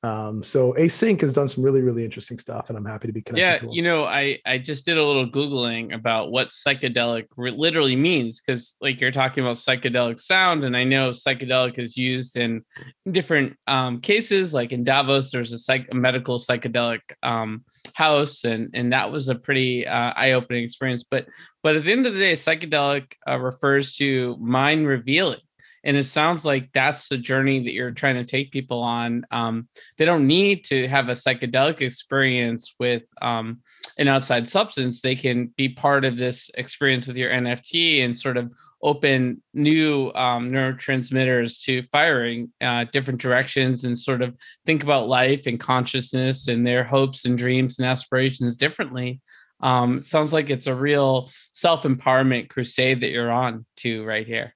Um, 0.04 0.42
so 0.42 0.72
Async 0.72 1.20
has 1.20 1.34
done 1.34 1.46
some 1.46 1.62
really, 1.62 1.80
really 1.80 2.04
interesting 2.04 2.36
stuff, 2.36 2.68
and 2.68 2.76
I'm 2.76 2.84
happy 2.84 3.06
to 3.06 3.12
be 3.12 3.22
connected. 3.22 3.66
Yeah, 3.66 3.72
you 3.72 3.82
know, 3.82 4.04
I 4.04 4.40
I 4.44 4.58
just 4.58 4.84
did 4.84 4.98
a 4.98 5.04
little 5.04 5.28
googling 5.28 5.94
about 5.94 6.32
what 6.32 6.48
psychedelic 6.48 7.26
re- 7.36 7.52
literally 7.52 7.94
means 7.94 8.40
because, 8.40 8.76
like, 8.80 9.00
you're 9.00 9.12
talking 9.12 9.44
about 9.44 9.56
psychedelic 9.56 10.18
sound, 10.18 10.64
and 10.64 10.76
I 10.76 10.82
know 10.82 11.10
psychedelic 11.10 11.78
is 11.78 11.96
used 11.96 12.36
in 12.36 12.64
different 13.08 13.56
um, 13.68 14.00
cases. 14.00 14.52
Like 14.52 14.72
in 14.72 14.82
Davos, 14.82 15.30
there's 15.30 15.52
a, 15.52 15.58
psych- 15.58 15.88
a 15.92 15.94
medical 15.94 16.40
psychedelic 16.40 17.02
um, 17.22 17.64
house, 17.94 18.44
and 18.44 18.70
and 18.74 18.92
that 18.92 19.10
was 19.10 19.28
a 19.28 19.34
pretty 19.34 19.86
uh, 19.86 20.12
eye-opening 20.16 20.64
experience. 20.64 21.04
But 21.04 21.26
but 21.62 21.76
at 21.76 21.84
the 21.84 21.92
end 21.92 22.06
of 22.06 22.14
the 22.14 22.20
day, 22.20 22.32
psychedelic 22.34 23.12
uh, 23.28 23.38
refers 23.38 23.96
to 23.96 24.36
mind 24.40 24.86
revealing 24.86 25.40
and 25.84 25.96
it 25.96 26.04
sounds 26.04 26.44
like 26.44 26.70
that's 26.72 27.08
the 27.08 27.18
journey 27.18 27.60
that 27.60 27.72
you're 27.72 27.90
trying 27.90 28.14
to 28.14 28.24
take 28.24 28.52
people 28.52 28.82
on 28.82 29.24
um, 29.30 29.68
they 29.98 30.04
don't 30.04 30.26
need 30.26 30.64
to 30.64 30.86
have 30.88 31.08
a 31.08 31.12
psychedelic 31.12 31.80
experience 31.80 32.74
with 32.78 33.02
um, 33.20 33.60
an 33.98 34.08
outside 34.08 34.48
substance 34.48 35.00
they 35.00 35.14
can 35.14 35.52
be 35.56 35.68
part 35.68 36.04
of 36.04 36.16
this 36.16 36.50
experience 36.54 37.06
with 37.06 37.16
your 37.16 37.30
nft 37.30 38.04
and 38.04 38.16
sort 38.16 38.36
of 38.36 38.50
open 38.82 39.42
new 39.54 40.10
um, 40.14 40.50
neurotransmitters 40.50 41.62
to 41.64 41.82
firing 41.92 42.52
uh, 42.60 42.84
different 42.92 43.20
directions 43.20 43.84
and 43.84 43.98
sort 43.98 44.22
of 44.22 44.36
think 44.66 44.82
about 44.82 45.08
life 45.08 45.46
and 45.46 45.60
consciousness 45.60 46.48
and 46.48 46.66
their 46.66 46.84
hopes 46.84 47.24
and 47.24 47.38
dreams 47.38 47.78
and 47.78 47.86
aspirations 47.86 48.56
differently. 48.56 49.20
Um, 49.60 50.02
sounds 50.02 50.32
like 50.32 50.50
it's 50.50 50.66
a 50.66 50.74
real 50.74 51.30
self 51.52 51.84
empowerment 51.84 52.48
crusade 52.48 53.00
that 53.00 53.10
you're 53.10 53.30
on 53.30 53.64
to 53.78 54.04
right 54.04 54.26
here. 54.26 54.54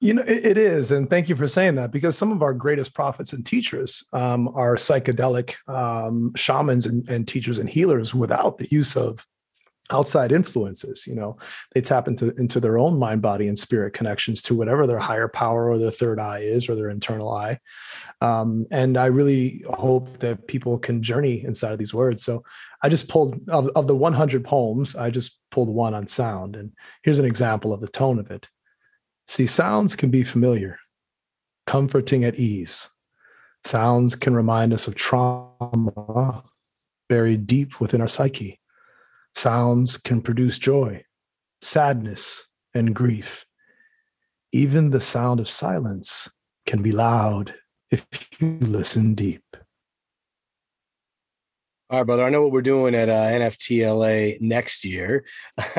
You 0.00 0.14
know, 0.14 0.22
it, 0.22 0.44
it 0.44 0.58
is. 0.58 0.90
And 0.90 1.08
thank 1.08 1.28
you 1.28 1.36
for 1.36 1.48
saying 1.48 1.76
that 1.76 1.90
because 1.90 2.18
some 2.18 2.32
of 2.32 2.42
our 2.42 2.52
greatest 2.52 2.94
prophets 2.94 3.32
and 3.32 3.46
teachers 3.46 4.04
um, 4.12 4.48
are 4.48 4.76
psychedelic 4.76 5.54
um, 5.68 6.32
shamans 6.36 6.84
and, 6.86 7.08
and 7.08 7.26
teachers 7.26 7.58
and 7.58 7.70
healers 7.70 8.14
without 8.14 8.58
the 8.58 8.68
use 8.70 8.96
of 8.96 9.24
outside 9.90 10.32
influences 10.32 11.06
you 11.06 11.14
know? 11.14 11.36
They 11.72 11.80
tap 11.80 12.08
into 12.08 12.34
into 12.36 12.60
their 12.60 12.78
own 12.78 12.98
mind 12.98 13.22
body 13.22 13.48
and 13.48 13.58
spirit 13.58 13.92
connections 13.92 14.42
to 14.42 14.54
whatever 14.54 14.86
their 14.86 14.98
higher 14.98 15.28
power 15.28 15.68
or 15.68 15.78
their 15.78 15.90
third 15.90 16.18
eye 16.18 16.40
is 16.40 16.68
or 16.68 16.74
their 16.74 16.90
internal 16.90 17.32
eye. 17.32 17.58
Um, 18.20 18.66
and 18.70 18.96
i 18.96 19.06
really 19.06 19.62
hope 19.68 20.18
that 20.20 20.46
people 20.48 20.78
can 20.78 21.02
journey 21.02 21.44
inside 21.44 21.72
of 21.72 21.78
these 21.78 21.94
words. 21.94 22.22
So 22.24 22.42
i 22.82 22.88
just 22.88 23.08
pulled 23.08 23.48
of, 23.48 23.68
of 23.70 23.86
the 23.86 23.96
100 23.96 24.44
poems 24.44 24.94
i 24.96 25.10
just 25.10 25.38
pulled 25.50 25.68
one 25.68 25.94
on 25.94 26.06
sound. 26.06 26.56
And 26.56 26.72
here's 27.02 27.18
an 27.18 27.24
example 27.24 27.72
of 27.72 27.80
the 27.80 27.88
tone 27.88 28.18
of 28.18 28.30
it. 28.30 28.48
See 29.28 29.46
sounds 29.46 29.96
can 29.96 30.10
be 30.10 30.24
familiar 30.24 30.78
comforting 31.66 32.24
at 32.24 32.36
ease. 32.36 32.90
Sounds 33.64 34.14
can 34.14 34.34
remind 34.34 34.72
us 34.72 34.86
of 34.86 34.94
trauma 34.94 36.44
buried 37.08 37.46
deep 37.46 37.80
within 37.80 38.00
our 38.00 38.08
psyche 38.08 38.60
Sounds 39.36 39.98
can 39.98 40.22
produce 40.22 40.58
joy, 40.58 41.04
sadness, 41.60 42.46
and 42.72 42.94
grief. 42.94 43.44
Even 44.50 44.88
the 44.88 45.00
sound 45.00 45.40
of 45.40 45.50
silence 45.50 46.30
can 46.64 46.82
be 46.82 46.90
loud 46.90 47.52
if 47.90 48.06
you 48.40 48.56
listen 48.60 49.14
deep. 49.14 49.44
All 51.90 51.98
right, 51.98 52.04
brother. 52.04 52.24
I 52.24 52.30
know 52.30 52.40
what 52.40 52.50
we're 52.50 52.62
doing 52.62 52.94
at 52.94 53.10
uh, 53.10 53.12
NFTLA 53.12 54.40
next 54.40 54.86
year. 54.86 55.26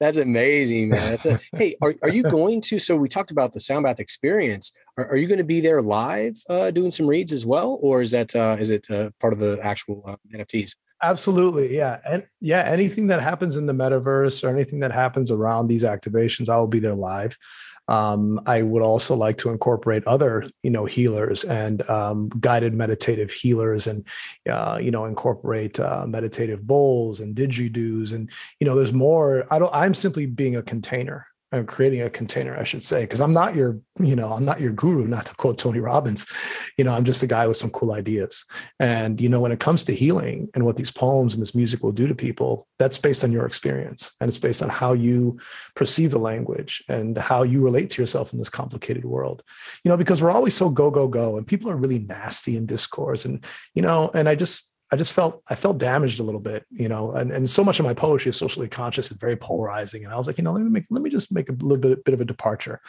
That's 0.00 0.16
amazing, 0.16 0.88
man. 0.88 1.10
That's 1.10 1.26
a, 1.26 1.38
hey, 1.56 1.76
are, 1.82 1.94
are 2.02 2.08
you 2.08 2.22
going 2.22 2.62
to? 2.62 2.78
So 2.78 2.96
we 2.96 3.10
talked 3.10 3.30
about 3.30 3.52
the 3.52 3.60
Soundbath 3.60 4.00
experience. 4.00 4.72
Are, 4.96 5.06
are 5.10 5.16
you 5.16 5.28
going 5.28 5.36
to 5.36 5.44
be 5.44 5.60
there 5.60 5.82
live 5.82 6.36
uh, 6.48 6.70
doing 6.70 6.90
some 6.90 7.06
reads 7.06 7.32
as 7.32 7.44
well, 7.44 7.78
or 7.82 8.00
is 8.00 8.12
that 8.12 8.34
uh, 8.34 8.56
is 8.58 8.70
it 8.70 8.90
uh, 8.90 9.10
part 9.20 9.34
of 9.34 9.38
the 9.38 9.60
actual 9.62 10.02
uh, 10.06 10.16
NFTs? 10.34 10.76
Absolutely. 11.02 11.76
Yeah. 11.76 11.98
And 12.08 12.26
yeah, 12.40 12.62
anything 12.62 13.08
that 13.08 13.20
happens 13.20 13.56
in 13.56 13.66
the 13.66 13.72
metaverse 13.72 14.42
or 14.42 14.48
anything 14.48 14.80
that 14.80 14.92
happens 14.92 15.30
around 15.30 15.68
these 15.68 15.82
activations, 15.82 16.48
I 16.48 16.56
will 16.56 16.68
be 16.68 16.78
there 16.78 16.94
live. 16.94 17.36
Um, 17.88 18.40
I 18.46 18.62
would 18.62 18.82
also 18.82 19.14
like 19.14 19.36
to 19.38 19.50
incorporate 19.50 20.04
other, 20.06 20.50
you 20.62 20.70
know, 20.70 20.86
healers 20.86 21.44
and 21.44 21.88
um, 21.88 22.30
guided 22.40 22.74
meditative 22.74 23.30
healers, 23.30 23.86
and 23.86 24.04
uh, 24.50 24.78
you 24.82 24.90
know, 24.90 25.04
incorporate 25.04 25.78
uh, 25.78 26.04
meditative 26.04 26.66
bowls 26.66 27.20
and 27.20 27.36
didgeridoos, 27.36 28.12
and 28.12 28.28
you 28.58 28.66
know, 28.66 28.74
there's 28.74 28.92
more. 28.92 29.46
I 29.52 29.60
don't. 29.60 29.72
I'm 29.72 29.94
simply 29.94 30.26
being 30.26 30.56
a 30.56 30.64
container 30.64 31.28
I'm 31.52 31.64
creating 31.64 32.02
a 32.02 32.10
container, 32.10 32.56
I 32.56 32.64
should 32.64 32.82
say, 32.82 33.02
because 33.02 33.20
I'm 33.20 33.32
not 33.32 33.54
your, 33.54 33.78
you 34.00 34.16
know, 34.16 34.32
I'm 34.32 34.44
not 34.44 34.60
your 34.60 34.72
guru, 34.72 35.06
not 35.06 35.26
to 35.26 35.34
quote 35.36 35.58
Tony 35.58 35.78
Robbins. 35.78 36.26
You 36.76 36.82
know, 36.82 36.92
I'm 36.92 37.04
just 37.04 37.22
a 37.22 37.26
guy 37.26 37.46
with 37.46 37.56
some 37.56 37.70
cool 37.70 37.92
ideas. 37.92 38.44
And, 38.80 39.20
you 39.20 39.28
know, 39.28 39.40
when 39.40 39.52
it 39.52 39.60
comes 39.60 39.84
to 39.84 39.94
healing 39.94 40.48
and 40.54 40.64
what 40.64 40.76
these 40.76 40.90
poems 40.90 41.34
and 41.34 41.40
this 41.40 41.54
music 41.54 41.84
will 41.84 41.92
do 41.92 42.08
to 42.08 42.14
people, 42.16 42.66
that's 42.80 42.98
based 42.98 43.22
on 43.22 43.30
your 43.30 43.46
experience. 43.46 44.10
And 44.20 44.28
it's 44.28 44.38
based 44.38 44.60
on 44.60 44.68
how 44.68 44.92
you 44.92 45.38
perceive 45.76 46.10
the 46.10 46.18
language 46.18 46.82
and 46.88 47.16
how 47.16 47.44
you 47.44 47.60
relate 47.60 47.90
to 47.90 48.02
yourself 48.02 48.32
in 48.32 48.38
this 48.40 48.50
complicated 48.50 49.04
world. 49.04 49.44
You 49.84 49.90
know, 49.90 49.96
because 49.96 50.20
we're 50.20 50.32
always 50.32 50.54
so 50.54 50.68
go, 50.68 50.90
go, 50.90 51.06
go, 51.06 51.36
and 51.36 51.46
people 51.46 51.70
are 51.70 51.76
really 51.76 52.00
nasty 52.00 52.56
in 52.56 52.66
discourse. 52.66 53.24
And, 53.24 53.44
you 53.72 53.82
know, 53.82 54.10
and 54.14 54.28
I 54.28 54.34
just, 54.34 54.72
I 54.92 54.96
just 54.96 55.12
felt 55.12 55.42
I 55.50 55.56
felt 55.56 55.78
damaged 55.78 56.20
a 56.20 56.22
little 56.22 56.40
bit, 56.40 56.64
you 56.70 56.88
know, 56.88 57.10
and, 57.10 57.32
and 57.32 57.50
so 57.50 57.64
much 57.64 57.80
of 57.80 57.84
my 57.84 57.94
poetry 57.94 58.30
is 58.30 58.36
socially 58.36 58.68
conscious 58.68 59.10
and 59.10 59.18
very 59.18 59.36
polarizing. 59.36 60.04
And 60.04 60.14
I 60.14 60.16
was 60.16 60.28
like, 60.28 60.38
you 60.38 60.44
know, 60.44 60.52
let 60.52 60.62
me 60.62 60.70
make 60.70 60.84
let 60.90 61.02
me 61.02 61.10
just 61.10 61.32
make 61.32 61.48
a 61.48 61.52
little 61.52 61.76
bit, 61.76 62.04
bit 62.04 62.14
of 62.14 62.20
a 62.20 62.24
departure. 62.24 62.80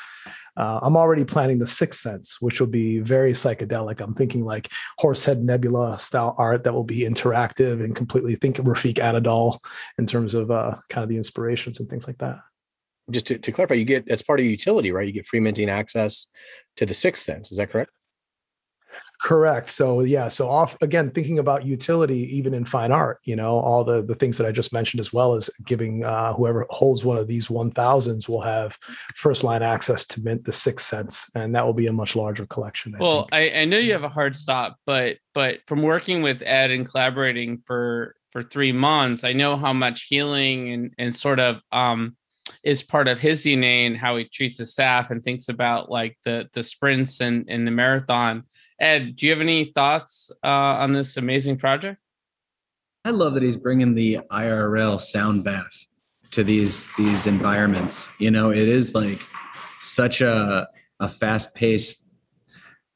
Uh, 0.56 0.80
I'm 0.84 0.96
already 0.96 1.26
planning 1.26 1.58
the 1.58 1.66
sixth 1.66 2.00
sense, 2.00 2.38
which 2.40 2.60
will 2.60 2.68
be 2.68 3.00
very 3.00 3.32
psychedelic. 3.32 4.00
I'm 4.00 4.14
thinking 4.14 4.46
like 4.46 4.70
Horsehead 5.00 5.44
Nebula 5.44 6.00
style 6.00 6.36
art 6.38 6.64
that 6.66 6.74
will 6.74 6.84
be 6.84 7.00
interactive 7.00 7.84
and 7.84 7.96
completely 7.96 8.36
think 8.36 8.60
of 8.60 8.66
Refik 8.66 8.96
Anadol 8.96 9.60
in 9.98 10.06
terms 10.06 10.36
of 10.36 10.52
uh, 10.52 10.76
kind 10.90 11.04
of 11.04 11.10
the 11.10 11.18
inspirations 11.18 11.80
and 11.80 11.90
things 11.90 12.06
like 12.06 12.20
that. 12.20 12.38
Just 13.10 13.26
to, 13.28 13.40
to 13.40 13.52
clarify, 13.52 13.76
you 13.76 13.86
get 13.86 14.08
as 14.10 14.22
part 14.22 14.40
of 14.40 14.46
utility, 14.46 14.92
right? 14.92 15.08
You 15.08 15.14
get 15.14 15.26
free 15.26 15.40
minting 15.40 15.70
access 15.70 16.28
to 16.76 16.86
the 16.86 16.94
sixth 16.94 17.24
sense. 17.24 17.52
Is 17.52 17.58
that 17.58 17.72
correct? 17.72 17.92
Correct. 19.20 19.72
So 19.72 20.02
yeah, 20.02 20.30
so 20.30 20.48
off 20.48 20.78
again 20.82 21.10
thinking 21.10 21.40
about 21.40 21.66
utility 21.66 22.36
even 22.38 22.54
in 22.54 22.66
fine 22.66 22.92
art, 22.92 23.20
you 23.24 23.36
know, 23.36 23.58
all 23.58 23.84
the 23.84 24.04
the 24.04 24.14
things 24.14 24.38
that 24.38 24.46
I 24.46 24.52
just 24.52 24.72
mentioned 24.72 25.00
as 25.00 25.12
well 25.12 25.34
as 25.34 25.50
giving 25.66 26.04
uh, 26.04 26.34
whoever 26.34 26.68
holds 26.70 27.04
one 27.04 27.18
of 27.18 27.28
these 27.28 27.48
1000s 27.48 28.30
will 28.30 28.42
have 28.42 28.78
first 29.16 29.44
line 29.44 29.64
access 29.64 30.06
to 30.08 30.22
mint 30.22 30.46
the 30.46 30.52
6th 30.52 30.82
sense 30.82 31.32
and 31.34 31.56
that 31.56 31.66
will 31.66 31.74
be 31.74 31.88
a 31.88 31.94
much 31.94 32.16
larger 32.16 32.46
collection. 32.46 32.94
I 32.96 33.00
well, 33.00 33.28
I, 33.32 33.50
I 33.50 33.66
know 33.66 33.80
you 33.80 33.94
have 33.94 34.04
a 34.04 34.10
hard 34.10 34.36
stop, 34.36 34.78
but 34.86 35.18
but 35.34 35.62
from 35.66 35.82
working 35.82 36.22
with 36.22 36.44
Ed 36.46 36.70
and 36.70 36.88
collaborating 36.88 37.64
for 37.66 38.16
for 38.32 38.44
3 38.44 38.72
months, 38.72 39.24
I 39.24 39.34
know 39.34 39.58
how 39.58 39.74
much 39.74 40.04
healing 40.04 40.70
and 40.70 40.94
and 41.00 41.16
sort 41.16 41.40
of 41.40 41.60
um 41.72 42.16
is 42.64 42.84
part 42.84 43.08
of 43.08 43.20
his 43.20 43.44
DNA 43.44 43.86
and 43.88 43.98
how 43.98 44.18
he 44.18 44.26
treats 44.26 44.58
his 44.58 44.72
staff 44.72 45.12
and 45.12 45.24
thinks 45.24 45.50
about 45.50 45.90
like 45.90 46.18
the 46.24 46.50
the 46.54 46.64
sprints 46.64 47.22
and 47.22 47.46
and 47.50 47.66
the 47.66 47.72
marathon 47.72 48.44
Ed, 48.80 49.16
do 49.16 49.26
you 49.26 49.32
have 49.32 49.42
any 49.42 49.66
thoughts 49.66 50.32
uh, 50.44 50.48
on 50.48 50.92
this 50.92 51.18
amazing 51.18 51.58
project? 51.58 52.00
I 53.06 53.12
love 53.12 53.34
that 53.34 53.44
he's 53.44 53.58
bringing 53.58 53.96
the 53.96 54.20
IRL 54.32 55.02
sound 55.02 55.44
bath 55.44 55.88
to 56.32 56.44
these 56.44 56.88
these 56.98 57.26
environments. 57.26 58.10
You 58.20 58.32
know, 58.32 58.52
it 58.52 58.58
is 58.68 58.94
like 58.94 59.22
such 59.80 60.22
a 60.22 60.68
a 61.00 61.08
fast 61.08 61.56
paced 61.56 62.08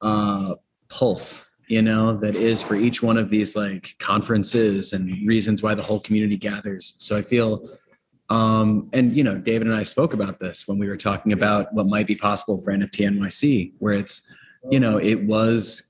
uh, 0.02 0.56
pulse. 0.90 1.46
You 1.68 1.82
know, 1.82 2.18
that 2.18 2.36
is 2.36 2.62
for 2.62 2.76
each 2.76 3.02
one 3.02 3.18
of 3.18 3.30
these 3.30 3.56
like 3.56 3.96
conferences 3.98 4.92
and 4.92 5.26
reasons 5.26 5.64
why 5.64 5.74
the 5.74 5.82
whole 5.82 6.02
community 6.02 6.36
gathers. 6.36 6.94
So 6.98 7.18
I 7.18 7.22
feel 7.22 7.70
um, 8.32 8.90
and 8.94 9.16
you 9.16 9.24
know, 9.24 9.38
David 9.38 9.68
and 9.68 9.76
I 9.76 9.84
spoke 9.84 10.14
about 10.14 10.40
this 10.40 10.68
when 10.68 10.80
we 10.80 10.88
were 10.88 10.98
talking 10.98 11.34
about 11.34 11.74
what 11.74 11.88
might 11.88 12.08
be 12.08 12.16
possible 12.16 12.60
for 12.60 12.72
NFT 12.72 13.08
NYC, 13.10 13.74
where 13.80 13.94
it's 13.94 14.22
you 14.70 14.80
know, 14.80 14.98
it 14.98 15.24
was, 15.24 15.84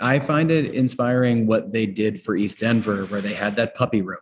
I 0.00 0.18
find 0.18 0.50
it 0.50 0.74
inspiring 0.74 1.46
what 1.46 1.72
they 1.72 1.86
did 1.86 2.22
for 2.22 2.36
ETH 2.36 2.58
Denver, 2.58 3.04
where 3.06 3.20
they 3.20 3.34
had 3.34 3.56
that 3.56 3.74
puppy 3.74 4.02
room, 4.02 4.20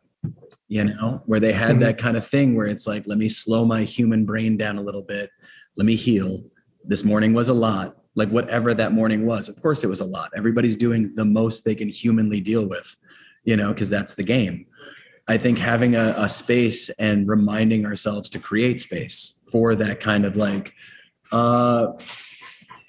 you 0.68 0.84
know, 0.84 1.22
where 1.26 1.40
they 1.40 1.52
had 1.52 1.72
mm-hmm. 1.72 1.80
that 1.80 1.98
kind 1.98 2.16
of 2.16 2.26
thing 2.26 2.56
where 2.56 2.66
it's 2.66 2.86
like, 2.86 3.06
let 3.06 3.18
me 3.18 3.28
slow 3.28 3.64
my 3.64 3.82
human 3.82 4.24
brain 4.24 4.56
down 4.56 4.76
a 4.76 4.82
little 4.82 5.02
bit. 5.02 5.30
Let 5.76 5.86
me 5.86 5.94
heal. 5.94 6.42
This 6.84 7.04
morning 7.04 7.32
was 7.32 7.48
a 7.48 7.54
lot, 7.54 7.96
like 8.14 8.28
whatever 8.30 8.74
that 8.74 8.92
morning 8.92 9.24
was. 9.26 9.48
Of 9.48 9.61
course, 9.61 9.84
it 9.84 9.88
was 9.88 10.00
a 10.00 10.04
lot. 10.04 10.30
Everybody's 10.36 10.76
doing 10.76 11.14
the 11.14 11.24
most 11.24 11.64
they 11.64 11.74
can 11.74 11.88
humanly 11.88 12.40
deal 12.40 12.66
with, 12.66 12.96
you 13.44 13.56
know, 13.56 13.72
because 13.72 13.90
that's 13.90 14.14
the 14.14 14.24
game. 14.24 14.66
I 15.28 15.36
think 15.36 15.58
having 15.58 15.94
a, 15.94 16.14
a, 16.16 16.28
space 16.28 16.88
and 16.98 17.28
reminding 17.28 17.84
ourselves 17.84 18.30
to 18.30 18.38
create 18.38 18.80
space 18.80 19.38
for 19.52 19.74
that 19.74 20.00
kind 20.00 20.24
of 20.24 20.36
like 20.36 20.72
uh, 21.30 21.88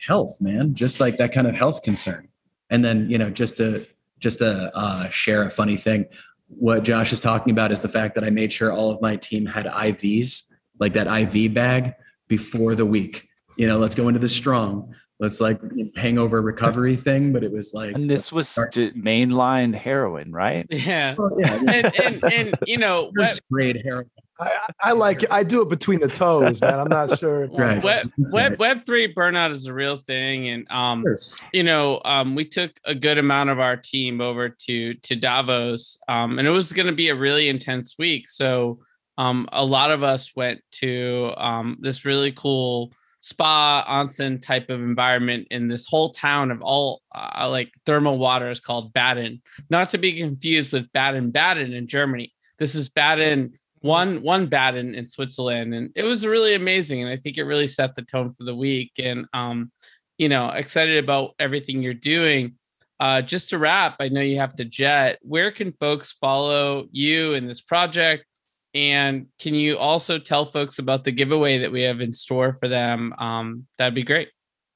health, 0.07 0.39
man, 0.39 0.73
just 0.73 1.01
like 1.01 1.17
that 1.17 1.33
kind 1.33 1.47
of 1.47 1.55
health 1.55 1.83
concern. 1.83 2.29
And 2.69 2.83
then, 2.83 3.09
you 3.09 3.17
know, 3.17 3.29
just 3.29 3.57
to 3.57 3.85
just 4.19 4.39
to 4.39 4.71
uh, 4.75 5.09
share 5.09 5.43
a 5.43 5.51
funny 5.51 5.75
thing, 5.75 6.05
what 6.47 6.83
Josh 6.83 7.13
is 7.13 7.21
talking 7.21 7.51
about 7.51 7.71
is 7.71 7.81
the 7.81 7.89
fact 7.89 8.15
that 8.15 8.23
I 8.23 8.29
made 8.29 8.51
sure 8.51 8.71
all 8.71 8.91
of 8.91 9.01
my 9.01 9.15
team 9.15 9.45
had 9.45 9.65
IVs, 9.65 10.43
like 10.79 10.93
that 10.93 11.07
IV 11.07 11.53
bag, 11.53 11.93
before 12.27 12.75
the 12.75 12.85
week. 12.85 13.27
You 13.57 13.67
know, 13.67 13.77
let's 13.77 13.95
go 13.95 14.07
into 14.07 14.19
the 14.19 14.29
strong. 14.29 14.95
Let's 15.19 15.41
like 15.41 15.59
hangover 15.97 16.41
recovery 16.41 16.95
thing, 16.95 17.33
but 17.33 17.43
it 17.43 17.51
was 17.51 17.73
like, 17.73 17.93
and 17.93 18.09
this 18.09 18.31
was 18.31 18.47
mainline 18.55 19.75
heroin, 19.75 20.31
right? 20.31 20.65
Yeah, 20.79 21.15
well, 21.17 21.35
yeah, 21.37 21.55
and, 21.67 21.99
and, 21.99 22.23
and 22.23 22.59
you 22.65 22.77
know, 22.77 23.11
first 23.19 23.41
grade 23.51 23.81
heroin. 23.83 24.09
I, 24.39 24.57
I, 24.79 24.91
like 24.93 25.23
it. 25.23 25.31
I 25.31 25.43
do 25.43 25.61
it 25.61 25.67
between 25.67 25.99
the 25.99 26.07
toes, 26.07 26.61
man. 26.61 26.79
I'm 26.79 26.87
not 26.87 27.19
sure. 27.19 27.47
right. 27.47 27.83
Web, 27.83 28.09
web 28.31 28.57
Web 28.57 28.85
three 28.85 29.13
burnout 29.13 29.51
is 29.51 29.65
a 29.65 29.73
real 29.73 29.97
thing, 29.97 30.47
and 30.47 30.71
um, 30.71 31.03
you 31.51 31.63
know, 31.63 31.99
um, 32.05 32.35
we 32.35 32.45
took 32.45 32.71
a 32.85 32.95
good 32.95 33.17
amount 33.17 33.49
of 33.49 33.59
our 33.59 33.75
team 33.75 34.21
over 34.21 34.47
to 34.47 34.93
to 34.93 35.15
Davos, 35.17 35.97
um, 36.07 36.39
and 36.39 36.47
it 36.47 36.51
was 36.51 36.71
going 36.71 36.87
to 36.87 36.93
be 36.93 37.09
a 37.09 37.15
really 37.15 37.49
intense 37.49 37.97
week. 37.99 38.29
So, 38.29 38.79
um, 39.17 39.49
a 39.51 39.65
lot 39.65 39.91
of 39.91 40.01
us 40.01 40.33
went 40.33 40.61
to 40.73 41.33
um 41.35 41.77
this 41.81 42.05
really 42.05 42.31
cool 42.31 42.93
spa 43.19 43.85
onsen 43.87 44.41
type 44.41 44.69
of 44.69 44.79
environment 44.79 45.47
in 45.51 45.67
this 45.67 45.85
whole 45.85 46.11
town 46.11 46.51
of 46.51 46.61
all 46.61 47.01
uh, 47.13 47.47
like 47.49 47.71
thermal 47.85 48.17
waters 48.17 48.59
called 48.59 48.93
Baden, 48.93 49.41
not 49.69 49.89
to 49.89 49.97
be 49.97 50.19
confused 50.19 50.71
with 50.71 50.91
Baden 50.93 51.31
Baden 51.31 51.73
in 51.73 51.87
Germany. 51.87 52.33
This 52.57 52.75
is 52.75 52.89
Baden 52.89 53.53
one 53.81 54.21
one 54.21 54.47
Baden 54.47 54.95
in 54.95 55.07
Switzerland, 55.07 55.73
and 55.73 55.91
it 55.95 56.03
was 56.03 56.25
really 56.25 56.53
amazing. 56.53 57.01
And 57.01 57.09
I 57.09 57.17
think 57.17 57.37
it 57.37 57.43
really 57.43 57.67
set 57.67 57.95
the 57.95 58.01
tone 58.01 58.33
for 58.33 58.43
the 58.43 58.55
week. 58.55 58.93
And 58.99 59.25
um, 59.33 59.71
you 60.17 60.29
know, 60.29 60.49
excited 60.49 61.01
about 61.01 61.35
everything 61.39 61.81
you're 61.81 61.93
doing. 61.93 62.55
Uh, 62.99 63.21
just 63.21 63.49
to 63.49 63.57
wrap, 63.57 63.95
I 64.01 64.09
know 64.09 64.19
you 64.19 64.37
have 64.39 64.55
to 64.57 64.65
jet. 64.65 65.19
Where 65.21 65.51
can 65.51 65.71
folks 65.71 66.13
follow 66.19 66.87
you 66.91 67.33
in 67.33 67.47
this 67.47 67.61
project? 67.61 68.25
And 68.73 69.27
can 69.39 69.55
you 69.55 69.77
also 69.77 70.19
tell 70.19 70.45
folks 70.45 70.79
about 70.79 71.03
the 71.03 71.11
giveaway 71.11 71.57
that 71.59 71.71
we 71.71 71.81
have 71.83 72.01
in 72.01 72.11
store 72.11 72.53
for 72.53 72.67
them? 72.67 73.13
Um, 73.17 73.67
that'd 73.77 73.95
be 73.95 74.03
great. 74.03 74.29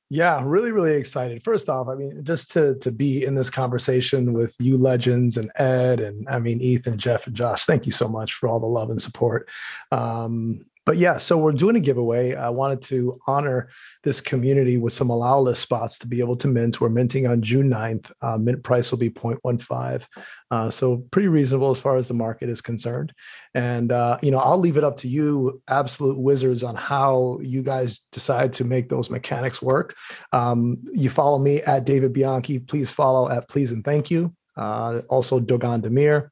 Yeah, 0.09 0.43
really, 0.45 0.71
really 0.71 0.95
excited. 0.95 1.43
First 1.43 1.69
off, 1.69 1.87
I 1.87 1.95
mean, 1.95 2.23
just 2.23 2.51
to 2.51 2.75
to 2.81 2.91
be 2.91 3.25
in 3.25 3.33
this 3.33 3.49
conversation 3.49 4.33
with 4.33 4.55
you 4.59 4.77
legends 4.77 5.37
and 5.37 5.51
Ed 5.55 5.99
and 5.99 6.29
I 6.29 6.37
mean 6.37 6.61
Ethan, 6.61 6.99
Jeff, 6.99 7.25
and 7.25 7.35
Josh. 7.35 7.65
Thank 7.65 7.87
you 7.87 7.91
so 7.91 8.07
much 8.07 8.33
for 8.33 8.47
all 8.47 8.59
the 8.59 8.67
love 8.67 8.91
and 8.91 9.01
support. 9.01 9.49
Um, 9.91 10.65
but 10.85 10.97
yeah, 10.97 11.17
so 11.17 11.37
we're 11.37 11.53
doing 11.53 11.77
a 11.77 11.79
giveaway. 11.79 12.35
I 12.35 12.49
wanted 12.49 12.81
to 12.83 13.19
honor 13.25 13.69
this 14.03 14.19
community 14.19 14.77
with 14.77 14.91
some 14.91 15.09
allow 15.09 15.39
list 15.39 15.61
spots 15.61 15.97
to 15.99 16.07
be 16.07 16.19
able 16.19 16.35
to 16.37 16.47
mint. 16.47 16.81
We're 16.81 16.89
minting 16.89 17.25
on 17.25 17.41
June 17.41 17.69
9th. 17.69 18.11
Uh, 18.21 18.37
mint 18.37 18.63
price 18.63 18.91
will 18.91 18.97
be 18.97 19.09
0.15. 19.09 20.05
Uh, 20.51 20.69
so 20.69 20.97
pretty 21.11 21.29
reasonable 21.29 21.71
as 21.71 21.79
far 21.79 21.95
as 21.95 22.09
the 22.09 22.13
market 22.13 22.49
is 22.49 22.59
concerned. 22.59 23.13
And, 23.53 23.91
uh, 23.91 24.17
you 24.21 24.31
know, 24.31 24.39
I'll 24.39 24.57
leave 24.57 24.77
it 24.77 24.83
up 24.83 24.97
to 24.97 25.07
you, 25.07 25.61
absolute 25.69 26.19
wizards, 26.19 26.63
on 26.63 26.75
how 26.75 27.39
you 27.41 27.63
guys 27.63 27.99
decide 28.11 28.51
to 28.53 28.65
make 28.65 28.89
those 28.89 29.09
mechanics 29.09 29.61
work. 29.61 29.95
Um, 30.33 30.79
you 30.91 31.09
follow 31.09 31.39
me 31.39 31.61
at 31.61 31.85
David 31.85 32.11
Bianchi. 32.11 32.59
Please 32.59 32.89
follow 32.89 33.29
at 33.29 33.47
Please 33.47 33.71
and 33.71 33.85
Thank 33.85 34.11
You. 34.11 34.33
Uh, 34.55 35.01
also 35.09 35.39
Dogan 35.39 35.81
Demir 35.81 36.29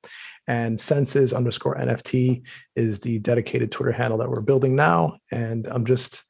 and 0.47 0.79
senses 0.79 1.33
underscore 1.33 1.75
nft 1.75 2.41
is 2.75 2.99
the 2.99 3.19
dedicated 3.19 3.71
twitter 3.71 3.91
handle 3.91 4.17
that 4.17 4.29
we're 4.29 4.41
building 4.41 4.75
now. 4.75 5.17
And 5.31 5.67
i'm 5.67 5.85
just 5.85 6.23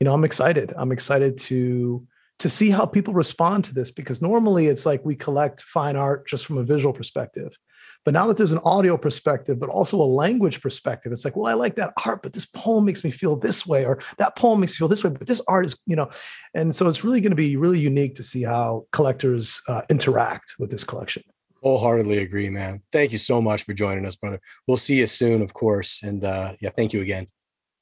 you 0.00 0.04
know 0.04 0.14
i'm 0.14 0.24
excited. 0.24 0.72
I'm 0.76 0.92
excited 0.92 1.38
to 1.38 2.06
to 2.38 2.48
see 2.48 2.70
how 2.70 2.86
people 2.86 3.14
respond 3.14 3.64
to 3.64 3.74
this 3.74 3.90
because 3.90 4.22
normally 4.22 4.68
it's 4.68 4.86
like 4.86 5.04
we 5.04 5.16
collect 5.16 5.62
fine 5.62 5.96
art 5.96 6.26
just 6.26 6.46
from 6.46 6.58
a 6.58 6.62
visual 6.62 6.92
perspective. 6.92 7.56
But 8.04 8.14
now 8.14 8.28
that 8.28 8.36
there's 8.36 8.52
an 8.52 8.60
audio 8.64 8.96
perspective 8.96 9.58
but 9.58 9.68
also 9.68 10.00
a 10.00 10.04
language 10.04 10.62
perspective 10.62 11.12
it's 11.12 11.24
like 11.24 11.36
well 11.36 11.46
i 11.46 11.54
like 11.54 11.76
that 11.76 11.92
art 12.06 12.22
but 12.22 12.32
this 12.32 12.46
poem 12.46 12.84
makes 12.84 13.02
me 13.04 13.10
feel 13.10 13.36
this 13.36 13.66
way 13.66 13.84
or 13.84 14.00
that 14.18 14.36
poem 14.36 14.60
makes 14.60 14.72
me 14.72 14.76
feel 14.76 14.88
this 14.88 15.04
way 15.04 15.10
but 15.10 15.26
this 15.26 15.42
art 15.48 15.66
is 15.66 15.78
you 15.84 15.96
know. 15.96 16.08
And 16.54 16.74
so 16.74 16.88
it's 16.88 17.04
really 17.04 17.20
going 17.20 17.32
to 17.32 17.36
be 17.36 17.56
really 17.56 17.80
unique 17.80 18.14
to 18.14 18.22
see 18.22 18.42
how 18.42 18.86
collectors 18.92 19.60
uh, 19.68 19.82
interact 19.90 20.54
with 20.58 20.70
this 20.70 20.84
collection 20.84 21.22
Wholeheartedly 21.62 22.18
agree, 22.18 22.50
man. 22.50 22.82
Thank 22.92 23.12
you 23.12 23.18
so 23.18 23.42
much 23.42 23.64
for 23.64 23.74
joining 23.74 24.06
us, 24.06 24.16
brother. 24.16 24.40
We'll 24.66 24.76
see 24.76 24.98
you 24.98 25.06
soon, 25.06 25.42
of 25.42 25.52
course. 25.54 26.02
And 26.02 26.24
uh, 26.24 26.54
yeah, 26.60 26.70
thank 26.70 26.92
you 26.92 27.00
again. 27.00 27.26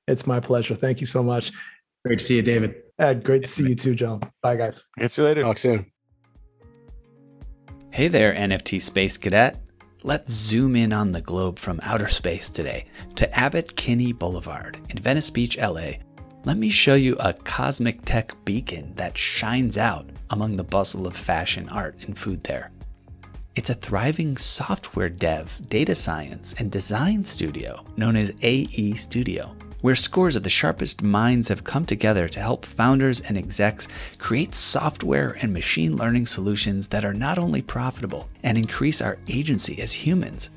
It's 0.09 0.27
my 0.27 0.41
pleasure. 0.41 0.75
Thank 0.75 1.01
you 1.01 1.07
so 1.07 1.23
much. 1.23 1.53
Great 2.05 2.21
to 2.21 2.25
see 2.25 2.37
you, 2.37 2.43
David. 2.43 2.77
Ed, 2.99 3.25
great 3.25 3.45
to 3.45 3.51
see 3.51 3.69
you 3.69 3.75
too, 3.75 3.95
John. 3.95 4.21
Bye, 4.43 4.57
guys. 4.57 4.83
Catch 4.99 5.19
you 5.19 5.25
later. 5.25 5.43
Talk 5.43 5.59
soon. 5.59 5.91
Hey 7.91 8.09
there, 8.09 8.35
NFT 8.35 8.81
Space 8.81 9.17
Cadet. 9.17 9.61
Let's 10.03 10.31
zoom 10.31 10.77
in 10.77 10.93
on 10.93 11.13
the 11.13 11.21
globe 11.21 11.59
from 11.59 11.81
outer 11.83 12.09
space 12.09 12.49
today 12.49 12.87
to 13.17 13.39
Abbott 13.39 13.75
Kinney 13.75 14.13
Boulevard 14.13 14.79
in 14.89 14.99
Venice 14.99 15.31
Beach, 15.31 15.59
LA. 15.59 15.95
Let 16.45 16.59
me 16.59 16.71
show 16.71 16.95
you 16.95 17.17
a 17.17 17.33
cosmic 17.33 18.05
tech 18.05 18.33
beacon 18.45 18.93
that 18.95 19.19
shines 19.19 19.77
out 19.77 20.09
among 20.31 20.57
the 20.57 20.63
bustle 20.63 21.07
of 21.07 21.17
fashion, 21.17 21.69
art, 21.71 21.97
and 22.03 22.17
food 22.17 22.45
there. 22.45 22.71
It's 23.57 23.71
a 23.71 23.75
thriving 23.75 24.37
software 24.37 25.09
dev, 25.09 25.59
data 25.71 25.95
science, 25.95 26.55
and 26.59 26.71
design 26.71 27.25
studio 27.25 27.87
known 27.97 28.15
as 28.15 28.31
AE 28.43 28.93
Studio, 28.97 29.57
where 29.81 29.97
scores 29.97 30.37
of 30.37 30.43
the 30.43 30.51
sharpest 30.51 31.03
minds 31.03 31.49
have 31.49 31.65
come 31.65 31.87
together 31.87 32.29
to 32.29 32.39
help 32.39 32.67
founders 32.67 33.23
and 33.23 33.39
execs 33.39 33.89
create 34.19 34.53
software 34.53 35.39
and 35.41 35.55
machine 35.55 35.97
learning 35.97 36.27
solutions 36.27 36.89
that 36.89 37.07
are 37.07 37.15
not 37.15 37.39
only 37.39 37.63
profitable 37.63 38.29
and 38.43 38.59
increase 38.59 39.01
our 39.01 39.17
agency 39.27 39.81
as 39.81 39.91
humans, 39.91 40.51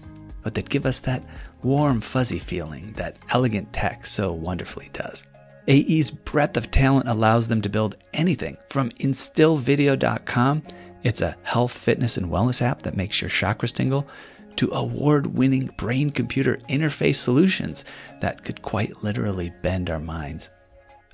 but 0.44 0.54
that 0.56 0.68
give 0.68 0.86
us 0.86 1.00
that 1.00 1.24
warm, 1.64 2.02
fuzzy 2.02 2.38
feeling 2.38 2.92
that 2.98 3.16
elegant 3.30 3.72
tech 3.72 4.06
so 4.06 4.34
wonderfully 4.34 4.90
does. 4.92 5.26
AE's 5.70 6.12
breadth 6.12 6.58
of 6.58 6.70
talent 6.70 7.08
allows 7.08 7.48
them 7.48 7.62
to 7.62 7.70
build 7.70 7.96
anything 8.14 8.58
from 8.68 8.90
instillvideo.com 8.90 10.64
it's 11.04 11.22
a 11.22 11.38
health, 11.44 11.72
fitness, 11.72 12.18
and 12.18 12.30
wellness 12.30 12.62
app 12.62 12.82
that 12.84 12.98
makes 12.98 13.22
your 13.22 13.30
chakras 13.30 13.74
tingle 13.74 14.08
to 14.58 14.70
award 14.72 15.28
winning 15.28 15.68
brain 15.78 16.10
computer 16.10 16.58
interface 16.70 17.16
solutions 17.16 17.86
that 18.20 18.44
could 18.44 18.62
quite 18.62 19.04
literally 19.04 19.54
bend 19.62 19.90
our 19.90 20.00
minds. 20.00 20.52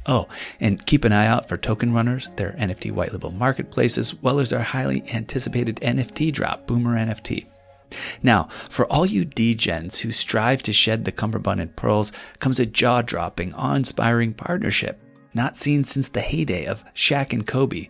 Oh, 0.07 0.27
and 0.59 0.83
keep 0.85 1.03
an 1.03 1.11
eye 1.11 1.27
out 1.27 1.49
for 1.49 1.57
Token 1.57 1.93
Runners, 1.93 2.31
their 2.35 2.53
NFT 2.53 2.91
white 2.91 3.11
label 3.11 3.31
marketplace, 3.31 3.97
as 3.97 4.13
well 4.15 4.39
as 4.39 4.53
our 4.53 4.61
highly 4.61 5.03
anticipated 5.11 5.77
NFT 5.77 6.31
drop, 6.31 6.67
Boomer 6.67 6.95
NFT. 6.95 7.45
Now, 8.21 8.49
for 8.69 8.85
all 8.91 9.05
you 9.05 9.25
degens 9.25 9.99
who 9.99 10.11
strive 10.11 10.61
to 10.63 10.73
shed 10.73 11.05
the 11.05 11.11
cummerbund 11.11 11.61
and 11.61 11.75
pearls, 11.75 12.11
comes 12.39 12.59
a 12.59 12.65
jaw 12.65 13.01
dropping, 13.01 13.53
awe 13.53 13.75
inspiring 13.75 14.33
partnership, 14.33 14.99
not 15.33 15.57
seen 15.57 15.83
since 15.83 16.07
the 16.07 16.21
heyday 16.21 16.65
of 16.65 16.83
Shaq 16.93 17.33
and 17.33 17.45
Kobe, 17.45 17.89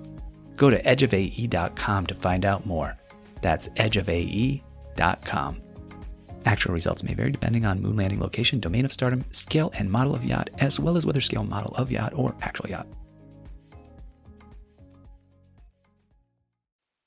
Go 0.61 0.69
to 0.69 0.79
edgeofae.com 0.83 2.05
to 2.05 2.13
find 2.13 2.45
out 2.45 2.67
more. 2.67 2.95
That's 3.41 3.69
edgeofae.com. 3.69 5.61
Actual 6.45 6.73
results 6.73 7.01
may 7.01 7.15
vary 7.15 7.31
depending 7.31 7.65
on 7.65 7.81
moon 7.81 7.97
landing 7.97 8.19
location, 8.19 8.59
domain 8.59 8.85
of 8.85 8.91
stardom, 8.91 9.25
scale 9.31 9.71
and 9.73 9.89
model 9.89 10.13
of 10.13 10.23
yacht, 10.23 10.51
as 10.59 10.79
well 10.79 10.97
as 10.97 11.03
whether 11.03 11.19
scale 11.19 11.43
model 11.43 11.73
of 11.77 11.89
yacht 11.91 12.13
or 12.13 12.35
actual 12.43 12.69
yacht. 12.69 12.85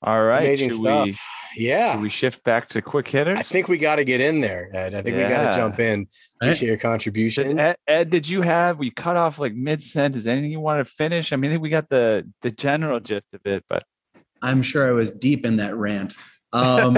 All 0.01 0.23
right. 0.23 0.43
Amazing 0.43 0.69
should 0.69 0.79
stuff. 0.79 1.05
We, 1.05 1.15
yeah. 1.57 1.93
should 1.93 2.01
we 2.01 2.09
shift 2.09 2.43
back 2.43 2.67
to 2.69 2.81
quick 2.81 3.07
hitters? 3.07 3.39
I 3.39 3.43
think 3.43 3.67
we 3.67 3.77
got 3.77 3.95
to 3.95 4.03
get 4.03 4.21
in 4.21 4.41
there, 4.41 4.69
Ed. 4.73 4.93
I 4.93 5.01
think 5.01 5.15
we 5.15 5.23
got 5.23 5.51
to 5.51 5.57
jump 5.57 5.79
in. 5.79 6.07
Appreciate 6.41 6.67
your 6.67 6.77
contribution. 6.77 7.55
Did- 7.55 7.59
Ed, 7.59 7.77
Ed, 7.87 8.09
did 8.09 8.29
you 8.29 8.41
have 8.41 8.77
we 8.77 8.91
cut 8.91 9.15
off 9.15 9.39
like 9.39 9.53
mid 9.53 9.81
sentence? 9.81 10.21
Is 10.21 10.27
anything 10.27 10.51
you 10.51 10.59
want 10.59 10.85
to 10.85 10.93
finish? 10.93 11.33
I 11.33 11.37
mean, 11.37 11.51
I 11.51 11.53
think 11.53 11.63
we 11.63 11.69
got 11.69 11.89
the 11.89 12.29
the 12.41 12.51
general 12.51 12.99
gist 12.99 13.27
of 13.33 13.41
it, 13.45 13.63
but 13.69 13.83
I'm 14.41 14.61
sure 14.61 14.87
I 14.87 14.91
was 14.91 15.11
deep 15.11 15.45
in 15.45 15.57
that 15.57 15.75
rant. 15.75 16.15
Um, 16.53 16.97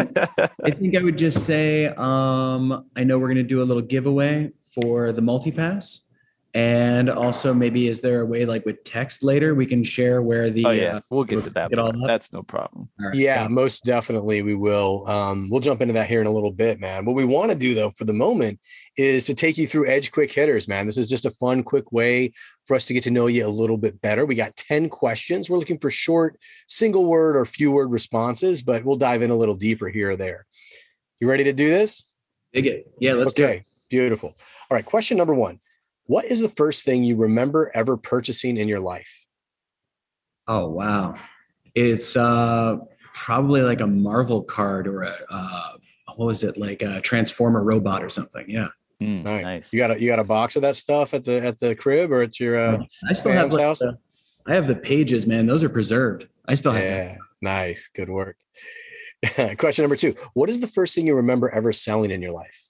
I 0.64 0.72
think 0.72 0.96
I 0.96 1.02
would 1.02 1.18
just 1.18 1.46
say 1.46 1.88
um, 1.88 2.86
I 2.96 3.04
know 3.04 3.18
we're 3.18 3.28
going 3.28 3.38
to 3.38 3.44
do 3.44 3.62
a 3.62 3.64
little 3.64 3.82
giveaway 3.82 4.52
for 4.74 5.12
the 5.12 5.22
multipass. 5.22 6.02
And 6.58 7.08
also, 7.08 7.54
maybe 7.54 7.88
is 7.88 8.02
there 8.02 8.22
a 8.22 8.26
way, 8.26 8.44
like 8.44 8.66
with 8.66 8.84
text 8.84 9.22
later, 9.22 9.54
we 9.54 9.68
can 9.68 9.84
share 9.84 10.24
where 10.24 10.50
the. 10.50 10.66
oh 10.66 10.72
yeah, 10.72 10.96
uh, 10.96 11.02
we'll 11.12 11.24
get 11.24 11.44
to 11.44 11.52
that. 11.52 11.70
get 11.70 11.78
all 11.78 11.92
that? 11.92 12.08
That's 12.08 12.34
no 12.34 12.42
problem. 12.42 12.90
all 13.00 13.06
right, 13.10 13.16
Yeah, 13.16 13.42
thank- 13.42 13.52
most 13.52 13.84
definitely 13.86 14.42
we 14.42 14.56
will. 14.56 15.08
Um, 15.08 15.50
we'll 15.52 15.60
jump 15.60 15.82
into 15.82 15.94
that 15.94 16.08
here 16.08 16.20
in 16.20 16.26
a 16.26 16.32
little 16.32 16.52
bit, 16.52 16.80
man. 16.80 17.06
What 17.06 17.16
we 17.16 17.26
want 17.26 17.52
to 17.52 17.56
do 17.56 17.76
though 17.76 17.92
for 17.92 18.06
the 18.06 18.14
moment 18.14 18.60
is 18.98 19.28
to 19.28 19.36
take 19.36 19.60
you 19.60 19.68
through 19.68 19.88
Edge 19.88 20.12
Quick 20.12 20.34
Hitters, 20.34 20.68
man. 20.68 20.88
This 20.88 20.98
is 20.98 21.08
just 21.08 21.28
a 21.28 21.30
fun, 21.30 21.62
quick 21.62 21.92
way 21.92 22.32
for 22.66 22.76
us 22.76 22.86
to 22.86 22.94
get 22.96 23.04
to 23.04 23.12
know 23.12 23.28
you 23.28 23.46
a 23.46 23.50
little 23.50 23.78
bit 23.78 24.02
better. 24.02 24.26
We 24.26 24.34
got 24.34 24.56
10 24.56 24.90
questions. 24.90 25.52
We're 25.52 25.60
looking 25.60 25.78
for 25.78 25.92
short, 25.92 26.40
single 26.68 27.06
word 27.06 27.36
or 27.36 27.46
few 27.46 27.72
word 27.72 27.92
responses, 27.92 28.64
but 28.64 28.84
we'll 28.84 28.96
dive 28.98 29.22
in 29.22 29.30
a 29.30 29.36
little 29.36 29.56
deeper 29.56 29.90
here 29.90 30.10
or 30.10 30.16
there. 30.16 30.48
You 31.20 31.30
ready 31.30 31.44
to 31.44 31.54
do 31.54 31.70
this? 31.70 32.04
Dig 32.52 32.66
it. 32.66 32.92
Yeah, 33.00 33.14
let's 33.14 33.34
do 33.34 33.44
okay, 33.44 33.58
it. 33.58 33.66
beautiful. 33.92 34.30
All 34.72 34.76
right, 34.76 34.84
question 34.84 35.18
number 35.18 35.36
one. 35.36 35.60
What 36.08 36.26
is 36.26 36.40
the 36.42 36.50
first 36.50 36.86
thing 36.86 37.04
you 37.04 37.16
remember 37.16 37.72
ever 37.74 37.98
purchasing 37.98 38.58
in 38.58 38.68
your 38.68 38.80
life? 38.80 39.26
Oh, 40.48 40.68
wow. 40.70 41.16
It's 41.76 42.16
uh, 42.16 42.78
probably 43.14 43.62
like 43.62 43.82
a 43.82 43.88
Marvel 43.88 44.42
card 44.42 44.88
or 44.88 45.04
a, 45.04 45.16
uh, 45.30 45.72
what 46.16 46.26
was 46.26 46.44
it, 46.44 46.58
like 46.58 46.82
a 46.82 47.02
Transformer 47.02 47.64
robot 47.64 48.04
or 48.04 48.10
something. 48.10 48.46
Yeah. 48.48 48.68
Mm, 49.02 49.24
Nice. 49.24 49.44
nice. 49.44 49.74
You 49.74 49.78
got 49.80 49.92
a 49.92 50.02
you 50.02 50.08
got 50.08 50.18
a 50.18 50.24
box 50.24 50.56
of 50.56 50.64
that 50.64 50.76
stuff 50.76 51.14
at 51.14 51.24
the 51.24 51.40
at 51.46 51.60
the 51.60 51.76
crib 51.76 52.12
or 52.12 52.24
at 52.24 52.40
your 52.40 52.58
uh 52.58 52.80
I 53.08 53.14
still 53.14 53.32
have 53.32 53.54
like, 53.54 53.62
house? 53.62 53.78
the- 53.80 53.96
I 54.48 54.56
have 54.56 54.66
the 54.68 54.76
pages, 54.76 55.28
man. 55.28 55.46
Those 55.46 55.62
are 55.62 55.70
preserved. 55.70 56.28
I 56.48 56.56
still 56.56 56.72
have 56.72 56.82
them. 56.84 57.10
Yeah, 57.12 57.18
nice. 57.44 57.90
Good 57.94 58.10
work. 58.10 58.38
Question 59.60 59.84
number 59.84 59.98
two. 59.98 60.16
What 60.34 60.50
is 60.50 60.62
the 60.62 60.68
first 60.68 60.96
thing 60.96 61.06
you 61.06 61.14
remember 61.16 61.50
ever 61.52 61.72
selling 61.74 62.10
in 62.10 62.22
your 62.24 62.32
life? 62.32 62.67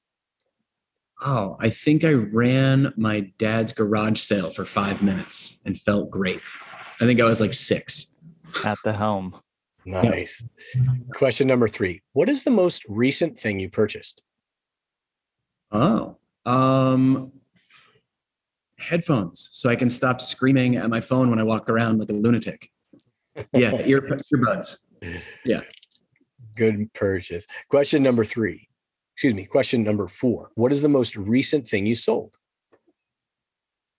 Oh, 1.26 1.58
I 1.60 1.70
think 1.70 2.04
I 2.04 2.14
ran 2.14 2.94
my 2.96 3.32
dad's 3.38 3.74
garage 3.74 4.20
sale 4.20 4.52
for 4.52 4.66
five 4.66 5.02
minutes 5.02 5.58
and 5.66 5.80
felt 5.80 6.12
great. 6.12 6.42
I 7.02 7.06
think 7.06 7.20
I 7.20 7.26
was 7.26 7.42
like 7.42 7.54
six. 7.54 8.14
At 8.64 8.78
the 8.84 8.94
helm. 8.94 9.40
Nice. 9.86 10.44
Question 11.14 11.48
number 11.48 11.68
three 11.68 12.02
What 12.14 12.30
is 12.30 12.44
the 12.44 12.52
most 12.52 12.84
recent 12.88 13.40
thing 13.40 13.60
you 13.60 13.70
purchased? 13.70 14.22
Oh, 15.72 16.18
um, 16.46 17.32
headphones, 18.80 19.50
so 19.52 19.70
I 19.70 19.76
can 19.76 19.90
stop 19.90 20.22
screaming 20.22 20.76
at 20.76 20.90
my 20.90 21.02
phone 21.02 21.30
when 21.30 21.40
I 21.40 21.44
walk 21.44 21.70
around 21.70 22.00
like 22.00 22.10
a 22.10 22.14
lunatic. 22.14 22.70
Yeah, 23.54 23.76
ear 23.86 24.02
earbuds. 24.34 24.78
Yeah. 25.46 25.62
Good 26.56 26.92
purchase. 26.94 27.46
Question 27.70 28.02
number 28.02 28.26
three. 28.26 28.68
Excuse 29.18 29.34
me. 29.34 29.46
Question 29.46 29.82
number 29.82 30.08
four. 30.08 30.52
What 30.54 30.72
is 30.72 30.84
the 30.84 30.90
most 30.90 31.16
recent 31.16 31.68
thing 31.68 31.88
you 31.88 31.96
sold? 31.96 32.38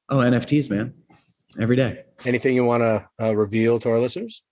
Oh, 0.09 0.19
NFTs, 0.19 0.71
man, 0.71 0.95
every 1.61 1.75
day. 1.75 2.05
Anything 2.25 2.55
you 2.55 2.65
want 2.65 2.85
to 2.85 3.09
uh, 3.21 3.35
reveal 3.35 3.81
to 3.81 3.91
our 3.91 3.99
listeners? 3.99 4.45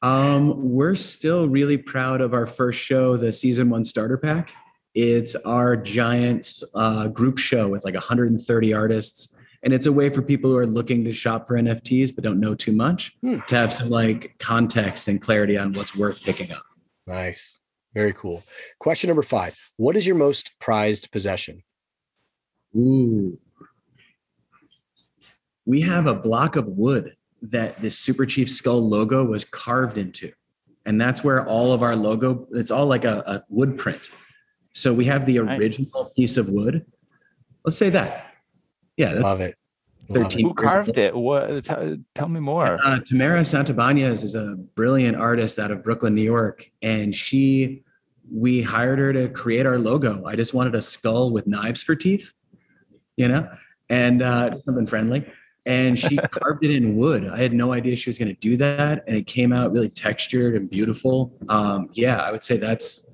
Um, 0.00 0.72
we're 0.72 0.94
still 0.94 1.46
really 1.46 1.76
proud 1.76 2.22
of 2.22 2.32
our 2.32 2.46
first 2.46 2.80
show, 2.80 3.18
the 3.18 3.32
season 3.32 3.68
one 3.68 3.84
starter 3.84 4.16
pack. 4.16 4.50
It's 4.94 5.34
our 5.36 5.76
giant 5.76 6.62
uh, 6.74 7.08
group 7.08 7.36
show 7.36 7.68
with 7.68 7.84
like 7.84 7.92
130 7.94 8.72
artists. 8.72 9.28
And 9.62 9.74
it's 9.74 9.84
a 9.84 9.92
way 9.92 10.08
for 10.08 10.22
people 10.22 10.50
who 10.50 10.56
are 10.56 10.66
looking 10.66 11.04
to 11.04 11.12
shop 11.12 11.46
for 11.46 11.54
NFTs 11.56 12.14
but 12.14 12.24
don't 12.24 12.40
know 12.40 12.54
too 12.54 12.72
much 12.72 13.14
Hmm. 13.20 13.40
to 13.48 13.54
have 13.56 13.74
some 13.74 13.90
like 13.90 14.36
context 14.38 15.06
and 15.08 15.20
clarity 15.20 15.58
on 15.58 15.74
what's 15.74 15.94
worth 15.94 16.22
picking 16.22 16.50
up. 16.50 16.62
Nice. 17.06 17.60
Very 17.96 18.12
cool. 18.12 18.42
Question 18.78 19.08
number 19.08 19.22
five. 19.22 19.56
What 19.78 19.96
is 19.96 20.06
your 20.06 20.16
most 20.16 20.50
prized 20.60 21.10
possession? 21.10 21.62
Ooh. 22.76 23.38
We 25.64 25.80
have 25.80 26.06
a 26.06 26.14
block 26.14 26.56
of 26.56 26.68
wood 26.68 27.16
that 27.40 27.80
this 27.80 27.98
Super 27.98 28.26
Chief 28.26 28.50
Skull 28.50 28.86
logo 28.86 29.24
was 29.24 29.46
carved 29.46 29.96
into. 29.96 30.30
And 30.84 31.00
that's 31.00 31.24
where 31.24 31.46
all 31.46 31.72
of 31.72 31.82
our 31.82 31.96
logo, 31.96 32.46
it's 32.52 32.70
all 32.70 32.84
like 32.86 33.06
a, 33.06 33.20
a 33.26 33.44
wood 33.48 33.78
print. 33.78 34.10
So 34.74 34.92
we 34.92 35.06
have 35.06 35.24
the 35.24 35.38
Nice. 35.40 35.58
original 35.58 36.12
piece 36.14 36.36
of 36.36 36.50
wood. 36.50 36.84
Let's 37.64 37.78
say 37.78 37.88
that. 37.90 38.34
Yeah, 38.98 39.12
that's 39.14 39.24
Love 39.24 39.40
it. 39.40 39.54
Love 40.10 40.24
13. 40.24 40.46
Who 40.48 40.52
carved 40.54 40.98
it? 40.98 41.16
What? 41.16 41.64
Tell, 41.64 41.96
tell 42.14 42.28
me 42.28 42.40
more. 42.40 42.78
Uh, 42.84 43.00
Tamara 43.00 43.40
Santibañez 43.40 44.22
is 44.22 44.34
a 44.34 44.54
brilliant 44.74 45.16
artist 45.16 45.58
out 45.58 45.70
of 45.70 45.82
Brooklyn, 45.82 46.14
New 46.14 46.22
York, 46.22 46.70
and 46.82 47.14
she, 47.14 47.84
we 48.32 48.62
hired 48.62 48.98
her 48.98 49.12
to 49.12 49.28
create 49.28 49.66
our 49.66 49.78
logo. 49.78 50.24
I 50.24 50.36
just 50.36 50.54
wanted 50.54 50.74
a 50.74 50.82
skull 50.82 51.30
with 51.32 51.46
knives 51.46 51.82
for 51.82 51.94
teeth, 51.94 52.32
you 53.16 53.28
know, 53.28 53.48
and 53.88 54.22
uh, 54.22 54.58
something 54.58 54.86
friendly. 54.86 55.26
And 55.64 55.98
she 55.98 56.16
carved 56.30 56.64
it 56.64 56.70
in 56.74 56.96
wood. 56.96 57.28
I 57.28 57.38
had 57.38 57.52
no 57.52 57.72
idea 57.72 57.96
she 57.96 58.08
was 58.08 58.18
going 58.18 58.28
to 58.28 58.40
do 58.40 58.56
that, 58.58 59.04
and 59.06 59.16
it 59.16 59.26
came 59.26 59.52
out 59.52 59.72
really 59.72 59.88
textured 59.88 60.54
and 60.54 60.70
beautiful. 60.70 61.36
Um, 61.48 61.88
yeah, 61.92 62.18
I 62.20 62.30
would 62.30 62.42
say 62.44 62.56
that's 62.56 63.08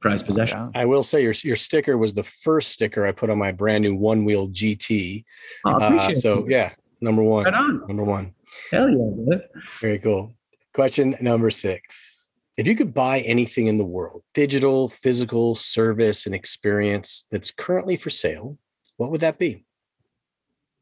prized 0.00 0.26
possession. 0.26 0.70
I 0.74 0.84
will 0.84 1.04
say 1.04 1.22
your 1.22 1.34
your 1.44 1.54
sticker 1.56 1.96
was 1.96 2.12
the 2.12 2.24
first 2.24 2.70
sticker 2.70 3.06
I 3.06 3.12
put 3.12 3.30
on 3.30 3.38
my 3.38 3.52
brand 3.52 3.82
new 3.82 3.94
one 3.94 4.24
wheel 4.24 4.48
GT. 4.48 5.24
Oh, 5.64 5.70
Uh, 5.80 6.14
so 6.14 6.44
yeah, 6.48 6.72
number 7.00 7.22
one. 7.22 7.44
right 7.44 7.54
on. 7.54 7.86
Number 7.86 8.02
one. 8.04 8.34
Hell 8.72 8.88
yeah, 8.90 9.24
brother. 9.24 9.44
Very 9.80 9.98
cool. 10.00 10.34
Question 10.74 11.14
number 11.20 11.50
six. 11.50 12.21
If 12.56 12.66
you 12.66 12.74
could 12.76 12.92
buy 12.92 13.20
anything 13.20 13.66
in 13.66 13.78
the 13.78 13.84
world, 13.84 14.22
digital, 14.34 14.88
physical, 14.88 15.54
service, 15.54 16.26
and 16.26 16.34
experience 16.34 17.24
that's 17.30 17.50
currently 17.50 17.96
for 17.96 18.10
sale, 18.10 18.58
what 18.98 19.10
would 19.10 19.22
that 19.22 19.38
be? 19.38 19.64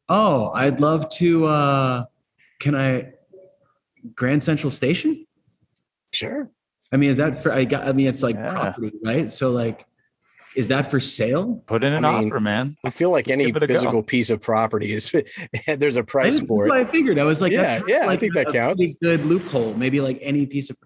Oh, 0.08 0.50
I'd 0.52 0.80
love 0.80 1.08
to. 1.10 1.46
uh 1.46 2.04
Can 2.58 2.74
I? 2.74 3.12
Grand 4.16 4.42
Central 4.42 4.70
Station. 4.70 5.26
Sure. 6.12 6.50
I 6.92 6.96
mean, 6.96 7.10
is 7.10 7.18
that 7.18 7.40
for? 7.42 7.52
I 7.52 7.64
got. 7.64 7.86
I 7.86 7.92
mean, 7.92 8.08
it's 8.08 8.22
like 8.22 8.34
Yeah. 8.34 8.50
property, 8.52 8.92
right? 9.04 9.30
So, 9.30 9.50
like, 9.50 9.84
is 10.56 10.66
that 10.68 10.90
for 10.90 10.98
sale? 10.98 11.62
Put 11.68 11.84
in 11.84 11.92
an 11.92 12.04
I 12.04 12.18
mean, 12.18 12.26
offer, 12.32 12.40
man. 12.40 12.76
I 12.84 12.90
feel 12.90 13.10
like 13.10 13.28
any 13.28 13.44
Give 13.46 13.56
it 13.56 13.62
a 13.62 13.66
go. 13.68 13.74
physical 13.74 14.02
piece 14.02 14.30
of 14.30 14.40
property 14.40 14.92
is 14.92 15.12
there's 15.68 15.94
a 15.94 16.02
price 16.02 16.40
for 16.40 16.66
it. 16.66 16.72
I 16.72 16.90
figured. 16.90 17.20
I 17.20 17.24
was 17.24 17.40
like, 17.40 17.52
Yeah, 17.52 17.62
that's 17.62 17.70
kind 17.70 17.82
of 17.84 17.88
yeah, 17.88 18.02
I 18.02 18.06
like 18.06 18.18
think 18.20 18.34
that 18.34 18.48
counts. 18.48 18.80
pretty 18.80 18.96
Good 19.00 19.24
loophole. 19.24 19.74
Maybe 19.74 20.00
like 20.00 20.18
any 20.20 20.46
piece 20.46 20.70
of. 20.70 20.76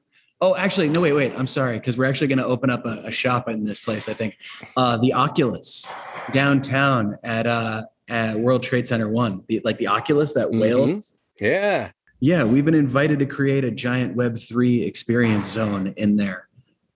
Oh, 0.41 0.57
actually, 0.57 0.89
no. 0.89 1.01
Wait, 1.01 1.13
wait. 1.13 1.33
I'm 1.37 1.47
sorry, 1.47 1.79
because 1.79 1.97
we're 1.97 2.05
actually 2.07 2.27
going 2.27 2.39
to 2.39 2.45
open 2.47 2.69
up 2.71 2.85
a, 2.85 3.03
a 3.05 3.11
shop 3.11 3.49
in 3.49 3.65
this 3.65 3.81
place. 3.81 4.09
I 4.09 4.15
think, 4.15 4.37
uh, 4.77 4.97
the 4.99 5.13
Oculus 5.15 5.87
downtown 6.33 7.17
at 7.23 7.47
uh 7.47 7.85
at 8.09 8.39
World 8.39 8.63
Trade 8.63 8.87
Center 8.87 9.09
One, 9.09 9.43
the, 9.49 9.61
like 9.65 9.79
the 9.79 9.87
Oculus, 9.87 10.35
that 10.35 10.51
whale. 10.51 10.87
Mhm. 10.89 11.13
Yeah. 11.41 11.91
Yeah, 12.21 12.45
we've 12.45 12.65
been 12.65 12.75
invited 12.75 13.19
to 13.21 13.27
create 13.27 13.65
a 13.65 13.71
giant 13.71 14.15
Web 14.17 14.39
three 14.39 14.83
experience 14.83 15.49
zone 15.51 15.95
in 15.97 16.17
there. 16.17 16.49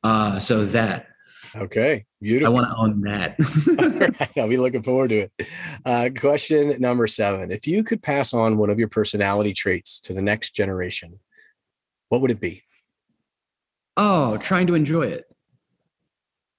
Uh, 0.03 0.39
so 0.39 0.65
that 0.67 1.07
Okay. 1.57 2.05
Beautiful. 2.21 2.47
I 2.47 2.55
want 2.55 2.67
to 2.67 2.77
own 2.77 3.01
that. 3.03 3.37
Right, 4.21 4.31
I'll 4.39 4.49
be 4.49 4.57
looking 4.59 4.83
forward 4.83 5.09
to 5.11 5.29
it. 5.29 5.49
Uh, 5.85 6.11
question 6.19 6.75
number 6.81 7.07
seven. 7.07 7.51
If 7.51 7.67
you 7.67 7.83
could 7.83 8.03
pass 8.03 8.35
on 8.35 8.59
one 8.59 8.71
of 8.71 8.79
your 8.79 8.89
personality 8.89 9.55
traits 9.55 10.01
to 10.01 10.13
the 10.13 10.23
next 10.23 10.51
generation, 10.51 11.19
what 12.09 12.21
would 12.21 12.31
it 12.31 12.41
be? 12.41 12.63
Oh, 13.99 14.39
trying 14.39 14.67
to 14.69 14.75
enjoy 14.75 15.03
it. 15.09 15.27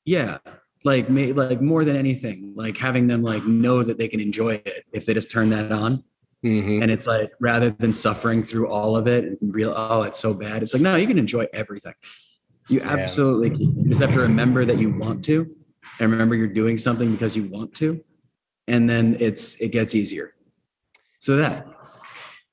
Yeah, 0.06 0.38
like 0.84 1.10
may, 1.10 1.34
like 1.34 1.62
more 1.62 1.84
than 1.86 1.96
anything, 1.96 2.54
like 2.56 2.78
having 2.78 3.08
them 3.08 3.22
like 3.24 3.44
know 3.46 3.84
that 3.84 3.98
they 3.98 4.08
can 4.08 4.20
enjoy 4.20 4.56
it 4.66 4.86
if 4.92 5.06
they 5.06 5.14
just 5.14 5.32
turn 5.32 5.50
that 5.50 5.72
on. 5.72 6.04
Mhm. 6.44 6.82
And 6.82 6.90
it's 6.90 7.06
like 7.06 7.32
rather 7.40 7.70
than 7.70 7.92
suffering 7.92 8.44
through 8.44 8.70
all 8.70 8.96
of 8.96 9.08
it 9.08 9.26
and 9.26 9.38
real, 9.54 9.74
oh, 9.76 10.04
it's 10.04 10.20
so 10.20 10.34
bad. 10.34 10.64
It's 10.64 10.74
like 10.74 10.82
no, 10.84 10.96
you 10.96 11.08
can 11.08 11.20
enjoy 11.20 11.48
everything. 11.54 11.94
You 12.70 12.80
Yeah. 12.80 12.90
absolutely. 12.90 13.66
You 13.66 13.90
just 13.90 14.02
have 14.02 14.14
to 14.14 14.20
remember 14.22 14.64
that 14.66 14.78
you 14.80 14.90
want 14.92 15.24
to, 15.26 15.54
and 16.00 16.12
remember 16.12 16.36
you're 16.36 16.48
doing 16.48 16.78
something 16.78 17.12
because 17.12 17.36
you 17.36 17.44
want 17.44 17.74
to, 17.76 18.02
and 18.68 18.90
then 18.90 19.18
it's 19.20 19.56
it 19.56 19.70
gets 19.72 19.96
easier. 19.96 20.34
So 21.20 21.36
that 21.36 21.68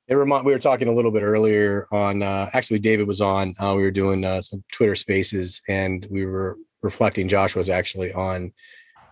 It 0.08 0.14
remind, 0.14 0.46
we 0.46 0.52
were 0.52 0.58
talking 0.58 0.88
a 0.88 0.92
little 0.92 1.10
bit 1.10 1.22
earlier 1.22 1.86
on, 1.90 2.22
uh, 2.22 2.48
actually 2.52 2.78
David 2.78 3.06
was 3.06 3.20
on, 3.20 3.54
uh, 3.60 3.74
we 3.76 3.82
were 3.82 3.90
doing 3.90 4.24
uh, 4.24 4.40
some 4.40 4.62
Twitter 4.72 4.94
spaces 4.94 5.60
and 5.68 6.06
we 6.10 6.24
were 6.26 6.58
reflecting, 6.82 7.26
Josh 7.26 7.56
was 7.56 7.70
actually 7.70 8.12
on 8.12 8.52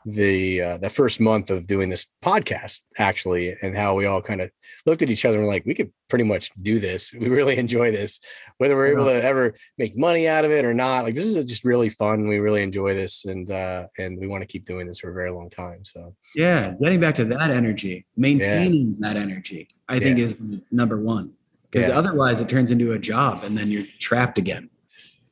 the, 0.06 0.62
uh, 0.62 0.76
the 0.78 0.90
first 0.90 1.20
month 1.20 1.50
of 1.50 1.66
doing 1.66 1.88
this 1.88 2.06
podcast 2.22 2.80
actually, 2.98 3.54
and 3.62 3.76
how 3.76 3.94
we 3.94 4.06
all 4.06 4.20
kind 4.22 4.40
of 4.40 4.50
looked 4.86 5.02
at 5.02 5.10
each 5.10 5.24
other 5.24 5.38
and 5.38 5.46
like, 5.46 5.64
we 5.64 5.74
could 5.74 5.92
pretty 6.08 6.24
much 6.24 6.50
do 6.62 6.78
this. 6.78 7.12
We 7.12 7.28
really 7.28 7.56
enjoy 7.64 7.90
this, 7.90 8.20
whether 8.58 8.76
we're 8.76 8.88
able 8.88 9.06
to 9.06 9.22
ever 9.22 9.54
make 9.78 9.96
money 9.96 10.28
out 10.28 10.44
of 10.44 10.50
it 10.50 10.64
or 10.64 10.74
not. 10.74 11.04
Like 11.04 11.14
this 11.14 11.24
is 11.24 11.44
just 11.44 11.64
really 11.64 11.88
fun. 11.88 12.28
We 12.28 12.38
really 12.38 12.62
enjoy 12.62 12.94
this 12.94 13.24
and, 13.24 13.50
uh, 13.50 13.86
and 13.98 14.18
we 14.18 14.26
want 14.26 14.42
to 14.42 14.46
keep 14.46 14.64
doing 14.64 14.86
this 14.86 14.98
for 15.00 15.10
a 15.10 15.14
very 15.14 15.30
long 15.30 15.50
time. 15.50 15.84
So 15.84 16.14
yeah, 16.34 16.74
getting 16.82 17.00
back 17.00 17.14
to 17.16 17.24
that 17.26 17.50
energy, 17.50 18.06
maintaining 18.16 18.96
that 19.00 19.16
energy, 19.16 19.68
I 19.88 19.98
think 19.98 20.18
Yeah. 20.18 20.24
is 20.24 20.36
number 20.70 20.98
one. 21.00 21.32
Because 21.70 21.88
Yeah. 21.88 21.98
otherwise, 21.98 22.40
it 22.40 22.48
turns 22.48 22.70
into 22.70 22.92
a 22.92 22.98
job, 23.00 23.42
and 23.42 23.58
then 23.58 23.68
you're 23.68 23.82
trapped 23.98 24.38
again. 24.38 24.70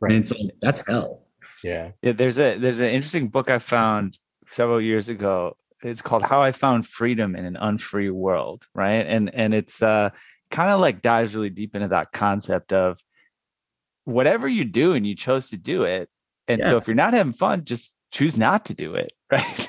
Right. 0.00 0.10
And 0.12 0.20
it's 0.20 0.32
like 0.32 0.50
that's 0.60 0.82
hell. 0.88 1.22
yeah. 1.62 1.92
Yeah, 2.02 2.10
there's 2.12 2.40
a 2.40 2.58
there's 2.58 2.80
an 2.80 2.88
interesting 2.88 3.28
book 3.28 3.48
I 3.48 3.60
found 3.60 4.18
several 4.52 4.80
years 4.80 5.08
ago. 5.08 5.56
It's 5.82 6.02
called 6.02 6.22
How 6.22 6.42
I 6.42 6.52
Found 6.52 6.86
Freedom 6.86 7.34
in 7.34 7.44
an 7.44 7.56
Unfree 7.56 8.10
World, 8.10 8.66
right? 8.74 9.04
And 9.06 9.34
and 9.34 9.52
it's 9.52 9.82
uh 9.82 10.10
kind 10.50 10.70
of 10.70 10.80
like 10.80 11.02
dives 11.02 11.34
really 11.34 11.50
deep 11.50 11.74
into 11.74 11.88
that 11.88 12.12
concept 12.12 12.72
of 12.72 13.00
whatever 14.04 14.46
you 14.46 14.64
do 14.64 14.92
and 14.92 15.06
you 15.06 15.14
chose 15.16 15.50
to 15.50 15.56
do 15.56 15.84
it. 15.84 16.08
And 16.48 16.60
so 16.60 16.76
if 16.76 16.86
you're 16.86 16.94
not 16.94 17.14
having 17.14 17.32
fun, 17.32 17.64
just 17.64 17.94
choose 18.10 18.36
not 18.36 18.66
to 18.66 18.74
do 18.74 18.94
it, 18.94 19.12
right? 19.32 19.68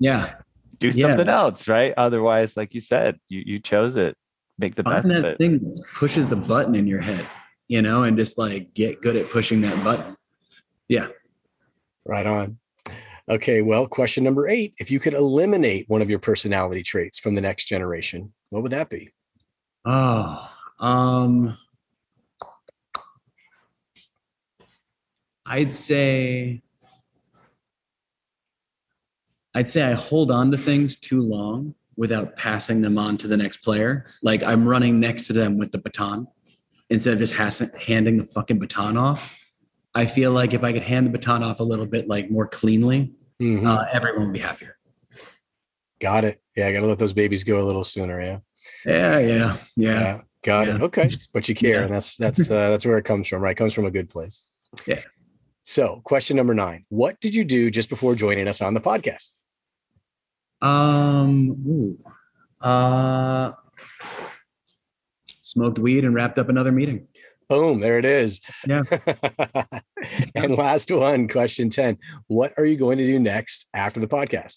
Yeah, 0.00 0.34
do 0.78 0.88
Yeah. 0.88 1.08
something 1.08 1.28
else, 1.28 1.68
right? 1.68 1.94
Otherwise, 1.96 2.56
like 2.56 2.74
you 2.74 2.80
said, 2.80 3.18
you 3.28 3.42
you 3.46 3.60
chose 3.60 3.96
it. 3.96 4.16
Make 4.58 4.74
the 4.74 4.82
best 4.82 5.06
find 5.06 5.18
of 5.18 5.24
it. 5.24 5.38
thing 5.38 5.58
that 5.58 5.80
pushes 5.94 6.26
the 6.26 6.36
button 6.36 6.74
in 6.74 6.86
your 6.86 7.00
head, 7.00 7.26
you 7.68 7.80
know, 7.82 8.02
and 8.04 8.16
just 8.16 8.36
like 8.38 8.74
get 8.74 9.00
good 9.00 9.16
at 9.16 9.30
pushing 9.30 9.60
that 9.62 9.82
button. 9.82 10.16
Yeah. 10.88 11.08
Right 12.04 12.26
on. 12.26 12.58
Okay, 13.28 13.62
well, 13.62 13.86
question 13.86 14.22
number 14.22 14.48
eight. 14.48 14.74
If 14.78 14.90
you 14.90 15.00
could 15.00 15.14
eliminate 15.14 15.88
one 15.88 16.02
of 16.02 16.10
your 16.10 16.18
personality 16.18 16.82
traits 16.82 17.18
from 17.18 17.34
the 17.34 17.40
next 17.40 17.64
generation, 17.64 18.32
what 18.50 18.62
would 18.62 18.72
that 18.72 18.90
be? 18.90 19.10
Oh, 19.86 20.50
um, 20.78 21.56
I'd 25.46 25.72
say, 25.72 26.62
I'd 29.54 29.68
say 29.70 29.82
I 29.82 29.92
hold 29.92 30.30
on 30.30 30.50
to 30.50 30.58
things 30.58 30.96
too 30.96 31.22
long 31.22 31.74
without 31.96 32.36
passing 32.36 32.82
them 32.82 32.98
on 32.98 33.16
to 33.18 33.28
the 33.28 33.36
next 33.36 33.58
player. 33.58 34.06
Like 34.22 34.42
I'm 34.42 34.68
running 34.68 35.00
next 35.00 35.28
to 35.28 35.32
them 35.32 35.56
with 35.58 35.72
the 35.72 35.78
baton 35.78 36.26
instead 36.90 37.14
of 37.14 37.20
just 37.20 37.34
has- 37.34 37.70
handing 37.80 38.18
the 38.18 38.26
fucking 38.26 38.58
baton 38.58 38.96
off. 38.96 39.32
I 39.94 40.06
feel 40.06 40.32
like 40.32 40.54
if 40.54 40.64
I 40.64 40.72
could 40.72 40.82
hand 40.82 41.06
the 41.06 41.10
baton 41.10 41.42
off 41.42 41.60
a 41.60 41.64
little 41.64 41.86
bit 41.86 42.08
like 42.08 42.30
more 42.30 42.46
cleanly, 42.48 43.12
Mhm. 43.40 43.66
uh, 43.66 43.84
everyone 43.92 44.24
would 44.24 44.32
be 44.32 44.40
happier. 44.40 44.76
Got 46.00 46.24
it. 46.24 46.40
Yeah, 46.56 46.66
I 46.68 46.72
got 46.72 46.80
to 46.80 46.86
let 46.86 46.98
those 46.98 47.12
babies 47.12 47.44
go 47.44 47.60
a 47.60 47.62
little 47.64 47.84
sooner. 47.84 48.20
Yeah. 48.20 48.38
Yeah, 48.84 49.18
yeah, 49.18 49.56
yeah. 49.76 50.20
got 50.42 50.66
Yeah. 50.66 50.74
it. 50.76 50.82
Okay, 50.82 51.16
but 51.32 51.48
you 51.48 51.54
care, 51.54 51.76
Yeah. 51.78 51.82
and 51.84 51.92
that's 51.92 52.16
that's 52.16 52.50
uh, 52.50 52.70
that's 52.70 52.84
where 52.86 52.98
it 52.98 53.04
comes 53.04 53.28
from, 53.28 53.42
right? 53.42 53.52
It 53.52 53.58
comes 53.58 53.72
from 53.74 53.84
a 53.86 53.90
good 53.90 54.08
place. 54.10 54.42
Yeah. 54.86 55.00
So, 55.62 56.00
question 56.04 56.36
number 56.36 56.54
nine: 56.54 56.84
What 56.90 57.20
did 57.20 57.34
you 57.34 57.44
do 57.44 57.70
just 57.70 57.88
before 57.88 58.14
joining 58.14 58.48
us 58.48 58.60
on 58.60 58.74
the 58.74 58.80
podcast? 58.80 59.28
Um, 60.60 61.50
ooh, 61.66 61.98
uh, 62.60 63.52
smoked 65.42 65.78
weed 65.78 66.04
and 66.04 66.14
wrapped 66.14 66.38
up 66.38 66.48
another 66.48 66.72
meeting. 66.72 67.06
Boom, 67.54 67.78
there 67.80 67.98
it 67.98 68.04
is. 68.04 68.40
Yeah. 68.66 68.82
and 70.34 70.56
last 70.56 70.90
one, 70.90 71.28
question 71.28 71.70
ten: 71.70 71.98
What 72.26 72.52
are 72.58 72.64
you 72.64 72.76
going 72.76 72.98
to 72.98 73.06
do 73.06 73.18
next 73.18 73.66
after 73.72 74.00
the 74.00 74.08
podcast? 74.08 74.56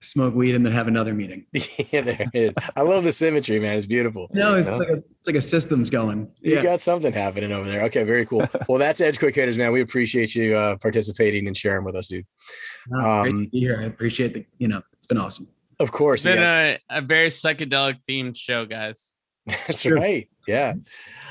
Smoke 0.00 0.34
weed 0.34 0.54
and 0.54 0.64
then 0.64 0.72
have 0.72 0.86
another 0.86 1.12
meeting. 1.14 1.46
yeah, 1.52 2.02
there 2.02 2.16
it 2.20 2.30
is. 2.34 2.52
I 2.76 2.82
love 2.82 3.02
the 3.02 3.10
symmetry, 3.12 3.58
man. 3.58 3.76
It's 3.78 3.86
beautiful. 3.86 4.28
No, 4.32 4.54
it's 4.56 4.68
Yeah. 4.68 4.76
like 4.76 4.88
a 4.90 4.92
it's 5.18 5.26
like 5.26 5.34
a 5.36 5.40
system's 5.40 5.90
going. 5.90 6.30
You 6.40 6.54
Yeah. 6.56 6.62
got 6.62 6.80
something 6.80 7.12
happening 7.12 7.50
over 7.50 7.68
there. 7.68 7.82
Okay, 7.84 8.04
very 8.04 8.24
cool. 8.26 8.46
Well, 8.68 8.78
that's 8.78 9.00
Edge 9.00 9.18
Quick 9.18 9.34
Hitters, 9.34 9.58
man. 9.58 9.72
We 9.72 9.80
appreciate 9.80 10.34
you 10.36 10.54
uh, 10.54 10.76
participating 10.76 11.46
and 11.48 11.56
sharing 11.56 11.84
with 11.84 11.96
us, 11.96 12.08
dude. 12.08 12.26
No, 12.88 12.98
great 13.22 13.30
Um, 13.32 13.44
to 13.46 13.50
be 13.50 13.58
here. 13.60 13.80
I 13.80 13.86
appreciate 13.86 14.34
the, 14.34 14.44
you 14.58 14.68
know, 14.68 14.82
it's 14.92 15.06
been 15.06 15.18
awesome. 15.18 15.48
Of 15.80 15.90
course, 15.92 16.24
It's 16.26 16.34
been 16.34 16.42
yes. 16.42 16.80
a, 16.90 16.98
a 16.98 17.00
very 17.00 17.28
psychedelic 17.30 17.98
themed 18.08 18.36
show, 18.36 18.66
guys. 18.66 19.12
that's 19.46 19.84
right. 19.86 20.28
Yeah. 20.48 20.74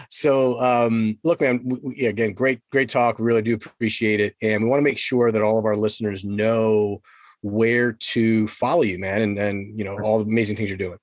So, 0.09 0.59
um, 0.61 1.17
look, 1.23 1.41
man. 1.41 1.57
w- 1.57 1.81
w- 1.81 2.07
again, 2.07 2.33
great, 2.33 2.61
great 2.71 2.87
talk. 2.87 3.17
We 3.17 3.25
really 3.25 3.41
do 3.41 3.55
appreciate 3.55 4.19
it, 4.21 4.35
and 4.43 4.63
we 4.63 4.69
want 4.69 4.79
to 4.79 4.83
make 4.83 4.99
sure 4.99 5.31
that 5.31 5.41
all 5.41 5.57
of 5.57 5.65
our 5.65 5.75
listeners 5.75 6.23
know 6.23 7.01
where 7.41 7.93
to 7.93 8.47
follow 8.47 8.83
you, 8.83 8.99
man, 8.99 9.23
and 9.23 9.37
and 9.39 9.77
you 9.77 9.83
know 9.83 9.99
all 9.99 10.19
the 10.19 10.25
amazing 10.25 10.55
things 10.55 10.69
you're 10.69 10.77
doing. 10.77 10.99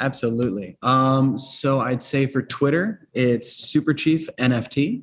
Absolutely. 0.00 0.76
Um, 0.82 1.38
so 1.38 1.80
I'd 1.80 2.02
say 2.02 2.26
for 2.26 2.42
Twitter, 2.42 3.08
it's 3.14 3.50
Super 3.50 3.94
Chief 3.94 4.28
NFT. 4.38 5.02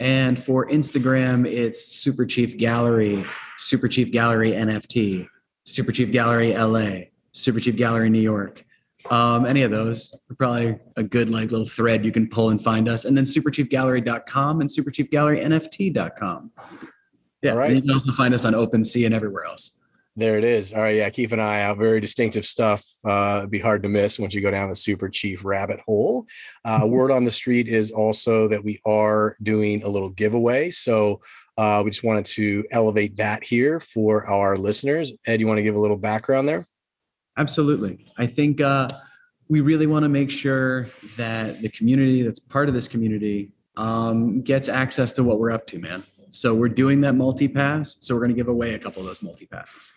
And 0.00 0.42
for 0.42 0.68
Instagram, 0.68 1.50
it's 1.50 1.84
Super 1.84 2.26
Chief 2.26 2.58
Gallery, 2.58 3.24
Super 3.56 3.88
Chief 3.88 4.10
Gallery 4.12 4.50
NFT, 4.50 5.28
Super 5.64 5.92
Chief 5.92 6.10
Gallery 6.12 6.54
LA, 6.54 7.06
Super 7.32 7.60
Chief 7.60 7.76
Gallery 7.76 8.10
New 8.10 8.20
York. 8.20 8.65
Um, 9.10 9.46
any 9.46 9.62
of 9.62 9.70
those 9.70 10.14
are 10.30 10.34
probably 10.34 10.78
a 10.96 11.02
good 11.02 11.28
like 11.28 11.50
little 11.50 11.66
thread 11.66 12.04
you 12.04 12.12
can 12.12 12.28
pull 12.28 12.50
and 12.50 12.62
find 12.62 12.88
us. 12.88 13.04
And 13.04 13.16
then 13.16 13.24
superchiefgallery.com 13.24 14.60
and 14.60 14.70
superchiefgallerynft.com. 14.70 16.52
Yeah, 17.42 17.50
All 17.52 17.58
right. 17.58 17.74
you 17.74 17.80
can 17.82 17.90
also 17.90 18.12
find 18.12 18.34
us 18.34 18.44
on 18.44 18.54
OpenSea 18.54 19.06
and 19.06 19.14
everywhere 19.14 19.44
else. 19.44 19.78
There 20.18 20.38
it 20.38 20.44
is. 20.44 20.72
All 20.72 20.80
right, 20.80 20.96
yeah, 20.96 21.10
keep 21.10 21.32
an 21.32 21.40
eye 21.40 21.60
out. 21.60 21.76
Very 21.76 22.00
distinctive 22.00 22.46
stuff. 22.46 22.82
Uh, 23.06 23.40
it'd 23.40 23.50
be 23.50 23.58
hard 23.58 23.82
to 23.82 23.88
miss 23.90 24.18
once 24.18 24.34
you 24.34 24.40
go 24.40 24.50
down 24.50 24.70
the 24.70 24.76
Super 24.76 25.10
Chief 25.10 25.44
rabbit 25.44 25.78
hole. 25.80 26.26
Uh, 26.64 26.86
word 26.86 27.10
on 27.10 27.24
the 27.24 27.30
street 27.30 27.68
is 27.68 27.92
also 27.92 28.48
that 28.48 28.64
we 28.64 28.80
are 28.86 29.36
doing 29.42 29.82
a 29.82 29.88
little 29.88 30.08
giveaway. 30.08 30.70
So 30.70 31.20
uh, 31.58 31.82
we 31.84 31.90
just 31.90 32.02
wanted 32.02 32.24
to 32.26 32.64
elevate 32.70 33.16
that 33.16 33.44
here 33.44 33.78
for 33.78 34.26
our 34.26 34.56
listeners. 34.56 35.12
Ed, 35.26 35.42
you 35.42 35.46
want 35.46 35.58
to 35.58 35.62
give 35.62 35.74
a 35.74 35.80
little 35.80 35.98
background 35.98 36.48
there? 36.48 36.66
Absolutely. 37.36 38.06
I 38.16 38.26
think 38.26 38.60
uh, 38.60 38.88
we 39.48 39.60
really 39.60 39.86
want 39.86 40.04
to 40.04 40.08
make 40.08 40.30
sure 40.30 40.88
that 41.16 41.60
the 41.60 41.68
community 41.68 42.22
that's 42.22 42.40
part 42.40 42.68
of 42.68 42.74
this 42.74 42.88
community 42.88 43.52
um, 43.76 44.40
gets 44.42 44.68
access 44.68 45.12
to 45.12 45.24
what 45.24 45.38
we're 45.38 45.50
up 45.50 45.66
to, 45.68 45.78
man. 45.78 46.02
So 46.30 46.54
we're 46.54 46.68
doing 46.68 47.00
that 47.02 47.14
multi 47.14 47.48
pass. 47.48 47.96
So 48.00 48.14
we're 48.14 48.20
going 48.20 48.30
to 48.32 48.36
give 48.36 48.48
away 48.48 48.74
a 48.74 48.78
couple 48.78 49.00
of 49.00 49.06
those 49.06 49.22
multi 49.22 49.46
passes. 49.46 49.92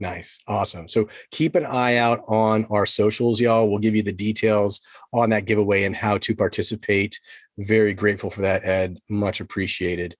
Nice. 0.00 0.38
Awesome. 0.46 0.88
So 0.88 1.08
keep 1.30 1.54
an 1.54 1.66
eye 1.66 1.96
out 1.96 2.24
on 2.26 2.64
our 2.70 2.86
socials, 2.86 3.38
y'all. 3.38 3.68
We'll 3.68 3.78
give 3.78 3.94
you 3.94 4.02
the 4.02 4.12
details 4.12 4.80
on 5.12 5.28
that 5.30 5.44
giveaway 5.44 5.84
and 5.84 5.94
how 5.94 6.16
to 6.18 6.34
participate. 6.34 7.20
Very 7.58 7.92
grateful 7.92 8.30
for 8.30 8.40
that, 8.40 8.64
Ed. 8.64 8.96
Much 9.10 9.40
appreciated. 9.40 10.16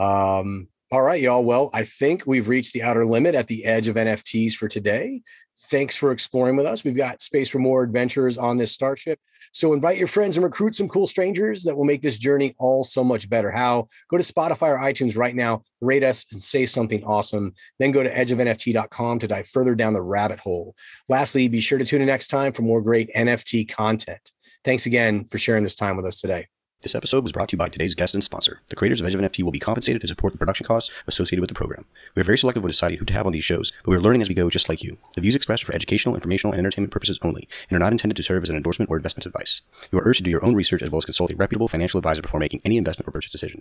Um, 0.00 0.66
all 0.90 1.02
right, 1.02 1.20
y'all. 1.20 1.44
Well, 1.44 1.70
I 1.72 1.84
think 1.84 2.24
we've 2.26 2.48
reached 2.48 2.72
the 2.72 2.82
outer 2.82 3.04
limit 3.04 3.36
at 3.36 3.46
the 3.46 3.64
edge 3.64 3.86
of 3.86 3.94
NFTs 3.94 4.54
for 4.54 4.66
today. 4.66 5.22
Thanks 5.70 5.96
for 5.96 6.10
exploring 6.10 6.56
with 6.56 6.66
us. 6.66 6.82
We've 6.82 6.96
got 6.96 7.22
space 7.22 7.48
for 7.48 7.60
more 7.60 7.84
adventures 7.84 8.38
on 8.38 8.56
this 8.56 8.72
starship. 8.72 9.20
So 9.52 9.72
invite 9.72 9.98
your 9.98 10.08
friends 10.08 10.36
and 10.36 10.42
recruit 10.42 10.74
some 10.74 10.88
cool 10.88 11.06
strangers 11.06 11.62
that 11.62 11.76
will 11.76 11.84
make 11.84 12.02
this 12.02 12.18
journey 12.18 12.54
all 12.58 12.82
so 12.82 13.04
much 13.04 13.30
better. 13.30 13.52
How? 13.52 13.88
Go 14.10 14.16
to 14.16 14.22
Spotify 14.22 14.68
or 14.68 14.78
iTunes 14.78 15.16
right 15.16 15.34
now, 15.34 15.62
rate 15.80 16.02
us, 16.02 16.26
and 16.32 16.42
say 16.42 16.66
something 16.66 17.04
awesome. 17.04 17.54
Then 17.78 17.92
go 17.92 18.02
to 18.02 18.12
edgeofnft.com 18.12 19.20
to 19.20 19.28
dive 19.28 19.46
further 19.46 19.76
down 19.76 19.92
the 19.92 20.02
rabbit 20.02 20.40
hole. 20.40 20.74
Lastly, 21.08 21.46
be 21.46 21.60
sure 21.60 21.78
to 21.78 21.84
tune 21.84 22.02
in 22.02 22.08
next 22.08 22.26
time 22.28 22.52
for 22.52 22.62
more 22.62 22.82
great 22.82 23.08
NFT 23.14 23.68
content. 23.68 24.32
Thanks 24.64 24.86
again 24.86 25.24
for 25.24 25.38
sharing 25.38 25.62
this 25.62 25.76
time 25.76 25.96
with 25.96 26.04
us 26.04 26.20
today. 26.20 26.48
This 26.82 26.94
episode 26.94 27.24
was 27.24 27.32
brought 27.32 27.50
to 27.50 27.56
you 27.56 27.58
by 27.58 27.68
today's 27.68 27.94
guest 27.94 28.14
and 28.14 28.24
sponsor. 28.24 28.62
The 28.70 28.76
creators 28.76 29.02
of 29.02 29.06
Edge 29.06 29.14
of 29.14 29.20
NFT 29.20 29.42
will 29.42 29.52
be 29.52 29.58
compensated 29.58 30.00
to 30.00 30.08
support 30.08 30.32
the 30.32 30.38
production 30.38 30.64
costs 30.64 30.90
associated 31.06 31.42
with 31.42 31.48
the 31.48 31.54
program. 31.54 31.84
We 32.14 32.20
are 32.20 32.24
very 32.24 32.38
selective 32.38 32.62
when 32.62 32.70
deciding 32.70 32.96
who 32.96 33.04
to 33.04 33.12
have 33.12 33.26
on 33.26 33.32
these 33.32 33.44
shows, 33.44 33.70
but 33.84 33.90
we 33.90 33.98
are 33.98 34.00
learning 34.00 34.22
as 34.22 34.30
we 34.30 34.34
go 34.34 34.48
just 34.48 34.70
like 34.70 34.82
you. 34.82 34.96
The 35.14 35.20
views 35.20 35.34
expressed 35.34 35.62
are 35.62 35.66
for 35.66 35.74
educational, 35.74 36.14
informational, 36.14 36.54
and 36.54 36.58
entertainment 36.58 36.90
purposes 36.90 37.18
only, 37.20 37.46
and 37.68 37.76
are 37.76 37.80
not 37.84 37.92
intended 37.92 38.16
to 38.16 38.22
serve 38.22 38.44
as 38.44 38.48
an 38.48 38.56
endorsement 38.56 38.90
or 38.90 38.96
investment 38.96 39.26
advice. 39.26 39.60
You 39.92 39.98
are 39.98 40.02
urged 40.06 40.20
to 40.20 40.24
do 40.24 40.30
your 40.30 40.42
own 40.42 40.54
research 40.54 40.80
as 40.80 40.90
well 40.90 40.96
as 40.96 41.04
consult 41.04 41.30
a 41.32 41.36
reputable 41.36 41.68
financial 41.68 41.98
advisor 41.98 42.22
before 42.22 42.40
making 42.40 42.62
any 42.64 42.78
investment 42.78 43.06
or 43.06 43.12
purchase 43.12 43.30
decision. 43.30 43.58